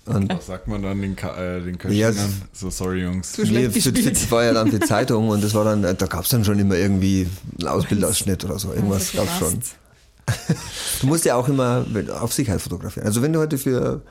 Und 0.07 0.29
Was 0.29 0.47
sagt 0.47 0.67
man 0.69 0.81
dann 0.81 1.01
den, 1.01 1.17
äh, 1.17 1.61
den 1.61 1.77
Köchen 1.77 1.95
ja? 1.95 2.11
So, 2.53 2.69
sorry 2.69 3.01
Jungs. 3.01 3.33
Zu 3.33 3.43
nee, 3.43 3.69
für, 3.69 3.91
für, 3.91 4.31
war 4.31 4.43
ja 4.45 4.53
dann 4.53 4.71
die 4.71 4.79
Zeitung 4.87 5.27
und 5.27 5.43
das 5.43 5.53
war 5.53 5.65
dann, 5.65 5.81
da 5.81 5.93
gab 5.93 6.23
es 6.23 6.29
dann 6.29 6.45
schon 6.45 6.57
immer 6.59 6.75
irgendwie 6.75 7.27
einen 7.59 7.67
Ausbildausschnitt 7.67 8.45
oder 8.45 8.57
so. 8.57 8.71
Irgendwas 8.71 9.11
gab 9.11 9.25
es 9.25 9.37
schon. 9.37 9.59
du 11.01 11.07
musst 11.07 11.25
ja 11.25 11.35
auch 11.35 11.47
immer 11.49 11.85
auf 12.19 12.33
Sicherheit 12.33 12.61
fotografieren. 12.61 13.05
Also 13.05 13.21
wenn 13.21 13.33
du 13.33 13.39
heute 13.39 13.57
für, 13.57 14.01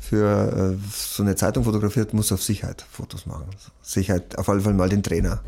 für 0.00 0.74
äh, 0.74 0.88
so 0.94 1.22
eine 1.22 1.34
Zeitung 1.34 1.64
fotografiert, 1.64 2.12
muss 2.12 2.30
auf 2.30 2.42
Sicherheit 2.42 2.84
Fotos 2.90 3.24
machen. 3.24 3.46
Sicherheit, 3.80 4.36
auf 4.38 4.48
alle 4.50 4.60
Fall 4.60 4.74
mal 4.74 4.88
den 4.88 5.02
Trainer. 5.02 5.40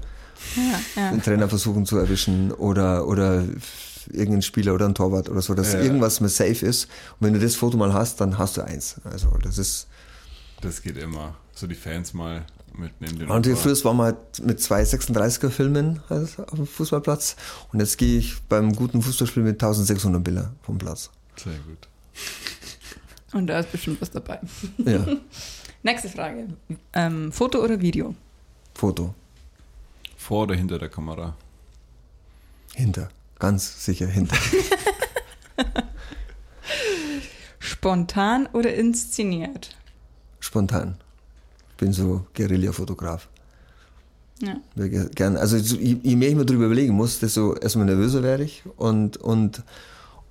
Ja, 0.57 1.03
ja. 1.03 1.11
Den 1.11 1.22
Trainer 1.22 1.49
versuchen 1.49 1.86
zu 1.86 1.99
erwischen 1.99 2.53
oder, 2.53 3.07
oder 3.07 3.45
irgendein 4.11 4.43
Spieler 4.43 4.74
oder 4.74 4.86
ein 4.86 4.95
Torwart 4.95 5.28
oder 5.28 5.43
so, 5.43 5.55
dass 5.55 5.72
ja. 5.72 5.80
irgendwas 5.80 6.20
mal 6.20 6.28
safe 6.28 6.64
ist. 6.64 6.84
Und 6.84 7.26
wenn 7.26 7.34
du 7.34 7.41
das 7.41 7.55
Foto 7.55 7.76
mal 7.76 7.93
hast, 7.93 8.20
dann 8.20 8.39
hast 8.39 8.57
du 8.57 8.62
eins. 8.62 8.97
Also 9.05 9.28
das 9.43 9.59
ist. 9.59 9.89
Das 10.61 10.82
geht 10.82 10.97
immer. 10.97 11.36
So 11.55 11.66
die 11.66 11.74
Fans 11.74 12.14
mal 12.14 12.45
mitnehmen. 12.78 13.28
Und 13.30 13.47
früher 13.47 13.84
waren 13.84 13.97
wir 13.97 14.05
halt 14.05 14.45
mit 14.45 14.61
zwei 14.61 14.82
36er 14.82 15.51
Filmen 15.51 16.01
also 16.09 16.45
auf 16.45 16.55
dem 16.55 16.66
Fußballplatz 16.66 17.36
und 17.72 17.80
jetzt 17.80 17.99
gehe 17.99 18.18
ich 18.18 18.41
beim 18.49 18.74
guten 18.74 19.03
Fußballspiel 19.03 19.43
mit 19.43 19.55
1600 19.55 20.22
Bilder 20.22 20.53
vom 20.62 20.78
Platz. 20.78 21.11
Sehr 21.36 21.55
gut. 21.66 21.89
Und 23.32 23.47
da 23.47 23.61
ist 23.61 23.72
bestimmt 23.72 24.01
was 24.01 24.11
dabei. 24.11 24.41
Ja. 24.78 25.05
Nächste 25.82 26.09
Frage. 26.09 26.49
Ähm, 26.93 27.30
Foto 27.30 27.62
oder 27.62 27.80
Video? 27.80 28.14
Foto. 28.74 29.14
Vor 30.28 30.42
oder 30.42 30.56
hinter 30.56 30.78
der 30.78 30.90
Kamera? 30.90 31.34
Hinter. 32.74 33.08
Ganz 33.38 33.86
sicher 33.86 34.06
hinter. 34.06 34.36
Spontan 37.58 38.46
oder 38.52 38.74
inszeniert? 38.74 39.74
Spontan. 40.38 40.96
Bin 41.78 41.94
so 41.94 42.26
Guerilla-Fotograf. 42.34 43.26
Ja. 44.42 44.60
Gern, 45.14 45.38
also 45.38 45.56
je, 45.56 45.96
je 46.02 46.16
mehr 46.16 46.28
ich 46.28 46.34
mir 46.34 46.44
darüber 46.44 46.66
überlegen 46.66 46.92
muss, 46.92 47.20
desto 47.20 47.54
erstmal 47.54 47.86
nervöser 47.86 48.22
werde 48.22 48.44
ich 48.44 48.64
und, 48.76 49.16
und, 49.16 49.62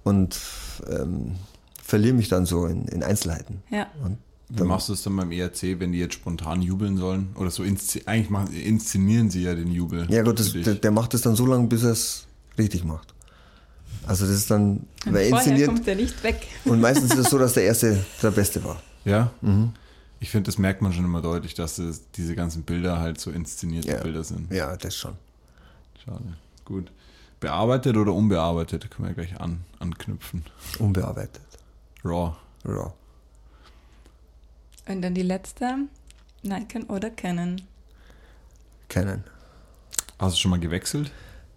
und 0.03 0.39
ähm, 0.87 1.37
verliere 1.81 2.13
mich 2.13 2.29
dann 2.29 2.45
so 2.45 2.67
in, 2.67 2.87
in 2.87 3.01
Einzelheiten. 3.01 3.63
Ja. 3.71 3.87
Und 4.03 4.19
Wie 4.49 4.63
machst 4.63 4.87
du 4.87 4.93
es 4.93 5.03
dann 5.03 5.15
beim 5.15 5.31
ERC, 5.31 5.79
wenn 5.79 5.91
die 5.91 5.99
jetzt 5.99 6.13
spontan 6.13 6.61
jubeln 6.61 6.97
sollen? 6.97 7.29
Oder 7.35 7.51
so, 7.51 7.63
eigentlich 7.63 8.29
machen, 8.29 8.53
inszenieren 8.53 9.29
sie 9.29 9.43
ja 9.43 9.53
den 9.53 9.71
Jubel. 9.71 10.07
Ja 10.09 10.23
gut, 10.23 10.39
das, 10.39 10.53
der, 10.53 10.75
der, 10.75 10.91
macht 10.91 11.13
es 11.13 11.21
dann 11.21 11.35
so 11.35 11.45
lange, 11.45 11.67
bis 11.67 11.83
er 11.83 11.91
es 11.91 12.27
richtig 12.57 12.85
macht. 12.85 13.13
Also 14.05 14.25
das 14.25 14.35
ist 14.35 14.49
dann, 14.49 14.87
und 15.05 15.13
wer 15.13 15.27
inszeniert. 15.27 15.67
kommt 15.67 15.85
der 15.85 15.97
nicht 15.97 16.23
weg. 16.23 16.47
Und 16.63 16.79
meistens 16.79 17.11
ist 17.11 17.19
es 17.19 17.29
so, 17.29 17.37
dass 17.37 17.53
der 17.53 17.63
Erste 17.63 18.05
der 18.23 18.31
Beste 18.31 18.63
war. 18.63 18.81
Ja? 19.03 19.31
Mhm. 19.41 19.73
Ich 20.21 20.29
finde, 20.29 20.45
das 20.45 20.57
merkt 20.57 20.81
man 20.81 20.93
schon 20.93 21.03
immer 21.03 21.21
deutlich, 21.21 21.53
dass 21.53 21.77
es, 21.77 22.09
diese 22.11 22.33
ganzen 22.33 22.63
Bilder 22.63 22.99
halt 22.99 23.19
so 23.19 23.31
inszenierte 23.31 23.89
ja. 23.89 24.01
Bilder 24.01 24.23
sind. 24.23 24.51
Ja, 24.51 24.77
das 24.77 24.95
schon. 24.95 25.13
Schade. 26.05 26.37
Gut. 26.63 26.89
Bearbeitet 27.41 27.97
oder 27.97 28.13
unbearbeitet? 28.13 28.89
Können 28.89 29.09
wir 29.09 29.13
gleich 29.13 29.39
an, 29.39 29.59
anknüpfen. 29.79 30.43
Unbearbeitet. 30.79 31.41
Raw. 32.03 32.33
Raw. 32.65 32.93
Und 34.87 35.01
dann 35.01 35.13
die 35.13 35.23
letzte. 35.23 35.75
Nikon 36.43 36.83
oder 36.83 37.09
Canon? 37.09 37.61
Canon. 38.89 39.23
Hast 40.19 40.37
du 40.37 40.41
schon 40.41 40.51
mal 40.51 40.59
gewechselt? 40.59 41.11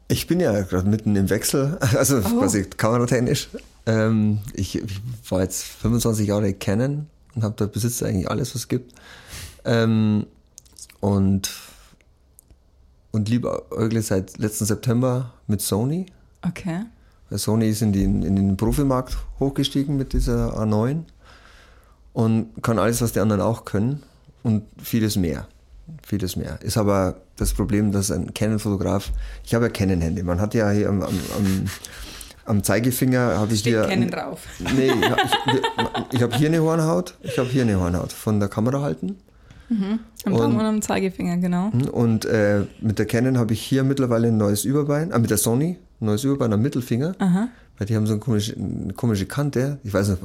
Ich 0.08 0.26
bin 0.26 0.40
ja 0.40 0.62
gerade 0.62 0.88
mitten 0.88 1.14
im 1.14 1.30
Wechsel, 1.30 1.78
also 1.96 2.18
oh. 2.18 2.38
quasi 2.40 2.64
kameratechnisch. 2.64 3.48
Ähm, 3.86 4.40
ich, 4.54 4.76
ich, 4.76 5.00
war 5.28 5.42
jetzt 5.42 5.62
25 5.62 6.26
Jahre 6.26 6.52
Canon 6.54 7.06
und 7.34 7.44
habe 7.44 7.54
da 7.56 7.66
besitzt 7.66 8.02
eigentlich 8.02 8.28
alles, 8.28 8.50
was 8.50 8.62
es 8.62 8.68
gibt. 8.68 8.94
Ähm, 9.64 10.26
und 11.00 11.50
und 13.12 13.28
liebe 13.28 13.72
Eugle 13.72 14.02
seit 14.02 14.38
letzten 14.38 14.66
September 14.66 15.32
mit 15.46 15.60
Sony. 15.60 16.06
Okay. 16.42 16.82
Sony 17.30 17.68
ist 17.68 17.82
in 17.82 17.92
den, 17.92 18.22
in 18.22 18.36
den 18.36 18.56
Profimarkt 18.56 19.16
hochgestiegen 19.38 19.96
mit 19.96 20.12
dieser 20.12 20.56
A9 20.56 21.04
und 22.12 22.62
kann 22.62 22.78
alles, 22.78 23.02
was 23.02 23.12
die 23.12 23.20
anderen 23.20 23.40
auch 23.40 23.64
können 23.64 24.02
und 24.42 24.64
vieles 24.82 25.16
mehr. 25.16 25.46
Vieles 26.06 26.36
mehr. 26.36 26.58
Ist 26.62 26.76
aber 26.76 27.16
das 27.36 27.52
Problem, 27.52 27.92
dass 27.92 28.10
ein 28.10 28.32
Canon-Fotograf, 28.32 29.10
ich 29.44 29.54
habe 29.54 29.66
ja 29.66 29.70
Canon-Handy, 29.70 30.22
man 30.22 30.40
hat 30.40 30.54
ja 30.54 30.70
hier 30.70 30.88
am, 30.88 31.02
am, 31.02 31.18
am, 31.36 31.64
am 32.44 32.62
Zeigefinger 32.62 33.38
habe 33.38 33.54
ich 33.54 33.62
hier. 33.62 33.82
Canon 33.82 34.10
drauf. 34.10 34.40
Nee, 34.60 34.88
ich, 34.88 35.54
ich, 35.54 35.60
ich 36.12 36.22
habe 36.22 36.36
hier 36.36 36.48
eine 36.48 36.62
Hornhaut, 36.62 37.14
ich 37.22 37.38
habe 37.38 37.48
hier 37.48 37.62
eine 37.62 37.78
Hornhaut 37.80 38.12
von 38.12 38.38
der 38.40 38.48
Kamera 38.48 38.82
halten. 38.82 39.16
Mhm. 39.68 40.00
Am 40.24 40.36
Daumen 40.36 40.58
und 40.58 40.64
am 40.64 40.82
Zeigefinger, 40.82 41.38
genau. 41.38 41.70
Und 41.92 42.24
äh, 42.24 42.64
mit 42.80 42.98
der 42.98 43.06
Canon 43.06 43.38
habe 43.38 43.52
ich 43.52 43.62
hier 43.62 43.84
mittlerweile 43.84 44.28
ein 44.28 44.36
neues 44.36 44.64
Überbein, 44.64 45.12
äh, 45.12 45.18
mit 45.18 45.30
der 45.30 45.38
Sony 45.38 45.76
neues 46.00 46.24
Überbein 46.24 46.52
am 46.52 46.62
Mittelfinger, 46.62 47.14
Aha. 47.18 47.48
weil 47.78 47.86
die 47.86 47.94
haben 47.94 48.06
so 48.06 48.14
eine 48.14 48.20
komische, 48.20 48.54
eine 48.56 48.92
komische 48.94 49.26
Kante. 49.26 49.78
Ich 49.84 49.92
weiß 49.92 50.08
nicht, 50.08 50.22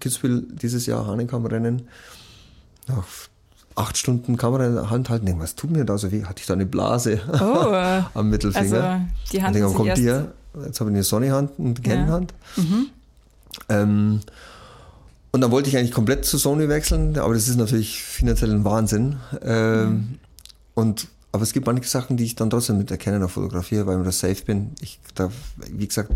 Kitzbühel 0.00 0.46
dieses 0.50 0.86
Jahr 0.86 1.06
Hahnenkamm-Rennen, 1.06 1.88
nach 2.88 3.04
acht 3.74 3.96
Stunden 3.96 4.36
Kamera 4.36 4.66
in 4.66 4.74
der 4.74 4.90
Hand 4.90 5.08
halten, 5.10 5.26
denke, 5.26 5.42
was 5.42 5.54
tut 5.54 5.70
mir 5.70 5.84
da 5.84 5.96
so 5.96 6.10
weh? 6.10 6.24
Hatte 6.24 6.40
ich 6.40 6.46
da 6.46 6.54
eine 6.54 6.66
Blase 6.66 7.20
oh, 7.32 8.14
am 8.18 8.28
Mittelfinger? 8.28 8.82
Also 8.82 9.06
die 9.32 9.42
Hand 9.42 9.54
denke, 9.54 9.72
kommt 9.72 9.96
die 9.96 10.02
her? 10.02 10.32
Jetzt 10.64 10.80
habe 10.80 10.90
ich 10.90 10.94
eine 10.94 11.04
Sony-Hand 11.04 11.52
und 11.58 11.78
eine 11.78 11.88
Canon-Hand. 11.88 12.34
Mhm. 12.56 12.86
Ähm, 13.68 14.20
und 15.32 15.40
dann 15.40 15.50
wollte 15.52 15.68
ich 15.68 15.76
eigentlich 15.76 15.92
komplett 15.92 16.24
zu 16.24 16.38
Sony 16.38 16.68
wechseln, 16.68 17.16
aber 17.18 17.34
das 17.34 17.46
ist 17.46 17.56
natürlich 17.56 18.02
finanziell 18.02 18.50
ein 18.50 18.64
Wahnsinn. 18.64 19.16
Ähm, 19.42 19.88
mhm. 19.88 20.18
Und 20.74 21.08
aber 21.32 21.44
es 21.44 21.52
gibt 21.52 21.66
manche 21.66 21.88
Sachen, 21.88 22.16
die 22.16 22.24
ich 22.24 22.34
dann 22.34 22.50
trotzdem 22.50 22.78
mit 22.78 22.90
der 22.90 22.98
Canon 22.98 23.28
fotografiere, 23.28 23.86
weil 23.86 23.98
ich 24.00 24.04
da 24.04 24.12
safe 24.12 24.44
bin. 24.44 24.72
Ich, 24.80 24.98
da, 25.14 25.30
wie 25.70 25.86
gesagt, 25.86 26.10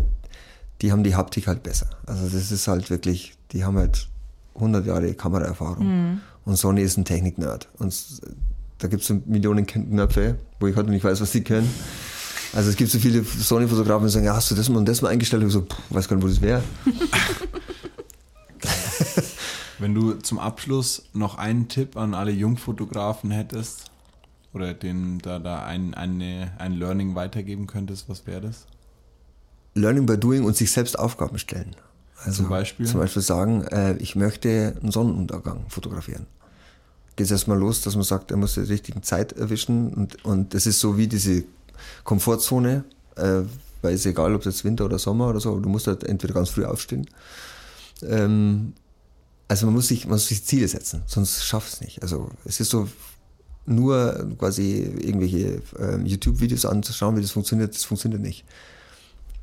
die 0.81 0.91
haben 0.91 1.03
die 1.03 1.15
Haptik 1.15 1.47
halt 1.47 1.63
besser. 1.63 1.87
Also 2.05 2.27
das 2.27 2.51
ist 2.51 2.67
halt 2.67 2.89
wirklich, 2.89 3.33
die 3.51 3.63
haben 3.63 3.77
halt 3.77 4.07
100 4.55 4.85
Jahre 4.85 5.13
Kameraerfahrung. 5.13 5.85
Mhm. 5.85 6.21
Und 6.45 6.57
Sony 6.57 6.81
ist 6.81 6.97
ein 6.97 7.05
Technik-Nerd. 7.05 7.69
Und 7.79 7.95
da 8.77 8.87
gibt 8.87 9.01
es 9.01 9.07
so 9.07 9.21
Millionen 9.25 9.65
Knöpfe, 9.65 10.37
wo 10.59 10.67
ich 10.67 10.75
heute 10.75 10.89
nicht 10.89 11.03
weiß, 11.03 11.21
was 11.21 11.31
die 11.31 11.43
können. 11.43 11.69
Also 12.53 12.69
es 12.69 12.75
gibt 12.75 12.91
so 12.91 12.99
viele 12.99 13.23
Sony-Fotografen, 13.23 14.07
die 14.07 14.13
sagen, 14.13 14.25
ja, 14.25 14.35
hast 14.35 14.51
du 14.51 14.55
das 14.55 14.69
mal 14.69 14.77
und 14.77 14.87
das 14.87 15.01
mal 15.01 15.09
eingestellt? 15.09 15.41
Und 15.43 15.49
ich 15.49 15.53
so, 15.53 15.61
pff, 15.61 15.77
weiß 15.89 16.07
gar 16.07 16.15
nicht, 16.15 16.23
wo 16.23 16.29
das 16.29 16.41
wäre. 16.41 16.63
Wenn 19.79 19.93
du 19.93 20.13
zum 20.13 20.39
Abschluss 20.39 21.03
noch 21.13 21.37
einen 21.37 21.67
Tipp 21.67 21.97
an 21.97 22.13
alle 22.13 22.31
Jungfotografen 22.31 23.31
hättest, 23.31 23.91
oder 24.53 24.73
den 24.73 25.19
da, 25.19 25.37
da 25.39 25.65
ein, 25.65 25.93
eine, 25.93 26.53
ein 26.57 26.73
Learning 26.73 27.13
weitergeben 27.13 27.67
könntest, 27.67 28.07
was 28.07 28.25
wäre 28.25 28.39
das? 28.41 28.65
Learning 29.75 30.05
by 30.05 30.17
Doing 30.17 30.43
und 30.43 30.55
sich 30.55 30.71
selbst 30.71 30.97
Aufgaben 30.97 31.37
stellen. 31.37 31.75
Also 32.23 32.43
zum 32.43 32.49
Beispiel? 32.49 32.85
Zum 32.85 32.99
Beispiel 32.99 33.21
sagen, 33.21 33.63
äh, 33.65 33.95
ich 33.97 34.15
möchte 34.15 34.75
einen 34.81 34.91
Sonnenuntergang 34.91 35.65
fotografieren. 35.69 36.25
Geht 37.15 37.25
es 37.25 37.31
erstmal 37.31 37.59
los, 37.59 37.81
dass 37.81 37.95
man 37.95 38.03
sagt, 38.03 38.31
er 38.31 38.37
muss 38.37 38.55
die 38.55 38.61
richtige 38.61 39.01
Zeit 39.01 39.33
erwischen 39.33 39.93
und, 39.93 40.25
und 40.25 40.53
das 40.53 40.65
ist 40.65 40.79
so 40.79 40.97
wie 40.97 41.07
diese 41.07 41.43
Komfortzone, 42.03 42.83
äh, 43.15 43.41
weil 43.81 43.93
es 43.93 44.05
egal, 44.05 44.33
ob 44.33 44.41
es 44.41 44.45
jetzt 44.45 44.65
Winter 44.65 44.85
oder 44.85 44.97
Sommer 44.97 45.29
oder 45.29 45.39
so, 45.39 45.59
du 45.59 45.69
musst 45.69 45.87
halt 45.87 46.03
entweder 46.03 46.33
ganz 46.33 46.49
früh 46.49 46.65
aufstehen. 46.65 47.07
Ähm, 48.01 48.73
also 49.47 49.67
man 49.67 49.75
muss 49.75 49.89
sich, 49.89 50.05
man 50.05 50.13
muss 50.13 50.27
sich 50.27 50.43
Ziele 50.43 50.67
setzen, 50.67 51.03
sonst 51.05 51.43
schafft 51.43 51.73
es 51.73 51.81
nicht. 51.81 52.01
Also 52.01 52.29
es 52.45 52.59
ist 52.59 52.69
so, 52.69 52.89
nur 53.65 54.27
quasi 54.37 54.81
irgendwelche 54.81 55.61
äh, 55.79 55.97
YouTube-Videos 56.03 56.65
anzuschauen, 56.65 57.17
wie 57.17 57.21
das 57.21 57.31
funktioniert, 57.31 57.73
das 57.73 57.83
funktioniert 57.83 58.21
nicht. 58.21 58.45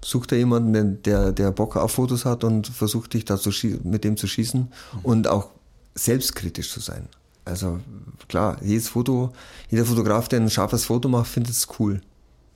Such 0.05 0.26
da 0.26 0.36
jemanden, 0.36 1.03
der, 1.03 1.32
der 1.32 1.50
Bock 1.53 1.76
auf 1.76 1.92
Fotos 1.92 2.24
hat 2.24 2.44
und 2.44 2.66
versucht 2.66 3.14
dich 3.14 3.24
da 3.24 3.38
zu 3.38 3.50
mit 3.84 4.05
dem 4.05 4.16
zu 4.16 4.26
schießen 4.26 4.61
mhm. 4.61 4.98
und 5.03 5.28
auch 5.28 5.50
selbstkritisch 5.94 6.70
zu 6.70 6.80
sein. 6.80 7.09
Also 7.44 7.80
klar, 8.28 8.57
jedes 8.62 8.88
Foto, 8.88 9.32
jeder 9.68 9.84
Fotograf, 9.84 10.28
der 10.28 10.40
ein 10.40 10.50
scharfes 10.50 10.84
Foto 10.86 11.09
macht, 11.09 11.28
findet 11.28 11.53
es 11.53 11.68
cool. 11.78 12.00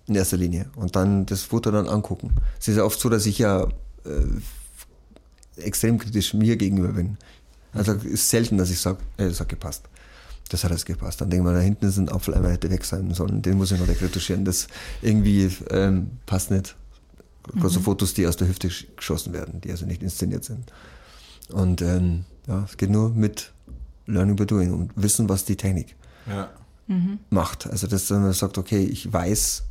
In 0.09 0.15
erster 0.15 0.37
Linie. 0.37 0.71
Und 0.77 0.95
dann 0.95 1.27
das 1.27 1.43
Foto 1.43 1.73
dann 1.73 1.89
angucken. 1.89 2.31
Es 2.61 2.69
ist 2.69 2.77
ja 2.77 2.85
oft 2.85 3.01
so, 3.01 3.09
dass 3.09 3.27
ich 3.27 3.39
ja 3.39 3.65
äh, 4.05 5.61
extrem 5.61 5.99
kritisch 5.99 6.33
mir 6.35 6.57
gegenüber 6.57 6.93
bin. 6.93 7.17
Also 7.73 7.93
ist 7.93 8.31
selten, 8.31 8.57
dass 8.57 8.71
ich 8.71 8.81
sage, 8.81 8.99
äh, 9.17 9.29
das 9.29 9.41
hat 9.41 9.49
gepasst 9.49 9.83
das 10.49 10.65
hat 10.65 10.71
jetzt 10.71 10.87
gepasst. 10.87 11.21
Dann 11.21 11.31
denken 11.31 11.47
wir, 11.47 11.53
da 11.53 11.61
hinten 11.61 11.87
ist 11.87 11.97
ein 11.97 12.09
Apfel, 12.09 12.35
einmal 12.35 12.53
hätte 12.53 12.71
weg 12.71 12.85
sein 12.85 13.13
sollen, 13.15 13.43
den 13.43 13.57
muss 13.57 13.73
ich 13.73 13.81
noch 13.81 13.89
retuschieren. 13.89 14.45
Das 14.45 14.69
irgendwie 15.03 15.51
ähm, 15.71 16.11
passt 16.27 16.51
nicht. 16.51 16.77
Mhm. 17.53 17.69
So 17.69 17.81
Fotos, 17.81 18.15
die 18.15 18.27
aus 18.27 18.37
der 18.37 18.49
Hüfte 18.49 18.69
geschossen 18.97 19.33
werden, 19.33 19.61
die 19.61 19.71
also 19.71 19.87
nicht 19.87 20.03
inszeniert 20.03 20.45
sind. 20.45 20.73
Und 21.51 21.83
ähm, 21.83 22.25
ja, 22.47 22.65
es 22.65 22.77
geht 22.77 22.91
nur 22.91 23.11
mit 23.11 23.53
Learning 24.07 24.37
by 24.37 24.47
Doing 24.47 24.73
und 24.73 24.93
wissen, 24.97 25.29
was 25.29 25.45
die 25.45 25.57
Technik 25.57 25.97
ja. 26.27 26.51
mhm. 26.87 27.19
macht. 27.31 27.67
Also, 27.67 27.87
dass 27.87 28.11
man 28.11 28.33
sagt, 28.33 28.59
okay, 28.59 28.85
ich 28.85 29.13
weiß, 29.13 29.63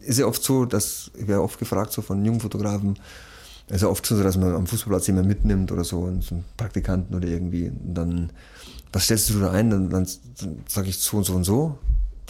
ist 0.00 0.18
ja 0.18 0.26
oft 0.26 0.42
so, 0.42 0.64
dass, 0.64 1.10
ich 1.18 1.26
werde 1.26 1.42
oft 1.42 1.58
gefragt, 1.58 1.92
so 1.92 2.02
von 2.02 2.24
jungen 2.24 2.40
Fotografen, 2.40 2.98
es 3.68 3.76
ist 3.76 3.82
ja 3.82 3.88
oft 3.88 4.06
so, 4.06 4.22
dass 4.22 4.36
man 4.36 4.54
am 4.54 4.66
Fußballplatz 4.66 5.08
jemanden 5.08 5.28
mitnimmt 5.28 5.72
oder 5.72 5.82
so, 5.82 6.02
so 6.20 6.36
einen 6.36 6.44
Praktikanten 6.56 7.16
oder 7.16 7.26
irgendwie, 7.26 7.68
und 7.68 7.94
dann 7.94 8.30
was 8.96 9.04
stellst 9.04 9.28
du 9.30 9.40
da 9.40 9.50
ein? 9.50 9.68
Dann, 9.68 9.90
dann, 9.90 10.06
dann 10.40 10.62
sage 10.66 10.88
ich 10.88 10.98
so 10.98 11.18
und 11.18 11.24
so 11.24 11.34
und 11.34 11.44
so, 11.44 11.78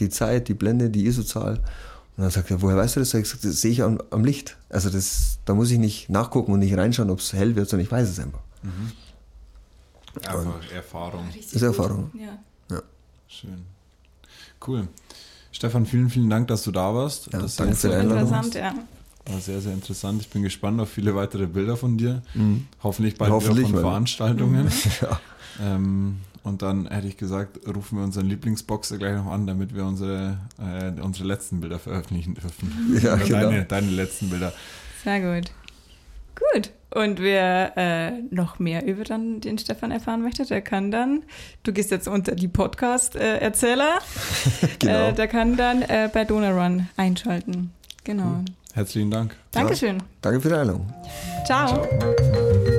die 0.00 0.08
Zeit, 0.08 0.48
die 0.48 0.54
Blende, 0.54 0.90
die 0.90 1.06
ISO-Zahl. 1.06 1.60
Und 2.16 2.22
dann 2.22 2.30
sagt 2.30 2.50
er, 2.50 2.62
woher 2.62 2.76
weißt 2.76 2.96
du 2.96 3.00
das? 3.00 3.12
Ich 3.12 3.28
sag, 3.28 3.40
das 3.42 3.60
sehe 3.60 3.72
ich 3.72 3.82
am, 3.82 4.00
am, 4.10 4.24
Licht. 4.24 4.56
Also 4.70 4.88
das, 4.88 5.38
da 5.44 5.54
muss 5.54 5.70
ich 5.70 5.78
nicht 5.78 6.08
nachgucken 6.08 6.52
und 6.52 6.60
nicht 6.60 6.76
reinschauen, 6.76 7.10
ob 7.10 7.18
es 7.18 7.34
hell 7.34 7.56
wird, 7.56 7.68
sondern 7.68 7.84
ich 7.84 7.92
weiß 7.92 8.08
es 8.08 8.18
einfach. 8.18 8.40
Mhm. 8.62 8.92
Einfach 10.26 10.72
Erfahrung. 10.72 11.28
Das 11.34 11.52
ist 11.52 11.62
Erfahrung. 11.62 12.10
Ja. 12.14 12.38
Ja. 12.74 12.82
Schön. 13.28 13.66
Cool. 14.66 14.88
Stefan, 15.52 15.84
vielen, 15.84 16.08
vielen 16.08 16.30
Dank, 16.30 16.48
dass 16.48 16.62
du 16.62 16.72
da 16.72 16.94
warst. 16.94 17.32
Ja, 17.32 17.40
das 17.40 17.56
danke 17.56 17.74
ist 17.74 17.82
für 17.82 17.88
die 17.88 17.94
Einladung. 17.94 18.28
Interessant, 18.28 18.54
ja. 18.54 18.74
war 19.26 19.40
sehr, 19.40 19.60
sehr 19.60 19.74
interessant. 19.74 20.22
Ich 20.22 20.30
bin 20.30 20.42
gespannt 20.42 20.80
auf 20.80 20.90
viele 20.90 21.14
weitere 21.14 21.46
Bilder 21.46 21.76
von 21.76 21.98
dir. 21.98 22.22
Mhm. 22.32 22.66
Hoffentlich 22.82 23.16
bald 23.18 23.30
Hoffentlich, 23.30 23.68
wieder 23.68 23.80
von 23.80 23.90
Veranstaltungen. 23.90 24.70
Ja. 25.02 25.20
Ähm, 25.60 26.20
und 26.46 26.62
dann 26.62 26.86
hätte 26.86 27.08
ich 27.08 27.16
gesagt, 27.16 27.58
rufen 27.66 27.98
wir 27.98 28.04
unseren 28.04 28.26
Lieblingsboxer 28.26 28.98
gleich 28.98 29.16
noch 29.16 29.32
an, 29.32 29.48
damit 29.48 29.74
wir 29.74 29.84
unsere, 29.84 30.38
äh, 30.60 31.00
unsere 31.00 31.26
letzten 31.26 31.60
Bilder 31.60 31.80
veröffentlichen 31.80 32.34
dürfen. 32.34 33.00
Ja, 33.02 33.16
genau. 33.16 33.40
deine, 33.40 33.64
deine 33.64 33.90
letzten 33.90 34.30
Bilder. 34.30 34.52
Sehr 35.02 35.20
gut. 35.20 35.50
Gut. 36.36 36.70
Und 36.94 37.18
wer 37.18 37.72
äh, 37.76 38.12
noch 38.30 38.60
mehr 38.60 38.86
über 38.86 39.02
dann 39.02 39.40
den 39.40 39.58
Stefan 39.58 39.90
erfahren 39.90 40.22
möchte, 40.22 40.46
der 40.46 40.62
kann 40.62 40.92
dann, 40.92 41.24
du 41.64 41.72
gehst 41.72 41.90
jetzt 41.90 42.06
unter 42.06 42.36
die 42.36 42.48
Podcast-Erzähler, 42.48 43.98
Genau. 44.78 45.08
äh, 45.08 45.12
der 45.14 45.26
kann 45.26 45.56
dann 45.56 45.82
äh, 45.82 46.08
bei 46.12 46.24
Donarun 46.24 46.88
einschalten. 46.96 47.72
Genau. 48.04 48.44
Herzlichen 48.72 49.10
Dank. 49.10 49.34
Dankeschön. 49.50 50.00
Danke 50.22 50.40
für 50.40 50.48
die 50.50 50.54
Einladung. 50.54 50.92
Ciao. 51.44 51.66
Ciao. 51.66 52.75